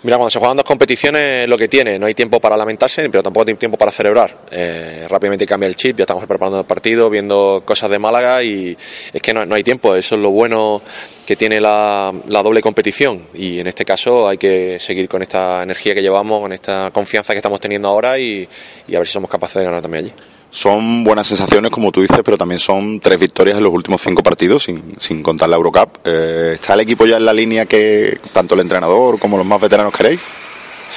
Mira, 0.02 0.16
cuando 0.16 0.30
se 0.30 0.40
juegan 0.40 0.56
dos 0.56 0.66
competiciones, 0.66 1.46
lo 1.46 1.58
que 1.58 1.68
tiene, 1.68 2.00
no 2.00 2.06
hay 2.06 2.14
tiempo 2.14 2.40
para 2.40 2.56
lamentarse, 2.56 3.10
pero 3.10 3.22
tampoco 3.22 3.50
hay 3.50 3.56
tiempo 3.56 3.78
para 3.78 3.92
celebrar. 3.92 4.46
Eh, 4.50 5.06
rápidamente 5.10 5.46
cambia 5.46 5.68
el 5.68 5.76
chip, 5.76 5.98
ya 5.98 6.04
estamos 6.04 6.26
preparando 6.26 6.60
el 6.60 6.66
partido, 6.66 7.10
viendo 7.10 7.64
cosas 7.66 7.90
de 7.90 8.00
Málaga 8.00 8.42
y 8.42 8.78
es 9.12 9.22
que 9.22 9.34
no, 9.34 9.46
no 9.46 9.56
hay 9.56 9.64
tiempo. 9.64 9.94
Eso 9.96 10.16
es 10.16 10.22
lo 10.22 10.32
bueno 10.32 10.82
que 11.26 11.36
tiene 11.36 11.60
la, 11.60 12.14
la, 12.28 12.42
doble 12.42 12.62
competición 12.62 13.28
y 13.34 13.60
en 13.60 13.68
este 13.68 13.84
caso 13.84 14.30
hay 14.30 14.38
que 14.38 14.80
seguir 14.80 15.10
con 15.10 15.22
esta 15.22 15.64
energía 15.64 15.94
que 15.94 16.02
llevamos, 16.02 16.42
con 16.42 16.54
esta 16.54 16.92
confianza 16.92 17.34
que 17.34 17.40
estamos 17.40 17.60
teniendo 17.60 17.90
ahora 17.90 18.18
y, 18.18 18.48
y 18.88 18.96
a 18.96 19.00
ver 19.00 19.08
si 19.08 19.14
somos 19.14 19.30
capaces 19.30 19.56
de 19.58 19.66
ganar 19.66 19.82
también 19.82 20.06
allí. 20.06 20.14
Son 20.52 21.04
buenas 21.04 21.28
sensaciones, 21.28 21.72
como 21.72 21.92
tú 21.92 22.02
dices, 22.02 22.18
pero 22.26 22.36
también 22.36 22.60
son 22.60 23.00
tres 23.00 23.20
victorias 23.20 23.58
en 23.58 23.64
los 23.64 23.74
últimos 23.74 24.02
cinco 24.02 24.24
partidos, 24.24 24.64
sin, 24.64 24.96
sin 25.00 25.22
contar 25.22 25.48
la 25.48 25.58
Eurocup. 25.58 26.00
Eh, 26.04 26.54
¿Está 26.56 26.74
el 26.74 26.80
equipo 26.80 27.06
ya 27.06 27.18
en 27.18 27.26
la 27.26 27.34
línea 27.34 27.66
que 27.66 28.20
tanto 28.34 28.56
el 28.56 28.62
entrenador 28.62 29.20
como 29.20 29.38
los 29.38 29.46
más 29.46 29.62
veteranos 29.62 29.94
queréis? 29.96 30.22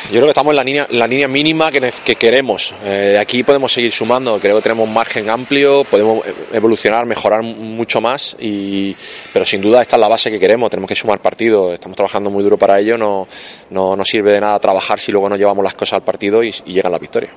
Yo 0.07 0.15
creo 0.15 0.25
que 0.25 0.31
estamos 0.31 0.53
en 0.53 0.57
la 0.57 0.65
línea, 0.65 0.87
la 0.91 1.07
línea 1.07 1.29
mínima 1.29 1.71
que, 1.71 1.93
que 2.05 2.17
queremos. 2.17 2.75
Eh, 2.83 3.17
aquí 3.21 3.45
podemos 3.45 3.73
seguir 3.73 3.93
sumando, 3.93 4.41
creo 4.41 4.57
que 4.57 4.63
tenemos 4.63 4.89
margen 4.89 5.31
amplio, 5.31 5.85
podemos 5.85 6.25
evolucionar, 6.53 7.07
mejorar 7.07 7.43
mucho 7.43 8.01
más, 8.01 8.35
y, 8.41 8.97
pero 9.33 9.45
sin 9.45 9.61
duda 9.61 9.81
esta 9.83 9.97
es 9.97 10.01
la 10.01 10.09
base 10.09 10.31
que 10.31 10.41
queremos, 10.41 10.71
tenemos 10.71 10.89
que 10.89 10.97
sumar 10.97 11.21
partidos, 11.21 11.75
estamos 11.75 11.95
trabajando 11.95 12.31
muy 12.31 12.43
duro 12.43 12.59
para 12.59 12.81
ello, 12.81 12.99
no, 12.99 13.29
no, 13.71 13.95
no 13.95 14.05
sirve 14.05 14.33
de 14.33 14.41
nada 14.41 14.59
trabajar 14.59 14.99
si 14.99 15.13
luego 15.13 15.29
no 15.29 15.37
llevamos 15.37 15.63
las 15.63 15.75
cosas 15.75 15.99
al 15.99 16.05
partido 16.05 16.43
y, 16.43 16.49
y 16.67 16.73
llegan 16.73 16.91
las 16.91 17.01
victorias. 17.01 17.33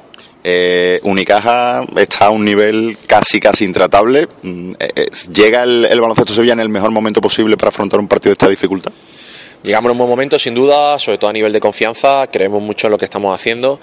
Eh, 0.48 1.00
Unicaja 1.02 1.82
está 1.98 2.28
a 2.28 2.30
un 2.30 2.46
nivel 2.46 3.00
casi, 3.08 3.39
casi 3.39 3.66
intratable. 3.66 4.28
Mm, 4.43 4.74
eh, 4.80 4.89
eh, 4.96 5.08
¿Llega 5.34 5.64
el, 5.64 5.86
el 5.86 6.00
baloncesto 6.00 6.36
Sevilla 6.36 6.54
en 6.54 6.60
el 6.60 6.70
mejor 6.70 6.91
momento 6.91 7.20
posible 7.20 7.58
para 7.58 7.70
afrontar 7.70 8.00
un 8.00 8.08
partido 8.08 8.30
de 8.30 8.34
esta 8.34 8.48
dificultad? 8.48 8.91
Llegamos 9.64 9.89
en 9.89 9.93
un 9.93 9.98
buen 9.98 10.10
momento, 10.12 10.38
sin 10.38 10.54
duda, 10.54 11.00
sobre 11.00 11.18
todo 11.18 11.32
a 11.32 11.34
nivel 11.34 11.52
de 11.52 11.60
confianza. 11.60 12.28
Creemos 12.28 12.62
mucho 12.62 12.86
en 12.86 12.91
lo 12.91 12.98
que 13.00 13.06
estamos 13.06 13.34
haciendo. 13.34 13.80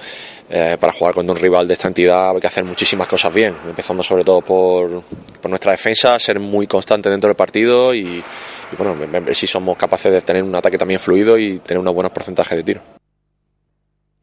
Eh, 0.49 0.77
para 0.79 0.93
jugar 0.93 1.15
contra 1.15 1.35
un 1.35 1.41
rival 1.41 1.67
de 1.67 1.75
esta 1.75 1.89
entidad 1.89 2.31
hay 2.31 2.41
que 2.41 2.47
hacer 2.47 2.63
muchísimas 2.63 3.09
cosas 3.09 3.35
bien, 3.35 3.57
empezando 3.67 4.03
sobre 4.05 4.23
todo 4.23 4.43
por, 4.43 5.03
por 5.41 5.49
nuestra 5.49 5.73
defensa, 5.73 6.17
ser 6.19 6.39
muy 6.39 6.69
constante 6.69 7.09
dentro 7.11 7.27
del 7.27 7.37
partido 7.37 7.93
y, 7.93 8.23
bueno, 8.79 8.95
ver 8.97 9.35
si 9.35 9.49
somos 9.49 9.77
capaces 9.77 10.13
de 10.13 10.21
tener 10.21 10.45
un 10.45 10.55
ataque 10.55 10.79
también 10.79 11.01
fluido 11.01 11.37
y 11.37 11.59
tener 11.59 11.81
unos 11.81 11.95
buenos 11.95 12.13
porcentajes 12.13 12.57
de 12.59 12.63
tiro. 12.63 13.02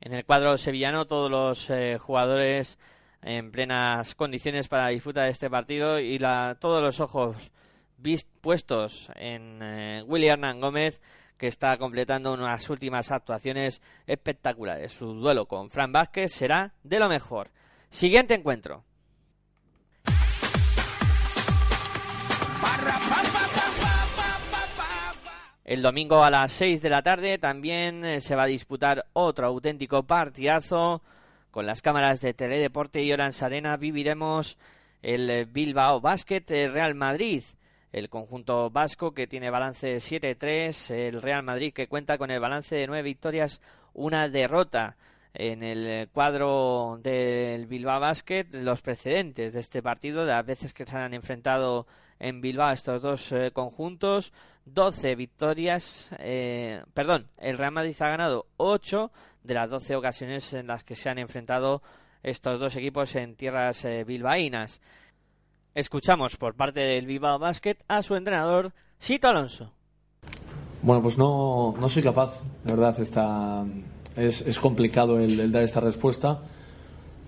En 0.02 0.14
el 0.14 0.26
cuadro 0.26 0.58
sevillano, 0.58 1.06
todos 1.06 1.30
los 1.30 1.70
eh, 1.70 1.98
jugadores 1.98 2.80
en 3.22 3.52
plenas 3.52 4.16
condiciones 4.16 4.68
para 4.70 4.88
disfrutar 4.88 5.26
de 5.26 5.32
este 5.32 5.50
partido 5.50 6.00
y 6.00 6.20
la, 6.20 6.58
todos 6.60 6.82
los 6.82 7.00
ojos 7.00 7.52
puestos 8.42 9.12
en 9.16 9.60
eh, 9.62 10.04
Willy 10.06 10.28
Hernán 10.28 10.60
Gómez, 10.60 11.02
que 11.38 11.48
está 11.48 11.78
completando 11.78 12.34
unas 12.34 12.70
últimas 12.70 13.12
actuaciones 13.12 13.82
espectaculares. 14.08 14.94
Su 14.94 15.14
duelo 15.14 15.48
con 15.48 15.70
Fran 15.70 15.92
Vázquez 15.92 16.32
será 16.34 16.74
de 16.84 17.00
lo 17.00 17.10
mejor. 17.10 17.52
Siguiente 17.90 18.36
encuentro. 18.36 18.84
El 25.70 25.84
domingo 25.84 26.24
a 26.24 26.32
las 26.32 26.52
6 26.54 26.82
de 26.82 26.90
la 26.90 27.04
tarde 27.04 27.38
también 27.38 28.04
eh, 28.04 28.22
se 28.22 28.36
va 28.36 28.46
a 28.46 28.48
disputar 28.48 29.06
otro 29.14 29.46
auténtico 29.46 30.02
partidazo. 30.02 31.04
Con 31.52 31.68
las 31.68 31.84
cámaras 31.84 32.22
de 32.22 32.34
Teledeporte 32.34 33.04
y 33.04 33.14
Orange 33.14 33.46
Arena 33.46 33.78
viviremos 33.78 34.58
el 35.04 35.30
eh, 35.30 35.46
Bilbao 35.46 36.02
Basket 36.02 36.44
eh, 36.50 36.70
Real 36.70 36.96
Madrid. 36.96 37.44
El 37.92 38.10
conjunto 38.10 38.72
vasco 38.72 39.14
que 39.14 39.28
tiene 39.28 39.52
balance 39.52 39.86
de 39.86 39.98
7-3. 39.98 40.90
El 40.90 41.22
Real 41.22 41.44
Madrid 41.44 41.72
que 41.72 41.88
cuenta 41.88 42.18
con 42.18 42.32
el 42.32 42.40
balance 42.40 42.74
de 42.74 42.88
9 42.88 43.04
victorias, 43.04 43.62
una 43.94 44.28
derrota. 44.28 44.98
En 45.36 45.62
el 45.62 46.10
cuadro 46.10 46.98
del 47.04 47.68
Bilbao 47.68 48.00
Basket, 48.00 48.48
los 48.54 48.82
precedentes 48.82 49.54
de 49.54 49.60
este 49.60 49.84
partido, 49.84 50.26
de 50.26 50.32
las 50.32 50.48
veces 50.48 50.74
que 50.74 50.88
se 50.88 50.98
han 50.98 51.14
enfrentado 51.14 51.86
en 52.18 52.42
Bilbao 52.42 52.72
estos 52.72 53.04
dos 53.04 53.32
conjuntos, 53.54 54.34
12 54.74 55.16
victorias, 55.16 56.10
eh, 56.20 56.84
perdón, 56.94 57.28
el 57.38 57.58
Real 57.58 57.72
Madrid 57.72 57.96
ha 58.00 58.10
ganado 58.10 58.48
8 58.58 59.12
de 59.44 59.54
las 59.54 59.70
12 59.70 59.96
ocasiones 59.96 60.54
en 60.54 60.68
las 60.68 60.84
que 60.84 60.96
se 60.96 61.10
han 61.10 61.20
enfrentado 61.20 61.82
estos 62.24 62.60
dos 62.60 62.76
equipos 62.76 63.16
en 63.16 63.36
tierras 63.36 63.86
eh, 63.86 64.04
bilbaínas. 64.04 64.82
Escuchamos 65.76 66.36
por 66.36 66.56
parte 66.56 66.82
del 66.82 67.06
Bilbao 67.06 67.40
Basket 67.40 67.78
a 67.88 68.02
su 68.02 68.16
entrenador, 68.16 68.74
Sito 68.98 69.30
Alonso. 69.30 69.72
Bueno, 70.82 71.02
pues 71.02 71.18
no, 71.18 71.76
no 71.80 71.90
soy 71.90 72.04
capaz, 72.04 72.42
de 72.64 72.74
verdad, 72.74 73.00
está, 73.00 73.66
es, 74.16 74.60
complicado 74.60 75.20
el, 75.20 75.52
dar 75.52 75.64
esta 75.64 75.80
respuesta, 75.80 76.40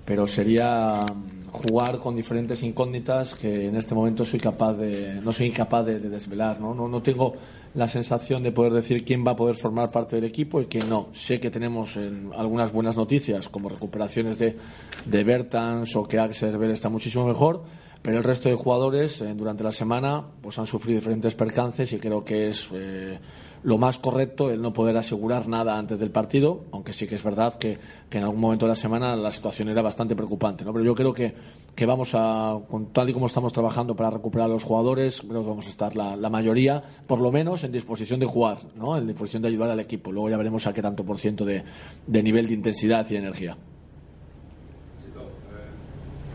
pero 0.05 0.25
sería 0.25 1.05
jugar 1.51 1.99
con 1.99 2.15
diferentes 2.15 2.63
incógnitas 2.63 3.35
que 3.35 3.67
en 3.67 3.75
este 3.75 3.93
momento 3.93 4.23
soy 4.23 4.39
capaz 4.39 4.73
de, 4.73 5.19
no 5.21 5.31
soy 5.31 5.51
capaz 5.51 5.83
de, 5.83 5.99
de 5.99 6.09
desvelar, 6.09 6.59
¿no? 6.59 6.73
No, 6.73 6.87
no 6.87 7.01
tengo 7.01 7.33
la 7.73 7.87
sensación 7.87 8.43
de 8.43 8.51
poder 8.51 8.73
decir 8.73 9.05
quién 9.05 9.25
va 9.25 9.31
a 9.31 9.35
poder 9.35 9.55
formar 9.55 9.91
parte 9.91 10.15
del 10.15 10.25
equipo 10.25 10.61
y 10.61 10.65
quién 10.65 10.89
no. 10.89 11.07
Sé 11.13 11.39
que 11.39 11.49
tenemos 11.49 11.95
en 11.97 12.31
algunas 12.35 12.71
buenas 12.71 12.97
noticias, 12.97 13.49
como 13.49 13.69
recuperaciones 13.69 14.39
de, 14.39 14.57
de 15.05 15.23
Bertans 15.23 15.95
o 15.95 16.03
que 16.03 16.19
Axel 16.19 16.57
Ver 16.57 16.71
está 16.71 16.89
muchísimo 16.89 17.25
mejor, 17.25 17.63
pero 18.01 18.17
el 18.17 18.23
resto 18.23 18.49
de 18.49 18.55
jugadores 18.55 19.21
eh, 19.21 19.33
durante 19.35 19.63
la 19.63 19.71
semana 19.71 20.23
pues 20.41 20.57
han 20.59 20.65
sufrido 20.65 20.99
diferentes 20.99 21.35
percances 21.35 21.93
y 21.93 21.99
creo 21.99 22.23
que 22.23 22.47
es 22.47 22.69
eh, 22.73 23.19
lo 23.63 23.77
más 23.77 23.99
correcto 23.99 24.49
el 24.49 24.61
no 24.61 24.73
poder 24.73 24.97
asegurar 24.97 25.47
nada 25.47 25.77
antes 25.77 25.99
del 25.99 26.09
partido, 26.09 26.61
aunque 26.71 26.93
sí 26.93 27.07
que 27.07 27.15
es 27.15 27.23
verdad 27.23 27.55
que, 27.57 27.77
que 28.09 28.17
en 28.17 28.23
algún 28.23 28.39
momento 28.39 28.65
de 28.65 28.69
la 28.69 28.75
semana 28.75 29.15
la 29.15 29.31
situación 29.31 29.69
era 29.69 29.81
bastante 29.81 30.15
preocupante. 30.15 30.65
¿no? 30.65 30.73
Pero 30.73 30.83
yo 30.83 30.95
creo 30.95 31.13
que, 31.13 31.33
que 31.75 31.85
vamos 31.85 32.15
a, 32.15 32.57
con 32.69 32.87
tal 32.87 33.09
y 33.09 33.13
como 33.13 33.27
estamos 33.27 33.53
trabajando 33.53 33.95
para 33.95 34.09
recuperar 34.09 34.49
a 34.49 34.53
los 34.53 34.63
jugadores, 34.63 35.21
creo 35.21 35.43
que 35.43 35.49
vamos 35.49 35.67
a 35.67 35.69
estar 35.69 35.95
la, 35.95 36.29
mayoría, 36.29 36.83
por 37.05 37.21
lo 37.21 37.31
menos, 37.31 37.63
en 37.63 37.71
disposición 37.71 38.19
de 38.19 38.25
jugar, 38.25 38.57
¿no? 38.75 38.97
en 38.97 39.05
disposición 39.05 39.41
de 39.43 39.49
ayudar 39.49 39.69
al 39.69 39.79
equipo. 39.79 40.11
Luego 40.11 40.29
ya 40.29 40.37
veremos 40.37 40.65
a 40.65 40.73
qué 40.73 40.81
tanto 40.81 41.05
por 41.05 41.19
ciento 41.19 41.45
de, 41.45 41.63
de 42.07 42.23
nivel 42.23 42.47
de 42.47 42.53
intensidad 42.53 43.05
y 43.09 43.13
de 43.13 43.19
energía. 43.19 43.57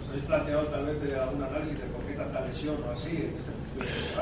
¿Os 0.02 0.08
habéis 0.10 0.24
planteado 0.26 0.66
tal 0.66 0.86
vez 0.86 1.02
eh, 1.02 1.16
algún 1.18 1.42
análisis 1.42 1.80
de 1.80 1.86
por 1.86 2.06
así? 2.92 3.30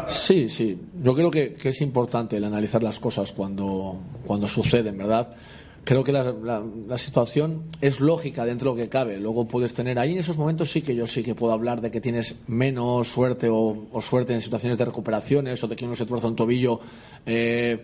Sí, 0.09 0.49
sí. 0.49 0.79
Yo 1.03 1.15
creo 1.15 1.31
que, 1.31 1.57
es 1.63 1.81
importante 1.81 2.37
el 2.37 2.45
analizar 2.45 2.83
las 2.83 2.99
cosas 2.99 3.33
cuando, 3.33 4.01
cuando 4.27 4.49
suceden, 4.49 4.99
¿verdad? 4.99 5.35
Creo 5.85 6.03
que 6.03 6.13
la, 6.13 6.97
situación 6.97 7.65
es 7.81 8.01
lógica 8.01 8.45
dentro 8.47 8.73
de 8.73 8.77
lo 8.77 8.83
que 8.83 8.89
cabe. 8.89 9.21
Luego 9.21 9.47
puedes 9.47 9.75
tener 9.75 9.99
ahí 9.99 10.13
en 10.13 10.19
esos 10.19 10.39
momentos 10.39 10.71
sí 10.71 10.81
que 10.81 10.95
yo 10.97 11.07
sí 11.07 11.23
que 11.23 11.35
puedo 11.35 11.53
hablar 11.53 11.81
de 11.83 11.91
que 11.91 12.01
tienes 12.01 12.35
menos 12.47 13.09
suerte 13.09 13.49
o, 13.51 13.87
o 13.93 14.01
suerte 14.01 14.33
en 14.33 14.41
situaciones 14.41 14.79
de 14.79 14.87
recuperaciones 14.87 15.63
o 15.63 15.69
de 15.69 15.77
que 15.77 15.85
uno 15.85 15.95
se 15.95 16.07
tuerza 16.07 16.27
un 16.27 16.37
tobillo 16.37 16.81
eh, 17.27 17.83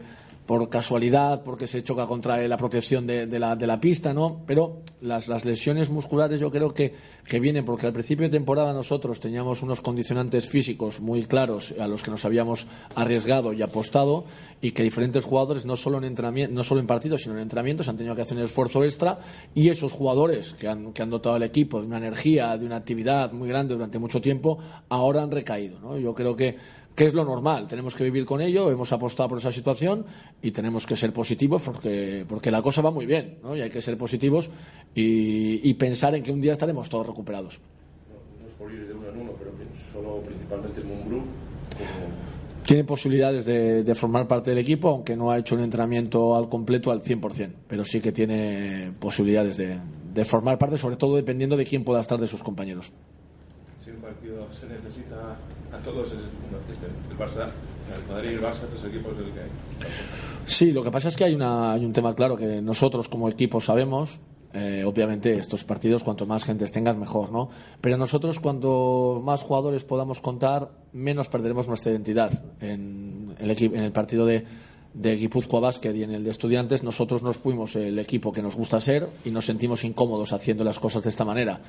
por 0.50 0.68
casualidad, 0.68 1.44
porque 1.44 1.68
se 1.68 1.84
choca 1.84 2.08
contra 2.08 2.36
la 2.48 2.56
protección 2.56 3.06
de, 3.06 3.28
de 3.28 3.38
la, 3.38 3.54
de 3.54 3.68
la 3.68 3.78
pista, 3.78 4.12
¿no? 4.12 4.42
Pero 4.48 4.82
las, 5.00 5.28
lesiones 5.44 5.90
musculares 5.90 6.40
yo 6.40 6.50
creo 6.50 6.74
que, 6.74 6.92
que 7.24 7.38
vienen 7.38 7.64
porque 7.64 7.86
al 7.86 7.92
principio 7.92 8.26
de 8.26 8.36
temporada 8.36 8.72
nosotros 8.72 9.20
teníamos 9.20 9.62
unos 9.62 9.80
condicionantes 9.80 10.48
físicos 10.48 10.98
muy 10.98 11.22
claros 11.22 11.72
a 11.78 11.86
los 11.86 12.02
que 12.02 12.10
nos 12.10 12.24
habíamos 12.24 12.66
arriesgado 12.96 13.52
y 13.52 13.62
apostado 13.62 14.24
y 14.60 14.72
que 14.72 14.82
diferentes 14.82 15.24
jugadores, 15.24 15.66
no 15.66 15.76
solo 15.76 15.98
en, 15.98 16.04
entrenamiento, 16.04 16.52
no 16.52 16.64
solo 16.64 16.80
en 16.80 16.88
partidos, 16.88 17.22
sino 17.22 17.36
en 17.36 17.42
entrenamientos, 17.42 17.88
han 17.88 17.96
tenido 17.96 18.16
que 18.16 18.22
hacer 18.22 18.36
un 18.36 18.42
esfuerzo 18.42 18.82
extra 18.82 19.20
y 19.54 19.68
esos 19.68 19.92
jugadores 19.92 20.54
que 20.54 20.66
han, 20.66 20.92
que 20.92 21.04
han 21.04 21.10
dotado 21.10 21.36
al 21.36 21.44
equipo 21.44 21.80
de 21.80 21.86
una 21.86 21.98
energía, 21.98 22.56
de 22.56 22.66
una 22.66 22.74
actividad 22.74 23.30
muy 23.30 23.48
grande 23.48 23.74
durante 23.74 24.00
mucho 24.00 24.20
tiempo, 24.20 24.58
ahora 24.88 25.22
han 25.22 25.30
recaído, 25.30 25.78
¿no? 25.78 25.96
Yo 25.96 26.12
creo 26.12 26.34
que 26.34 26.56
que 26.94 27.06
es 27.06 27.14
lo 27.14 27.24
normal. 27.24 27.66
Tenemos 27.66 27.94
que 27.94 28.04
vivir 28.04 28.24
con 28.26 28.40
ello, 28.40 28.70
hemos 28.70 28.92
apostado 28.92 29.28
por 29.30 29.38
esa 29.38 29.50
situación 29.52 30.04
y 30.42 30.50
tenemos 30.50 30.84
que 30.86 30.96
ser 30.96 31.12
positivos 31.12 31.62
porque, 31.62 32.24
porque 32.28 32.50
la 32.50 32.60
cosa 32.62 32.82
va 32.82 32.90
muy 32.90 33.06
bien 33.06 33.38
¿no? 33.42 33.56
y 33.56 33.62
hay 33.62 33.70
que 33.70 33.80
ser 33.80 33.96
positivos 33.96 34.50
y, 34.94 35.68
y 35.68 35.74
pensar 35.74 36.14
en 36.14 36.22
que 36.22 36.32
un 36.32 36.40
día 36.40 36.52
estaremos 36.52 36.88
todos 36.88 37.06
recuperados. 37.06 37.58
No 38.40 38.46
es 38.48 38.54
por 38.54 38.72
ir 38.72 38.86
de 38.86 38.92
uno 38.94 39.08
en 39.08 39.20
uno, 39.20 39.32
pero 39.38 39.50
solo 39.92 40.20
principalmente 40.22 40.82
Mumbrú. 40.82 41.18
como- 41.78 42.30
Tiene 42.66 42.84
posibilidades 42.84 43.46
de, 43.46 43.82
de 43.82 43.94
formar 43.94 44.28
parte 44.28 44.50
del 44.50 44.58
equipo, 44.58 44.88
aunque 44.90 45.16
no 45.16 45.30
ha 45.30 45.38
hecho 45.38 45.54
un 45.54 45.62
entrenamiento 45.62 46.36
al 46.36 46.48
completo 46.50 46.90
al 46.90 47.02
100%, 47.02 47.50
pero 47.66 47.84
sí 47.84 48.00
que 48.00 48.12
tiene 48.12 48.92
posibilidades 49.00 49.56
de, 49.56 49.80
de 50.12 50.24
formar 50.26 50.58
parte, 50.58 50.76
sobre 50.76 50.96
todo 50.96 51.16
dependiendo 51.16 51.56
de 51.56 51.64
quién 51.64 51.82
pueda 51.82 52.00
estar 52.00 52.18
de 52.20 52.26
sus 52.26 52.42
compañeros. 52.42 52.92
Si 53.82 53.90
un 53.90 53.96
partido 53.96 54.46
se 54.52 54.68
necesita 54.68 55.36
a 55.72 55.78
todos, 55.84 56.08
es 56.08 56.14
el 56.14 57.18
Barça, 57.18 57.50
el 57.94 58.12
Madrid 58.12 58.30
el 58.30 58.40
Barça, 58.40 58.64
estos 58.64 58.86
equipos 58.86 59.16
del 59.16 59.26
que 59.32 59.40
hay. 59.40 59.50
Sí, 60.46 60.72
lo 60.72 60.82
que 60.82 60.90
pasa 60.90 61.08
es 61.08 61.16
que 61.16 61.24
hay, 61.24 61.34
una, 61.34 61.72
hay 61.72 61.84
un 61.84 61.92
tema 61.92 62.14
claro 62.14 62.36
que 62.36 62.60
nosotros 62.60 63.08
como 63.08 63.28
equipo 63.28 63.60
sabemos. 63.60 64.20
eh, 64.52 64.82
obviamente 64.84 65.34
estos 65.34 65.64
partidos 65.64 66.02
cuanto 66.02 66.26
más 66.26 66.44
gente 66.44 66.66
tengas 66.66 66.96
mejor, 66.96 67.30
¿no? 67.30 67.50
Pero 67.80 67.96
nosotros 67.96 68.40
cuanto 68.40 69.22
más 69.24 69.42
jugadores 69.42 69.84
podamos 69.84 70.20
contar, 70.20 70.70
menos 70.92 71.28
perderemos 71.28 71.68
nuestra 71.68 71.92
identidad. 71.92 72.32
En 72.60 73.34
el, 73.38 73.50
en 73.50 73.84
el 73.84 73.92
partido 73.92 74.26
de, 74.26 74.44
de 74.92 75.16
Guipúzcoa 75.16 75.60
Basket 75.60 75.94
y 75.94 76.02
en 76.02 76.10
el 76.12 76.24
de 76.24 76.30
Estudiantes, 76.30 76.82
nosotros 76.82 77.22
nos 77.22 77.36
fuimos 77.36 77.76
el 77.76 77.98
equipo 77.98 78.32
que 78.32 78.42
nos 78.42 78.56
gusta 78.56 78.80
ser 78.80 79.08
y 79.24 79.30
nos 79.30 79.44
sentimos 79.44 79.84
incómodos 79.84 80.32
haciendo 80.32 80.64
las 80.64 80.80
cosas 80.80 81.04
de 81.04 81.10
esta 81.10 81.24
manera. 81.24 81.60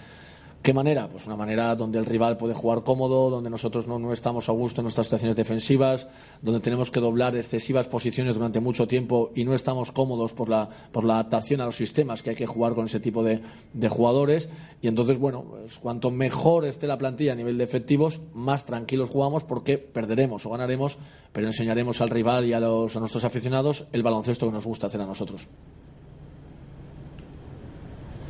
¿Qué 0.61 0.75
manera? 0.75 1.07
Pues 1.09 1.25
una 1.25 1.35
manera 1.35 1.75
donde 1.75 1.97
el 1.97 2.05
rival 2.05 2.37
puede 2.37 2.53
jugar 2.53 2.83
cómodo, 2.83 3.31
donde 3.31 3.49
nosotros 3.49 3.87
no, 3.87 3.97
no 3.97 4.13
estamos 4.13 4.47
a 4.47 4.51
gusto 4.51 4.81
en 4.81 4.83
nuestras 4.83 5.07
situaciones 5.07 5.35
defensivas, 5.35 6.07
donde 6.43 6.59
tenemos 6.59 6.91
que 6.91 6.99
doblar 6.99 7.35
excesivas 7.35 7.87
posiciones 7.87 8.35
durante 8.35 8.59
mucho 8.59 8.87
tiempo 8.87 9.31
y 9.33 9.43
no 9.43 9.55
estamos 9.55 9.91
cómodos 9.91 10.33
por 10.33 10.49
la, 10.49 10.69
por 10.91 11.03
la 11.03 11.15
adaptación 11.15 11.61
a 11.61 11.65
los 11.65 11.75
sistemas 11.75 12.21
que 12.21 12.29
hay 12.29 12.35
que 12.35 12.45
jugar 12.45 12.75
con 12.75 12.85
ese 12.85 12.99
tipo 12.99 13.23
de, 13.23 13.41
de 13.73 13.89
jugadores. 13.89 14.49
Y 14.83 14.87
entonces, 14.87 15.17
bueno, 15.17 15.45
pues 15.49 15.79
cuanto 15.79 16.11
mejor 16.11 16.65
esté 16.65 16.85
la 16.85 16.99
plantilla 16.99 17.31
a 17.31 17.35
nivel 17.35 17.57
de 17.57 17.63
efectivos, 17.63 18.21
más 18.35 18.63
tranquilos 18.63 19.09
jugamos 19.09 19.43
porque 19.43 19.79
perderemos 19.79 20.45
o 20.45 20.51
ganaremos, 20.51 20.99
pero 21.33 21.47
enseñaremos 21.47 22.01
al 22.01 22.11
rival 22.11 22.45
y 22.45 22.53
a, 22.53 22.59
los, 22.59 22.95
a 22.95 22.99
nuestros 22.99 23.23
aficionados 23.23 23.87
el 23.93 24.03
baloncesto 24.03 24.45
que 24.45 24.51
nos 24.51 24.67
gusta 24.67 24.85
hacer 24.85 25.01
a 25.01 25.07
nosotros. 25.07 25.47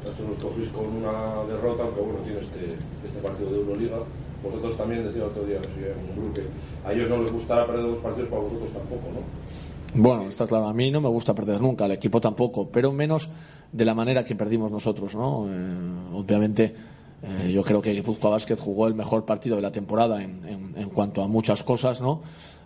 Vosotros 0.03 0.29
nos 0.29 0.43
cogéis 0.43 0.69
con 0.69 0.86
una 0.88 1.43
derrota, 1.47 1.84
aunque 1.84 2.01
bueno, 2.01 2.19
este, 2.64 3.07
este 3.07 3.20
partido 3.22 3.51
de 3.51 3.57
Euroliga. 3.57 3.97
Vosotros 4.43 4.76
también 4.76 5.03
decía 5.03 5.22
el 5.22 5.30
otro 5.30 5.43
día, 5.43 5.57
un 5.57 6.34
grupo, 6.34 6.41
a 6.84 6.93
ellos 6.93 7.09
no 7.09 7.22
les 7.22 7.32
gustará 7.32 7.66
perder 7.68 7.84
dos 7.86 7.99
partidos, 7.99 8.30
para 8.30 8.41
vosotros 8.41 8.72
tampoco, 8.72 9.07
¿no? 9.14 10.01
Bueno, 10.01 10.30
está 10.30 10.47
claro. 10.47 10.68
A 10.68 10.74
mí 10.74 10.89
no 10.89 10.99
me 10.99 11.09
gusta 11.09 11.36
perder 11.36 11.62
nunca, 11.62 11.86
al 11.86 11.91
equipo 11.91 12.20
tampoco, 12.20 12.70
pero 12.70 12.91
menos 12.91 13.30
de 13.72 13.86
la 13.86 13.93
manera 13.93 14.24
que 14.24 14.36
perdimos 14.36 14.72
nosotros, 14.72 15.16
¿no? 15.16 15.47
Eh, 15.47 16.14
obviamente, 16.14 16.74
eh, 17.22 17.51
yo 17.51 17.62
creo 17.62 17.82
que 17.82 17.91
Guipúzcoa 17.91 18.32
Vázquez 18.32 18.59
jugó 18.59 18.88
el 18.88 18.95
mejor 18.95 19.26
partido 19.26 19.57
de 19.57 19.62
la 19.62 19.72
temporada 19.72 20.24
en, 20.24 20.43
en, 20.45 20.74
en 20.76 20.89
cuanto 20.89 21.22
a 21.22 21.28
muchas 21.28 21.62
cosas, 21.64 22.01
¿no? 22.01 22.22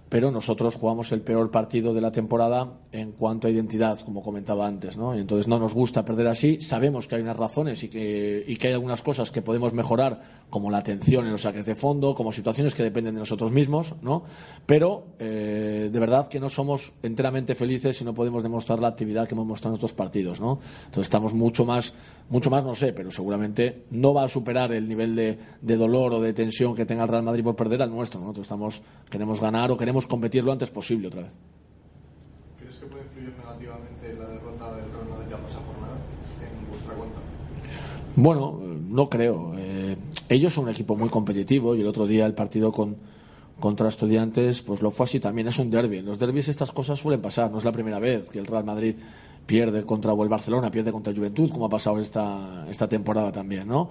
Pero 0.09 0.31
nosotros 0.31 0.75
jugamos 0.75 1.11
el 1.11 1.21
peor 1.21 1.49
partido 1.49 1.93
de 1.93 2.01
la 2.01 2.11
temporada 2.11 2.73
en 2.91 3.11
cuanto 3.11 3.47
a 3.47 3.51
identidad, 3.51 3.99
como 4.01 4.21
comentaba 4.21 4.67
antes, 4.67 4.97
¿no? 4.97 5.15
Entonces 5.15 5.47
no 5.47 5.59
nos 5.59 5.73
gusta 5.73 6.05
perder 6.05 6.27
así. 6.27 6.61
Sabemos 6.61 7.07
que 7.07 7.15
hay 7.15 7.21
unas 7.21 7.37
razones 7.37 7.83
y 7.83 7.89
que, 7.89 8.43
y 8.45 8.55
que 8.57 8.67
hay 8.67 8.73
algunas 8.73 9.01
cosas 9.01 9.31
que 9.31 9.41
podemos 9.41 9.73
mejorar, 9.73 10.45
como 10.49 10.69
la 10.69 10.77
atención 10.77 11.25
en 11.25 11.31
los 11.31 11.41
saques 11.41 11.65
de 11.65 11.75
fondo, 11.75 12.13
como 12.13 12.31
situaciones 12.31 12.75
que 12.75 12.83
dependen 12.83 13.15
de 13.15 13.19
nosotros 13.19 13.51
mismos, 13.51 13.95
¿no? 14.01 14.23
Pero 14.65 15.07
eh, 15.17 15.89
de 15.91 15.99
verdad 15.99 16.27
que 16.27 16.39
no 16.39 16.49
somos 16.49 16.93
enteramente 17.01 17.55
felices 17.55 17.97
si 17.97 18.05
no 18.05 18.13
podemos 18.13 18.43
demostrar 18.43 18.79
la 18.79 18.89
actividad 18.89 19.27
que 19.27 19.33
hemos 19.33 19.47
mostrado 19.47 19.73
en 19.73 19.77
estos 19.77 19.93
partidos, 19.93 20.39
¿no? 20.39 20.59
Entonces 20.85 21.07
estamos 21.07 21.33
mucho 21.33 21.65
más, 21.65 21.93
mucho 22.29 22.49
más, 22.51 22.63
no 22.63 22.75
sé, 22.75 22.93
pero 22.93 23.11
seguramente 23.11 23.85
no 23.89 24.13
va 24.13 24.25
a 24.25 24.29
superar 24.29 24.71
el 24.71 24.87
nivel 24.87 25.15
de, 25.15 25.37
de 25.61 25.77
dolor 25.77 26.13
o 26.13 26.21
de 26.21 26.33
tensión 26.33 26.75
que 26.75 26.85
tenga 26.85 27.03
el 27.03 27.09
Real 27.09 27.23
Madrid 27.23 27.43
por 27.43 27.55
perder 27.55 27.81
al 27.81 27.89
nuestro, 27.89 28.19
¿no? 28.19 28.27
Nosotros 28.27 28.45
estamos, 28.45 28.81
queremos 29.09 29.41
ganar 29.41 29.71
o 29.71 29.77
queremos 29.77 29.94
competir 30.03 30.43
lo 30.43 30.51
antes 30.51 30.69
posible 30.69 31.07
otra 31.07 31.23
vez. 31.23 31.33
¿Crees 32.59 32.77
que 32.77 32.85
puede 32.87 33.03
influir 33.03 33.33
negativamente 33.37 34.13
la 34.13 34.27
derrota 34.27 34.75
del 34.75 34.91
Real 34.91 35.09
Madrid 35.09 35.31
la 35.31 35.37
pasada 35.37 35.65
jornada 35.65 35.97
en 36.41 36.69
vuestra 36.69 36.93
cuenta? 36.93 37.19
Bueno, 38.15 38.59
no 38.89 39.09
creo. 39.09 39.53
Eh, 39.57 39.97
ellos 40.29 40.53
son 40.53 40.65
un 40.65 40.71
equipo 40.71 40.95
muy 40.95 41.09
competitivo 41.09 41.75
y 41.75 41.81
el 41.81 41.87
otro 41.87 42.07
día 42.07 42.25
el 42.25 42.33
partido 42.33 42.71
con, 42.71 42.97
contra 43.59 43.87
estudiantes 43.87 44.61
pues 44.61 44.81
lo 44.81 44.91
fue 44.91 45.05
así 45.05 45.19
también. 45.19 45.47
Es 45.47 45.59
un 45.59 45.71
derby. 45.71 45.99
En 45.99 46.05
los 46.05 46.19
derbis 46.19 46.47
estas 46.49 46.71
cosas 46.71 46.99
suelen 46.99 47.21
pasar. 47.21 47.51
No 47.51 47.59
es 47.59 47.65
la 47.65 47.71
primera 47.71 47.99
vez 47.99 48.29
que 48.29 48.39
el 48.39 48.45
Real 48.45 48.63
Madrid 48.63 48.95
pierde 49.45 49.85
contra 49.85 50.13
el 50.13 50.29
Barcelona, 50.29 50.71
pierde 50.71 50.91
contra 50.91 51.11
el 51.11 51.17
Juventud, 51.17 51.49
como 51.49 51.65
ha 51.65 51.69
pasado 51.69 51.99
esta, 51.99 52.65
esta 52.69 52.87
temporada 52.87 53.31
también, 53.31 53.67
¿no? 53.67 53.89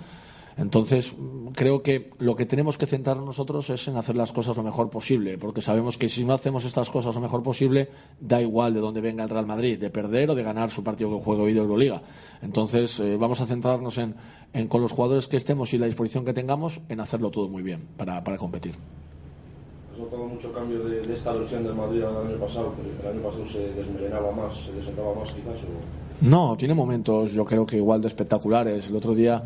Entonces, 0.57 1.15
creo 1.55 1.83
que 1.83 2.11
lo 2.19 2.37
que 2.37 2.47
tenemos 2.47 2.79
que 2.79 2.87
centrarnos 2.87 3.27
nosotros 3.27 3.71
es 3.71 3.89
en 3.89 3.97
hacer 3.97 4.15
las 4.15 4.31
cosas 4.31 4.57
lo 4.57 4.63
mejor 4.63 4.89
posible, 4.89 5.37
porque 5.37 5.61
sabemos 5.61 5.97
que 5.97 6.09
si 6.09 6.25
no 6.25 6.33
hacemos 6.33 6.65
estas 6.65 6.91
cosas 6.91 7.15
lo 7.15 7.21
mejor 7.21 7.43
posible, 7.43 7.89
da 8.21 8.41
igual 8.41 8.73
de 8.73 8.81
dónde 8.81 9.01
venga 9.01 9.25
el 9.25 9.31
Real 9.31 9.47
Madrid, 9.47 9.79
de 9.79 9.91
perder 9.91 10.31
o 10.31 10.35
de 10.35 10.43
ganar 10.45 10.71
su 10.71 10.85
partido 10.85 11.11
que 11.11 11.25
juega 11.25 11.43
hoy 11.43 11.55
de 11.55 11.61
Euroliga. 11.61 12.03
Entonces, 12.41 13.01
eh, 13.01 13.17
vamos 13.17 13.41
a 13.41 13.47
centrarnos 13.47 13.99
en, 13.99 14.15
en, 14.53 14.69
con 14.69 14.81
los 14.81 14.93
jugadores 14.93 15.27
que 15.27 15.37
estemos 15.37 15.75
y 15.75 15.79
la 15.79 15.87
disposición 15.87 16.25
que 16.25 16.33
tengamos, 16.33 16.81
en 16.89 17.01
hacerlo 17.01 17.31
todo 17.31 17.49
muy 17.49 17.63
bien 17.63 17.89
para, 17.97 18.23
para 18.23 18.37
competir. 18.37 18.75
¿Has 19.93 19.99
notado 19.99 20.27
mucho 20.27 20.53
cambio 20.53 20.85
de, 20.85 21.03
de, 21.03 21.15
esta 21.15 21.33
versión 21.33 21.65
del 21.65 21.75
Madrid 21.75 22.03
al 22.03 22.27
año 22.27 22.37
pasado? 22.37 22.75
El 23.03 23.11
año 23.11 23.23
pasado 23.23 23.47
se 23.47 23.73
desmelenaba 23.75 24.31
más, 24.33 24.57
se 24.57 24.73
desataba 24.73 25.15
más 25.15 25.33
quizás. 25.33 25.63
O... 25.63 26.27
No, 26.27 26.57
tiene 26.57 26.75
momentos 26.75 27.33
yo 27.33 27.45
creo 27.45 27.67
que 27.67 27.77
igual 27.77 28.01
de 28.01 28.09
espectaculares. 28.09 28.89
El 28.89 28.97
otro 28.97 29.15
día 29.15 29.43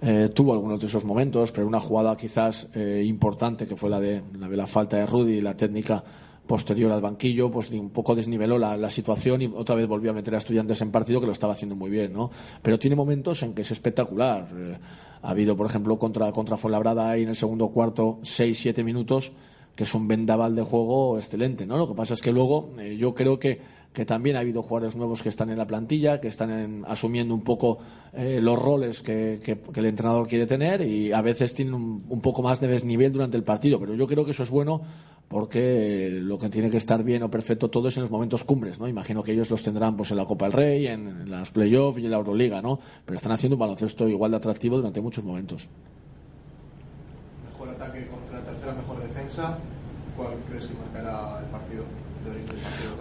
eh, 0.00 0.30
tuvo 0.32 0.52
algunos 0.52 0.80
de 0.80 0.86
esos 0.86 1.04
momentos, 1.04 1.50
pero 1.52 1.66
una 1.66 1.80
jugada 1.80 2.16
quizás 2.16 2.68
eh, 2.74 3.02
importante 3.04 3.66
que 3.66 3.76
fue 3.76 3.90
la 3.90 3.98
de, 3.98 4.22
la 4.38 4.66
falta 4.66 4.96
de 4.96 5.06
Rudy 5.06 5.34
y 5.34 5.40
la 5.40 5.56
técnica 5.56 6.02
posterior 6.46 6.90
al 6.92 7.00
banquillo, 7.00 7.50
pues 7.50 7.70
un 7.72 7.90
poco 7.90 8.14
desniveló 8.14 8.58
la, 8.58 8.76
la, 8.76 8.88
situación 8.88 9.42
y 9.42 9.46
otra 9.46 9.76
vez 9.76 9.86
volvió 9.86 10.12
a 10.12 10.14
meter 10.14 10.34
a 10.34 10.38
estudiantes 10.38 10.80
en 10.80 10.90
partido 10.90 11.20
que 11.20 11.26
lo 11.26 11.32
estaba 11.32 11.52
haciendo 11.52 11.76
muy 11.76 11.90
bien, 11.90 12.12
¿no? 12.12 12.30
Pero 12.62 12.78
tiene 12.78 12.96
momentos 12.96 13.42
en 13.42 13.54
que 13.54 13.62
es 13.62 13.70
espectacular. 13.70 14.48
Eh, 14.56 14.78
ha 15.20 15.30
habido, 15.30 15.56
por 15.56 15.66
ejemplo, 15.66 15.98
contra, 15.98 16.32
contra 16.32 16.56
Fuenlabrada 16.56 17.10
ahí 17.10 17.24
en 17.24 17.28
el 17.28 17.36
segundo 17.36 17.68
cuarto, 17.68 18.18
seis, 18.22 18.58
siete 18.58 18.82
minutos, 18.82 19.32
que 19.74 19.84
es 19.84 19.94
un 19.94 20.08
vendaval 20.08 20.54
de 20.54 20.62
juego 20.62 21.18
excelente, 21.18 21.66
¿no? 21.66 21.76
Lo 21.76 21.88
que 21.88 21.94
pasa 21.94 22.14
es 22.14 22.22
que 22.22 22.32
luego 22.32 22.70
eh, 22.78 22.96
yo 22.96 23.14
creo 23.14 23.38
que 23.38 23.60
que 23.92 24.04
también 24.04 24.36
ha 24.36 24.40
habido 24.40 24.62
jugadores 24.62 24.96
nuevos 24.96 25.22
que 25.22 25.28
están 25.28 25.50
en 25.50 25.58
la 25.58 25.66
plantilla, 25.66 26.20
que 26.20 26.28
están 26.28 26.50
en, 26.50 26.84
asumiendo 26.86 27.34
un 27.34 27.42
poco 27.42 27.78
eh, 28.12 28.40
los 28.40 28.58
roles 28.58 29.00
que, 29.00 29.40
que, 29.42 29.58
que, 29.58 29.80
el 29.80 29.86
entrenador 29.86 30.28
quiere 30.28 30.46
tener 30.46 30.82
y 30.82 31.12
a 31.12 31.20
veces 31.20 31.54
tienen 31.54 31.74
un, 31.74 32.04
un, 32.08 32.20
poco 32.20 32.42
más 32.42 32.60
de 32.60 32.68
desnivel 32.68 33.12
durante 33.12 33.36
el 33.36 33.42
partido. 33.42 33.80
Pero 33.80 33.94
yo 33.94 34.06
creo 34.06 34.24
que 34.24 34.30
eso 34.30 34.42
es 34.42 34.50
bueno 34.50 34.82
porque 35.28 36.10
lo 36.10 36.38
que 36.38 36.48
tiene 36.48 36.70
que 36.70 36.76
estar 36.78 37.02
bien 37.02 37.22
o 37.22 37.30
perfecto 37.30 37.68
todo 37.68 37.88
es 37.88 37.96
en 37.96 38.02
los 38.02 38.10
momentos 38.10 38.44
cumbres. 38.44 38.78
¿no? 38.78 38.88
Imagino 38.88 39.22
que 39.22 39.32
ellos 39.32 39.50
los 39.50 39.62
tendrán 39.62 39.96
pues, 39.96 40.10
en 40.10 40.16
la 40.16 40.26
Copa 40.26 40.46
del 40.46 40.52
Rey, 40.52 40.86
en, 40.86 41.08
en 41.08 41.30
las 41.30 41.50
playoffs 41.50 41.98
y 41.98 42.04
en 42.04 42.10
la 42.10 42.16
Euroliga, 42.18 42.62
¿no? 42.62 42.78
pero 43.04 43.16
están 43.16 43.32
haciendo 43.32 43.56
un 43.56 43.60
baloncesto 43.60 44.08
igual 44.08 44.30
de 44.30 44.36
atractivo 44.38 44.76
durante 44.76 45.00
muchos 45.00 45.24
momentos. 45.24 45.68
Mejor 47.50 47.68
ataque 47.70 48.06
contra 48.06 48.40
tercera, 48.40 48.74
mejor 48.74 49.02
defensa. 49.02 49.58
¿Cuál 50.16 50.34
crees 50.48 50.66
que 50.66 50.74
marcará? 50.78 51.40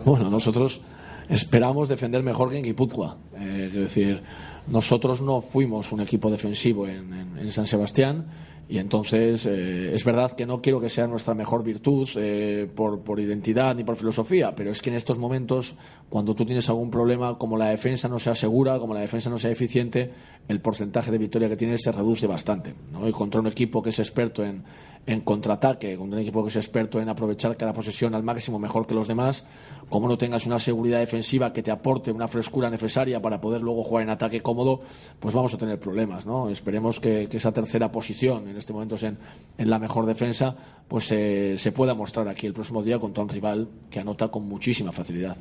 Bueno, 0.08 0.30
nosotros 0.30 0.80
esperamos 1.28 1.90
defender 1.90 2.24
mejor 2.24 2.50
que 2.50 2.56
en 2.56 2.64
Guipúzcoa. 2.64 3.18
Eh, 3.38 3.66
es 3.68 3.74
decir, 3.74 4.24
nosotros 4.68 5.22
no 5.22 5.42
fuimos 5.42 5.92
un 5.92 6.00
equipo 6.00 6.32
defensivo 6.32 6.88
en, 6.88 7.52
San 7.52 7.68
Sebastián 7.68 8.26
y 8.70 8.78
entonces 8.78 9.46
eh, 9.46 9.94
es 9.94 10.06
verdad 10.06 10.32
que 10.32 10.46
no 10.46 10.62
quiero 10.62 10.80
que 10.80 10.88
sea 10.88 11.08
nuestra 11.08 11.34
mejor 11.34 11.62
virtud 11.62 12.08
eh, 12.16 12.70
por, 12.74 13.02
por, 13.02 13.20
identidad 13.20 13.76
ni 13.76 13.84
por 13.84 13.98
filosofía, 13.98 14.56
pero 14.56 14.72
es 14.72 14.82
que 14.82 14.92
en 14.92 14.96
estos 14.96 15.18
momentos, 15.18 15.76
cuando 16.08 16.34
tú 16.34 16.46
tienes 16.46 16.70
algún 16.70 16.90
problema, 16.90 17.36
como 17.36 17.58
la 17.58 17.68
defensa 17.68 18.08
no 18.08 18.18
sea 18.18 18.34
segura, 18.34 18.80
como 18.80 18.94
la 18.94 19.02
defensa 19.02 19.30
no 19.30 19.38
sea 19.38 19.52
eficiente, 19.52 20.10
el 20.48 20.62
porcentaje 20.62 21.12
de 21.12 21.18
victoria 21.18 21.50
que 21.50 21.58
tienes 21.58 21.82
se 21.82 21.92
reduce 21.92 22.28
bastante. 22.28 22.74
¿no? 22.94 23.06
Y 23.10 23.12
contra 23.12 23.42
un 23.42 23.48
equipo 23.48 23.82
que 23.82 23.90
es 23.90 24.00
experto 24.00 24.46
en, 24.46 24.64
en 25.08 25.22
contraataque, 25.22 25.96
con 25.96 26.12
un 26.12 26.20
equipo 26.20 26.44
que 26.44 26.50
es 26.50 26.56
experto 26.58 27.00
en 27.00 27.08
aprovechar 27.08 27.56
cada 27.56 27.72
posesión 27.72 28.14
al 28.14 28.24
máximo 28.24 28.60
mejor 28.60 28.86
que 28.86 28.94
los 28.94 29.08
demás, 29.08 29.48
como 29.90 30.10
no 30.10 30.18
tengas 30.18 30.46
una 30.46 30.60
seguridad 30.60 31.00
defensiva 31.00 31.54
que 31.54 31.64
te 31.64 31.72
aporte 31.72 32.12
una 32.12 32.28
frescura 32.28 32.70
necesaria 32.70 33.22
para 33.22 33.40
poder 33.40 33.62
luego 33.62 33.86
jugar 33.86 34.04
en 34.04 34.10
ataque 34.10 34.42
cómodo, 34.42 34.82
pues 35.22 35.34
vamos 35.34 35.54
a 35.54 35.58
tener 35.58 35.80
problemas, 35.80 36.26
¿no? 36.26 36.50
Esperemos 36.50 37.00
que, 37.00 37.30
esa 37.32 37.54
tercera 37.54 37.90
posición, 37.90 38.50
en 38.50 38.58
este 38.58 38.74
momento 38.74 38.96
es 38.96 39.04
en, 39.04 39.18
en 39.58 39.70
la 39.70 39.80
mejor 39.80 40.06
defensa, 40.06 40.54
pues 40.90 41.10
eh, 41.14 41.56
se 41.58 41.72
pueda 41.72 41.94
mostrar 41.94 42.28
aquí 42.28 42.46
el 42.46 42.54
próximo 42.54 42.84
día 42.84 43.00
contra 43.00 43.24
un 43.24 43.30
rival 43.30 43.70
que 43.90 44.02
anota 44.02 44.28
con 44.28 44.46
muchísima 44.46 44.92
facilidad. 44.92 45.38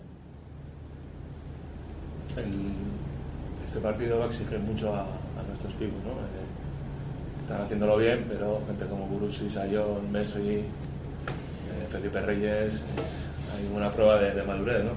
Este 3.66 3.80
partido 3.80 4.18
va 4.18 4.26
a 4.26 4.28
exigir 4.28 4.60
mucho 4.60 4.94
a, 4.94 5.00
a 5.00 5.42
nuestros 5.48 5.72
pibos, 5.72 6.04
¿no? 6.04 6.12
Eh, 6.12 6.45
están 7.46 7.62
haciéndolo 7.62 7.96
bien, 7.96 8.24
pero 8.28 8.60
gente 8.66 8.86
como 8.86 9.06
Gurusi, 9.06 9.48
Sayón, 9.48 10.10
Messi, 10.10 10.40
eh, 10.40 10.64
Felipe 11.88 12.20
Reyes, 12.20 12.82
hay 13.54 13.68
una 13.72 13.88
prueba 13.92 14.18
de, 14.18 14.32
de 14.32 14.42
madurez, 14.42 14.84
¿no? 14.84 14.90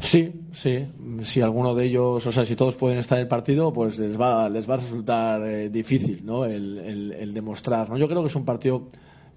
Sí, 0.00 0.30
sí. 0.52 0.84
Si 1.22 1.40
alguno 1.40 1.74
de 1.74 1.86
ellos, 1.86 2.26
o 2.26 2.30
sea, 2.30 2.44
si 2.44 2.54
todos 2.54 2.76
pueden 2.76 2.98
estar 2.98 3.16
en 3.16 3.22
el 3.22 3.28
partido, 3.28 3.72
pues 3.72 3.98
les 3.98 4.20
va, 4.20 4.50
les 4.50 4.68
va 4.68 4.74
a 4.74 4.76
resultar 4.76 5.42
eh, 5.46 5.70
difícil, 5.70 6.26
¿no? 6.26 6.44
El, 6.44 6.76
el, 6.76 7.12
el, 7.12 7.32
demostrar, 7.32 7.88
¿no? 7.88 7.96
Yo 7.96 8.06
creo 8.06 8.20
que 8.20 8.28
es 8.28 8.36
un 8.36 8.44
partido 8.44 8.88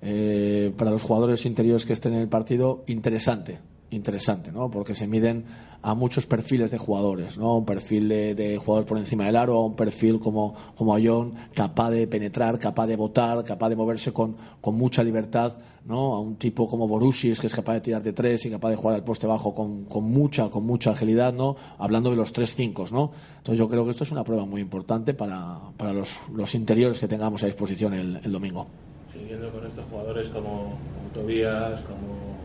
eh, 0.02 0.74
para 0.78 0.92
los 0.92 1.02
jugadores 1.02 1.46
interiores 1.46 1.86
que 1.86 1.94
estén 1.94 2.16
en 2.16 2.20
el 2.20 2.28
partido 2.28 2.84
interesante, 2.88 3.60
interesante, 3.92 4.52
¿no? 4.52 4.70
Porque 4.70 4.94
se 4.94 5.08
miden 5.08 5.46
a 5.88 5.94
muchos 5.94 6.26
perfiles 6.26 6.70
de 6.70 6.78
jugadores, 6.78 7.38
¿no? 7.38 7.60
Un 7.60 7.66
perfil 7.66 8.10
de, 8.10 8.36
de 8.36 8.58
jugador 8.58 8.86
por 8.86 8.98
encima 8.98 9.24
del 9.24 9.38
aro, 9.38 9.62
un 9.62 9.78
perfil 9.78 10.20
como, 10.20 10.54
como 10.76 10.94
Ayón, 10.94 11.32
capaz 11.54 11.92
de 11.92 12.06
penetrar, 12.08 12.60
capaz 12.60 12.88
de 12.88 12.98
votar, 12.98 13.42
capaz 13.46 13.70
de 13.70 13.78
moverse 13.78 14.12
con, 14.12 14.36
con 14.60 14.76
mucha 14.76 15.02
libertad, 15.02 15.58
¿no? 15.86 16.16
A 16.16 16.20
un 16.20 16.36
tipo 16.36 16.68
como 16.68 16.90
Borussis, 16.90 17.40
que 17.40 17.48
es 17.48 17.56
capaz 17.56 17.76
de 17.76 17.80
tirar 17.80 18.04
de 18.04 18.12
tres 18.12 18.46
y 18.46 18.50
capaz 18.50 18.72
de 18.72 18.76
jugar 18.76 18.96
al 18.96 19.06
poste 19.06 19.28
bajo 19.28 19.56
con, 19.56 19.86
con 19.86 20.04
mucha, 20.04 20.50
con 20.50 20.66
mucha 20.66 20.92
agilidad, 20.92 21.32
¿no? 21.32 21.56
Hablando 21.78 22.10
de 22.10 22.18
los 22.18 22.34
tres 22.34 22.54
cinco, 22.54 22.84
¿no? 22.92 23.12
Entonces 23.38 23.58
yo 23.58 23.70
creo 23.70 23.86
que 23.86 23.92
esto 23.92 24.04
es 24.04 24.12
una 24.12 24.26
prueba 24.26 24.44
muy 24.44 24.60
importante 24.60 25.14
para, 25.14 25.58
para 25.78 25.94
los, 25.94 26.20
los 26.36 26.54
interiores 26.54 27.00
que 27.00 27.08
tengamos 27.08 27.44
a 27.44 27.46
disposición 27.46 27.94
el, 27.94 28.20
el 28.22 28.32
domingo. 28.34 28.68
Siguiendo 29.14 29.50
con 29.52 29.66
estos 29.66 29.86
jugadores 29.90 30.28
como, 30.28 30.50
como 30.50 31.10
Tobías, 31.14 31.80
como, 31.84 32.36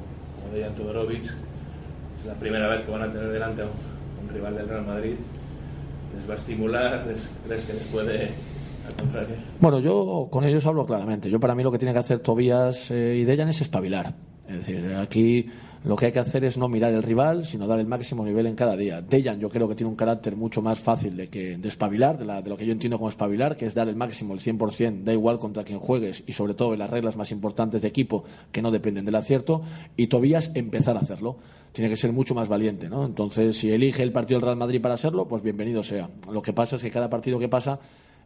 como 0.40 0.54
Dejan 0.54 0.76
Todorovic, 0.76 1.34
es 2.22 2.26
la 2.26 2.34
primera 2.34 2.68
vez 2.68 2.82
que 2.82 2.90
van 2.92 3.02
a 3.02 3.12
tener 3.12 3.30
delante 3.30 3.62
a 3.62 3.64
un, 3.64 4.28
rival 4.32 4.56
del 4.56 4.68
Real 4.68 4.86
Madrid. 4.86 5.14
¿Les 6.16 6.28
va 6.28 6.34
a 6.34 6.36
estimular? 6.36 7.04
¿Les, 7.06 7.28
¿Crees 7.46 7.64
que 7.64 7.72
les 7.74 7.82
puede? 7.84 8.30
Bueno, 9.60 9.80
yo 9.80 10.28
con 10.30 10.44
ellos 10.44 10.64
hablo 10.66 10.86
claramente. 10.86 11.30
Yo 11.30 11.38
para 11.40 11.54
mí 11.54 11.62
lo 11.62 11.70
que 11.70 11.78
tiene 11.78 11.92
que 11.92 12.00
hacer 12.00 12.20
Tobías 12.20 12.90
eh, 12.90 13.16
y 13.16 13.24
Dejan 13.24 13.48
es 13.48 13.60
espabilar. 13.60 14.14
Es 14.48 14.56
decir, 14.56 14.94
aquí 14.94 15.46
lo 15.84 15.96
que 15.96 16.06
hay 16.06 16.12
que 16.12 16.20
hacer 16.20 16.44
es 16.44 16.56
no 16.56 16.68
mirar 16.68 16.92
el 16.92 17.02
rival, 17.02 17.44
sino 17.44 17.66
dar 17.66 17.80
el 17.80 17.86
máximo 17.86 18.24
nivel 18.24 18.46
en 18.46 18.54
cada 18.54 18.76
día. 18.76 19.02
Dejan 19.02 19.40
yo 19.40 19.48
creo 19.48 19.68
que 19.68 19.74
tiene 19.74 19.90
un 19.90 19.96
carácter 19.96 20.36
mucho 20.36 20.62
más 20.62 20.78
fácil 20.78 21.16
de 21.16 21.28
que 21.28 21.56
de 21.56 21.68
espabilar, 21.68 22.18
de, 22.18 22.24
la, 22.24 22.40
de 22.40 22.50
lo 22.50 22.56
que 22.56 22.64
yo 22.64 22.72
entiendo 22.72 22.98
como 22.98 23.08
espabilar, 23.08 23.56
que 23.56 23.66
es 23.66 23.74
dar 23.74 23.88
el 23.88 23.96
máximo, 23.96 24.32
el 24.34 24.40
100%, 24.40 25.02
da 25.02 25.12
igual 25.12 25.38
contra 25.38 25.64
quien 25.64 25.80
juegues 25.80 26.22
y 26.26 26.32
sobre 26.32 26.54
todo 26.54 26.72
en 26.72 26.78
las 26.78 26.90
reglas 26.90 27.16
más 27.16 27.32
importantes 27.32 27.82
de 27.82 27.88
equipo 27.88 28.24
que 28.52 28.62
no 28.62 28.70
dependen 28.70 29.04
del 29.04 29.16
acierto. 29.16 29.62
Y 29.96 30.06
Tobías 30.06 30.52
empezar 30.54 30.96
a 30.96 31.00
hacerlo. 31.00 31.36
Tiene 31.72 31.90
que 31.90 31.96
ser 31.96 32.12
mucho 32.12 32.34
más 32.34 32.48
valiente, 32.48 32.88
¿no? 32.88 33.04
Entonces, 33.04 33.56
si 33.56 33.72
elige 33.72 34.02
el 34.02 34.12
partido 34.12 34.38
del 34.38 34.46
Real 34.46 34.58
Madrid 34.58 34.80
para 34.80 34.94
hacerlo, 34.94 35.26
pues 35.26 35.42
bienvenido 35.42 35.82
sea. 35.82 36.10
Lo 36.30 36.42
que 36.42 36.52
pasa 36.52 36.76
es 36.76 36.82
que 36.82 36.90
cada 36.90 37.10
partido 37.10 37.38
que 37.38 37.48
pasa 37.48 37.80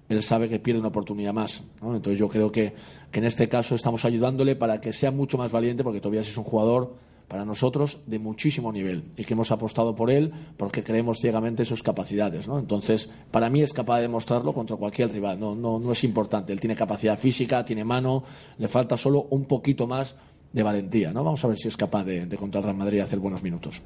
él 0.08 0.22
sabe 0.22 0.48
que 0.48 0.58
pierde 0.58 0.80
una 0.80 0.88
oportunidad 0.88 1.32
más. 1.32 1.64
¿no? 1.80 1.96
Entonces 1.96 2.18
yo 2.18 2.28
creo 2.28 2.52
que, 2.52 2.74
que, 3.10 3.18
en 3.18 3.24
este 3.24 3.48
caso 3.48 3.74
estamos 3.74 4.04
ayudándole 4.04 4.56
para 4.56 4.80
que 4.80 4.92
sea 4.92 5.10
mucho 5.10 5.38
más 5.38 5.50
valiente, 5.50 5.82
porque 5.82 6.00
Tobias 6.00 6.28
es 6.28 6.36
un 6.36 6.44
jugador 6.44 6.94
para 7.28 7.44
nosotros 7.44 8.00
de 8.06 8.18
muchísimo 8.18 8.72
nivel 8.72 9.04
y 9.16 9.24
que 9.24 9.34
hemos 9.34 9.50
apostado 9.50 9.94
por 9.94 10.10
él 10.10 10.32
porque 10.56 10.82
creemos 10.82 11.20
ciegamente 11.20 11.64
sus 11.64 11.82
capacidades. 11.82 12.48
Entonces, 12.48 13.10
para 13.30 13.50
mí 13.50 13.62
es 13.62 13.72
capaz 13.72 13.96
de 13.96 14.02
demostrarlo 14.02 14.52
contra 14.52 14.76
cualquier 14.76 15.10
rival. 15.10 15.40
No, 15.40 15.54
no, 15.54 15.78
no 15.78 15.92
es 15.92 16.04
importante. 16.04 16.52
Él 16.52 16.60
tiene 16.60 16.76
capacidad 16.76 17.18
física, 17.18 17.64
tiene 17.64 17.84
mano, 17.84 18.24
le 18.58 18.68
falta 18.68 18.96
solo 18.96 19.26
un 19.30 19.44
poquito 19.46 19.86
más 19.86 20.16
de 20.52 20.62
valentía. 20.62 21.12
Vamos 21.12 21.44
a 21.44 21.48
ver 21.48 21.58
si 21.58 21.68
es 21.68 21.76
capaz 21.76 22.04
de, 22.04 22.26
de 22.26 22.36
contra 22.36 22.60
el 22.60 22.64
Real 22.64 22.76
Madrid 22.76 23.00
hacer 23.00 23.18
buenos 23.18 23.42
minutos. 23.42 23.82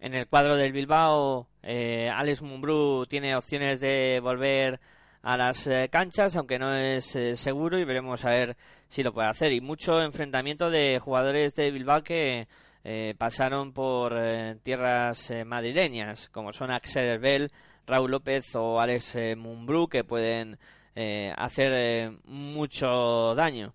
En 0.00 0.14
el 0.14 0.26
cuadro 0.26 0.56
del 0.56 0.72
Bilbao, 0.72 1.46
eh, 1.62 2.10
Alex 2.12 2.40
Mumbrú 2.40 3.04
tiene 3.06 3.36
opciones 3.36 3.80
de 3.80 4.20
volver 4.22 4.80
a 5.22 5.36
las 5.36 5.66
eh, 5.66 5.88
canchas, 5.90 6.36
aunque 6.36 6.58
no 6.58 6.74
es 6.74 7.14
eh, 7.14 7.36
seguro 7.36 7.78
y 7.78 7.84
veremos 7.84 8.24
a 8.24 8.30
ver 8.30 8.56
si 8.88 9.02
lo 9.02 9.12
puede 9.12 9.28
hacer. 9.28 9.52
Y 9.52 9.60
mucho 9.60 10.00
enfrentamiento 10.02 10.70
de 10.70 10.98
jugadores 10.98 11.54
de 11.54 11.70
Bilbao 11.70 12.02
que 12.02 12.48
eh, 12.84 13.14
pasaron 13.18 13.72
por 13.72 14.14
tierras 14.62 15.32
madrileñas, 15.44 16.28
como 16.30 16.52
son 16.52 16.70
Axel 16.70 17.06
Herbel, 17.06 17.50
Raúl 17.86 18.10
López 18.10 18.54
o 18.54 18.80
Alex 18.80 19.16
Mumbrú, 19.36 19.88
que 19.88 20.04
pueden 20.04 20.58
hacer 21.36 22.12
mucho 22.24 23.34
daño. 23.34 23.74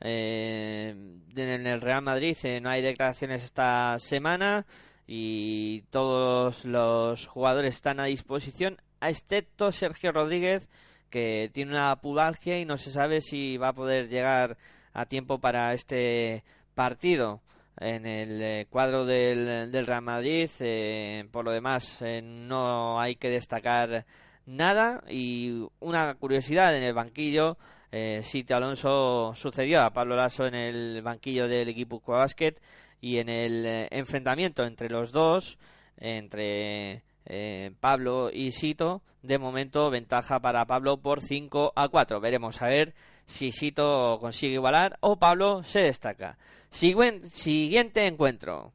en 0.00 1.22
el 1.36 1.80
Real 1.80 2.02
Madrid 2.02 2.36
no 2.60 2.70
hay 2.70 2.82
declaraciones 2.82 3.44
esta 3.44 3.96
semana 3.98 4.66
y 5.06 5.82
todos 5.90 6.64
los 6.64 7.26
jugadores 7.26 7.74
están 7.74 8.00
a 8.00 8.04
disposición 8.04 8.78
excepto 9.08 9.72
Sergio 9.72 10.12
Rodríguez, 10.12 10.68
que 11.10 11.50
tiene 11.52 11.72
una 11.72 11.96
pubalgia 11.96 12.58
y 12.58 12.64
no 12.64 12.76
se 12.76 12.90
sabe 12.90 13.20
si 13.20 13.56
va 13.56 13.68
a 13.68 13.72
poder 13.74 14.08
llegar 14.08 14.56
a 14.92 15.06
tiempo 15.06 15.38
para 15.38 15.72
este 15.74 16.44
partido. 16.74 17.40
En 17.78 18.06
el 18.06 18.40
eh, 18.40 18.66
cuadro 18.70 19.04
del, 19.04 19.70
del 19.72 19.86
Real 19.86 20.02
Madrid, 20.02 20.48
eh, 20.60 21.26
por 21.32 21.44
lo 21.44 21.50
demás, 21.50 22.00
eh, 22.02 22.22
no 22.22 23.00
hay 23.00 23.16
que 23.16 23.30
destacar 23.30 24.06
nada. 24.46 25.02
Y 25.08 25.66
una 25.80 26.14
curiosidad 26.14 26.76
en 26.76 26.84
el 26.84 26.94
banquillo, 26.94 27.58
eh, 27.90 28.22
Sito 28.24 28.56
Alonso 28.56 29.32
sucedió 29.34 29.82
a 29.82 29.92
Pablo 29.92 30.16
Lasso 30.16 30.46
en 30.46 30.54
el 30.54 31.02
banquillo 31.02 31.48
del 31.48 31.68
equipo 31.68 32.00
Basket 32.06 32.54
y 33.00 33.18
en 33.18 33.28
el 33.28 33.88
enfrentamiento 33.90 34.64
entre 34.64 34.88
los 34.88 35.12
dos, 35.12 35.58
entre 35.96 37.02
eh, 37.26 37.72
Pablo 37.80 38.30
y 38.32 38.52
Sito. 38.52 39.02
De 39.22 39.38
momento, 39.38 39.90
ventaja 39.90 40.40
para 40.40 40.66
Pablo 40.66 40.98
por 40.98 41.20
5 41.22 41.72
a 41.74 41.88
4. 41.88 42.20
Veremos 42.20 42.60
a 42.60 42.66
ver 42.68 42.94
si 43.24 43.52
Sito 43.52 44.18
consigue 44.20 44.54
igualar 44.54 44.98
o 45.00 45.18
Pablo 45.18 45.62
se 45.64 45.80
destaca. 45.80 46.36
siguiente 46.70 48.06
encuentro. 48.06 48.72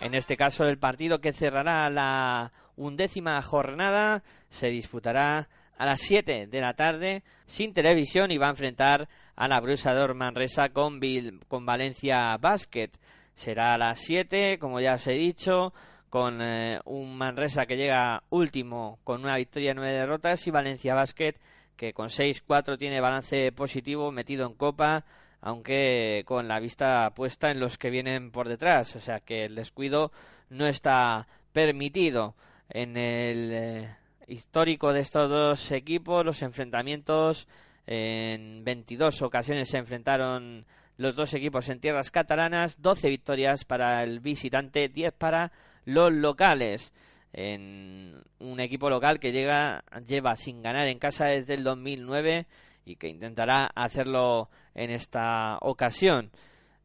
En 0.00 0.14
este 0.14 0.36
caso, 0.36 0.64
el 0.64 0.78
partido 0.78 1.20
que 1.20 1.32
cerrará 1.32 1.88
la 1.88 2.52
undécima 2.76 3.40
jornada 3.40 4.22
se 4.50 4.68
disputará 4.68 5.48
a 5.78 5.86
las 5.86 6.00
7 6.00 6.48
de 6.48 6.60
la 6.60 6.74
tarde 6.74 7.22
sin 7.46 7.72
televisión 7.72 8.30
y 8.30 8.38
va 8.38 8.48
a 8.48 8.50
enfrentar 8.50 9.08
a 9.36 9.48
la 9.48 9.60
Brusador 9.60 10.14
Manresa 10.14 10.70
con, 10.70 11.00
con 11.48 11.64
Valencia 11.66 12.36
Basket 12.36 12.90
será 13.34 13.74
a 13.74 13.78
las 13.78 13.98
7, 14.00 14.58
como 14.58 14.80
ya 14.80 14.94
os 14.94 15.06
he 15.06 15.12
dicho, 15.12 15.72
con 16.10 16.40
eh, 16.42 16.80
un 16.84 17.16
Manresa 17.16 17.66
que 17.66 17.76
llega 17.76 18.22
último 18.30 18.98
con 19.04 19.24
una 19.24 19.36
victoria 19.36 19.70
y 19.70 19.74
nueve 19.74 19.92
derrotas 19.92 20.46
y 20.46 20.50
Valencia 20.50 20.94
Basket 20.94 21.34
que 21.76 21.92
con 21.92 22.08
6-4 22.08 22.78
tiene 22.78 23.00
balance 23.00 23.50
positivo 23.52 24.12
metido 24.12 24.46
en 24.46 24.54
copa, 24.54 25.04
aunque 25.40 26.22
con 26.26 26.48
la 26.48 26.60
vista 26.60 27.10
puesta 27.14 27.50
en 27.50 27.60
los 27.60 27.78
que 27.78 27.90
vienen 27.90 28.30
por 28.30 28.48
detrás, 28.48 28.94
o 28.94 29.00
sea 29.00 29.20
que 29.20 29.46
el 29.46 29.54
descuido 29.54 30.12
no 30.50 30.66
está 30.66 31.26
permitido. 31.52 32.34
En 32.68 32.96
el 32.96 33.50
eh, 33.52 33.96
histórico 34.28 34.92
de 34.92 35.00
estos 35.00 35.28
dos 35.28 35.72
equipos, 35.72 36.24
los 36.24 36.42
enfrentamientos 36.42 37.48
en 37.86 38.64
22 38.64 39.22
ocasiones 39.22 39.68
se 39.68 39.78
enfrentaron 39.78 40.64
los 40.96 41.16
dos 41.16 41.34
equipos 41.34 41.68
en 41.68 41.80
tierras 41.80 42.10
catalanas, 42.10 42.80
12 42.80 43.08
victorias 43.08 43.64
para 43.64 44.02
el 44.02 44.20
visitante, 44.20 44.88
10 44.88 45.12
para 45.12 45.52
los 45.84 46.12
locales. 46.12 46.92
En 47.32 48.22
un 48.38 48.60
equipo 48.60 48.90
local 48.90 49.18
que 49.18 49.32
llega, 49.32 49.84
lleva 50.06 50.36
sin 50.36 50.62
ganar 50.62 50.86
en 50.88 50.98
casa 50.98 51.26
desde 51.26 51.54
el 51.54 51.64
2009 51.64 52.46
y 52.84 52.96
que 52.96 53.08
intentará 53.08 53.70
hacerlo 53.74 54.50
en 54.74 54.90
esta 54.90 55.58
ocasión. 55.62 56.30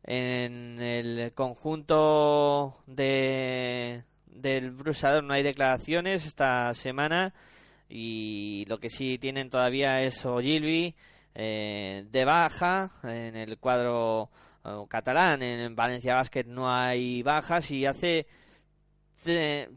En 0.03 0.79
el 0.79 1.33
conjunto 1.33 2.77
de, 2.85 4.03
del 4.25 4.71
Brusador 4.71 5.23
no 5.23 5.33
hay 5.33 5.43
declaraciones 5.43 6.25
esta 6.25 6.73
semana 6.73 7.33
y 7.89 8.63
lo 8.67 8.79
que 8.79 8.89
sí 8.89 9.17
tienen 9.17 9.49
todavía 9.49 10.01
es 10.01 10.25
Ogilvy 10.25 10.95
eh, 11.39 12.03
de 12.09 12.25
baja 12.25 12.89
en 13.03 13.35
el 13.35 13.59
cuadro 13.59 14.31
eh, 14.65 14.69
catalán. 14.89 15.43
En 15.43 15.75
Valencia 15.75 16.15
Basket 16.15 16.45
no 16.47 16.67
hay 16.73 17.21
bajas 17.21 17.69
y 17.69 17.85
hace 17.85 18.25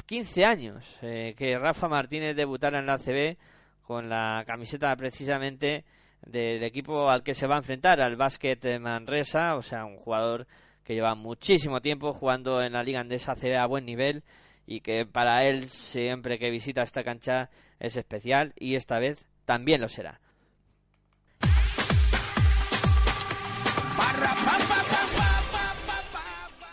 15 0.06 0.44
años 0.46 0.98
eh, 1.02 1.34
que 1.36 1.58
Rafa 1.58 1.86
Martínez 1.86 2.34
debutara 2.34 2.78
en 2.78 2.86
la 2.86 2.96
CB 2.96 3.36
con 3.82 4.08
la 4.08 4.42
camiseta 4.46 4.96
precisamente 4.96 5.84
del 6.22 6.62
equipo 6.62 7.10
al 7.10 7.22
que 7.22 7.34
se 7.34 7.46
va 7.46 7.56
a 7.56 7.58
enfrentar, 7.58 8.00
al 8.00 8.16
Basket 8.16 8.78
Manresa, 8.78 9.56
o 9.56 9.62
sea, 9.62 9.84
un 9.84 9.96
jugador 9.96 10.46
que 10.82 10.94
lleva 10.94 11.14
muchísimo 11.14 11.82
tiempo 11.82 12.14
jugando 12.14 12.62
en 12.62 12.72
la 12.72 12.82
Liga 12.82 13.00
Andesa 13.00 13.34
CB 13.34 13.56
a 13.56 13.66
buen 13.66 13.84
nivel 13.84 14.24
y 14.66 14.80
que 14.80 15.04
para 15.04 15.44
él 15.44 15.68
siempre 15.68 16.38
que 16.38 16.50
visita 16.50 16.82
esta 16.82 17.04
cancha 17.04 17.50
es 17.78 17.98
especial 17.98 18.54
y 18.56 18.76
esta 18.76 18.98
vez 18.98 19.26
también 19.44 19.82
lo 19.82 19.88
será. 19.88 20.20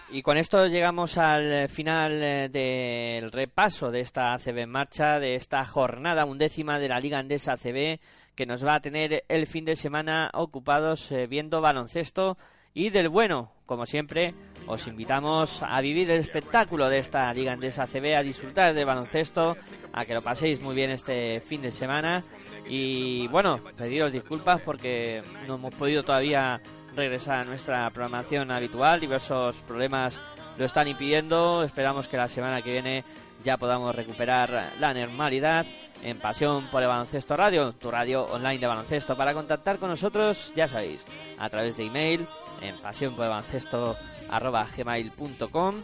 Y 0.10 0.22
con 0.22 0.38
esto 0.38 0.66
llegamos 0.68 1.18
al 1.18 1.68
final 1.70 2.24
eh, 2.24 2.50
del 2.50 3.32
repaso 3.32 3.92
de 3.92 4.00
esta 4.00 4.34
ACB 4.34 4.60
en 4.60 4.70
marcha, 4.70 5.20
de 5.20 5.36
esta 5.36 5.64
jornada 5.66 6.26
undécima 6.26 6.80
de 6.80 6.88
la 6.88 7.00
Liga 7.00 7.20
Andesa 7.20 7.54
ACB, 7.54 8.00
que 8.34 8.46
nos 8.46 8.66
va 8.66 8.76
a 8.76 8.80
tener 8.80 9.26
el 9.28 9.48
fin 9.48 9.66
de 9.66 9.76
semana 9.76 10.32
ocupados 10.34 11.12
eh, 11.12 11.28
viendo 11.28 11.60
baloncesto 11.60 12.38
y 12.74 12.90
del 12.90 13.10
bueno. 13.10 13.52
Como 13.66 13.86
siempre, 13.86 14.34
os 14.66 14.88
invitamos 14.88 15.62
a 15.62 15.82
vivir 15.82 16.10
el 16.10 16.22
espectáculo 16.22 16.90
de 16.90 17.00
esta 17.00 17.34
Liga 17.34 17.52
Andesa 17.52 17.84
ACB, 17.84 18.16
a 18.16 18.24
disfrutar 18.24 18.74
de 18.74 18.86
baloncesto, 18.86 19.58
a 19.92 20.06
que 20.06 20.14
lo 20.14 20.22
paséis 20.22 20.62
muy 20.62 20.74
bien 20.74 20.90
este 20.90 21.42
fin 21.42 21.62
de 21.62 21.72
semana. 21.72 22.24
Y 22.70 23.28
bueno, 23.28 23.60
pediros 23.76 24.14
disculpas 24.14 24.62
porque 24.62 25.22
no 25.48 25.56
hemos 25.56 25.74
podido 25.74 26.04
todavía 26.04 26.62
regresar 26.98 27.40
a 27.40 27.46
nuestra 27.46 27.90
programación 27.92 28.52
habitual. 28.52 29.00
Diversos 29.00 29.58
problemas 29.62 30.20
lo 30.58 30.66
están 30.66 30.88
impidiendo. 30.88 31.64
Esperamos 31.64 32.08
que 32.08 32.18
la 32.18 32.28
semana 32.28 32.62
que 32.62 32.74
viene 32.74 33.04
ya 33.44 33.58
podamos 33.58 33.96
recuperar 33.96 34.72
la 34.80 34.94
normalidad 34.94 35.66
en 36.04 36.20
Pasión 36.20 36.68
por 36.70 36.82
el 36.82 36.90
Baloncesto 36.90 37.38
Radio, 37.38 37.74
tu 37.74 37.90
radio 37.92 38.26
online 38.26 38.60
de 38.60 38.68
baloncesto. 38.68 39.16
Para 39.16 39.34
contactar 39.34 39.78
con 39.78 39.90
nosotros, 39.90 40.52
ya 40.56 40.68
sabéis, 40.68 41.06
a 41.38 41.50
través 41.50 41.78
de 41.78 41.86
email 41.86 42.28
en 42.62 42.76
pasión 42.78 43.16
por 43.16 43.26
el 43.26 43.32
baloncesto 43.32 43.96
gmail.com. 44.76 45.76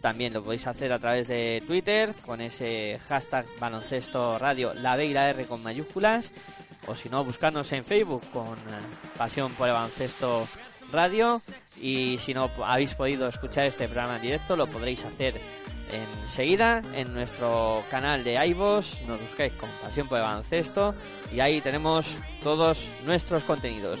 También 0.00 0.34
lo 0.34 0.42
podéis 0.42 0.66
hacer 0.66 0.92
a 0.92 0.98
través 0.98 1.28
de 1.28 1.62
Twitter 1.66 2.14
con 2.26 2.42
ese 2.42 2.98
hashtag 3.08 3.46
baloncesto 3.58 4.38
radio, 4.38 4.74
la 4.74 4.96
B 4.96 5.06
y 5.06 5.14
la 5.14 5.30
R 5.30 5.46
con 5.46 5.62
mayúsculas 5.62 6.32
o 6.86 6.94
si 6.94 7.08
no, 7.08 7.24
buscarnos 7.24 7.70
en 7.72 7.84
Facebook 7.84 8.22
con 8.32 8.46
eh, 8.46 8.82
Pasión 9.16 9.52
por 9.54 9.68
el 9.68 9.74
Baloncesto 9.74 10.46
Radio. 10.92 11.40
Y 11.80 12.18
si 12.18 12.34
no 12.34 12.50
habéis 12.64 12.94
podido 12.94 13.28
escuchar 13.28 13.66
este 13.66 13.86
programa 13.86 14.16
en 14.16 14.22
directo, 14.22 14.56
lo 14.56 14.66
podréis 14.66 15.04
hacer 15.04 15.40
enseguida 16.22 16.82
en 16.94 17.12
nuestro 17.12 17.82
canal 17.90 18.24
de 18.24 18.34
iVoox. 18.46 19.02
Nos 19.02 19.20
buscáis 19.20 19.52
con 19.54 19.68
Pasión 19.82 20.08
por 20.08 20.18
el 20.18 20.24
Baloncesto 20.24 20.94
y 21.32 21.40
ahí 21.40 21.60
tenemos 21.60 22.14
todos 22.42 22.86
nuestros 23.04 23.42
contenidos. 23.44 24.00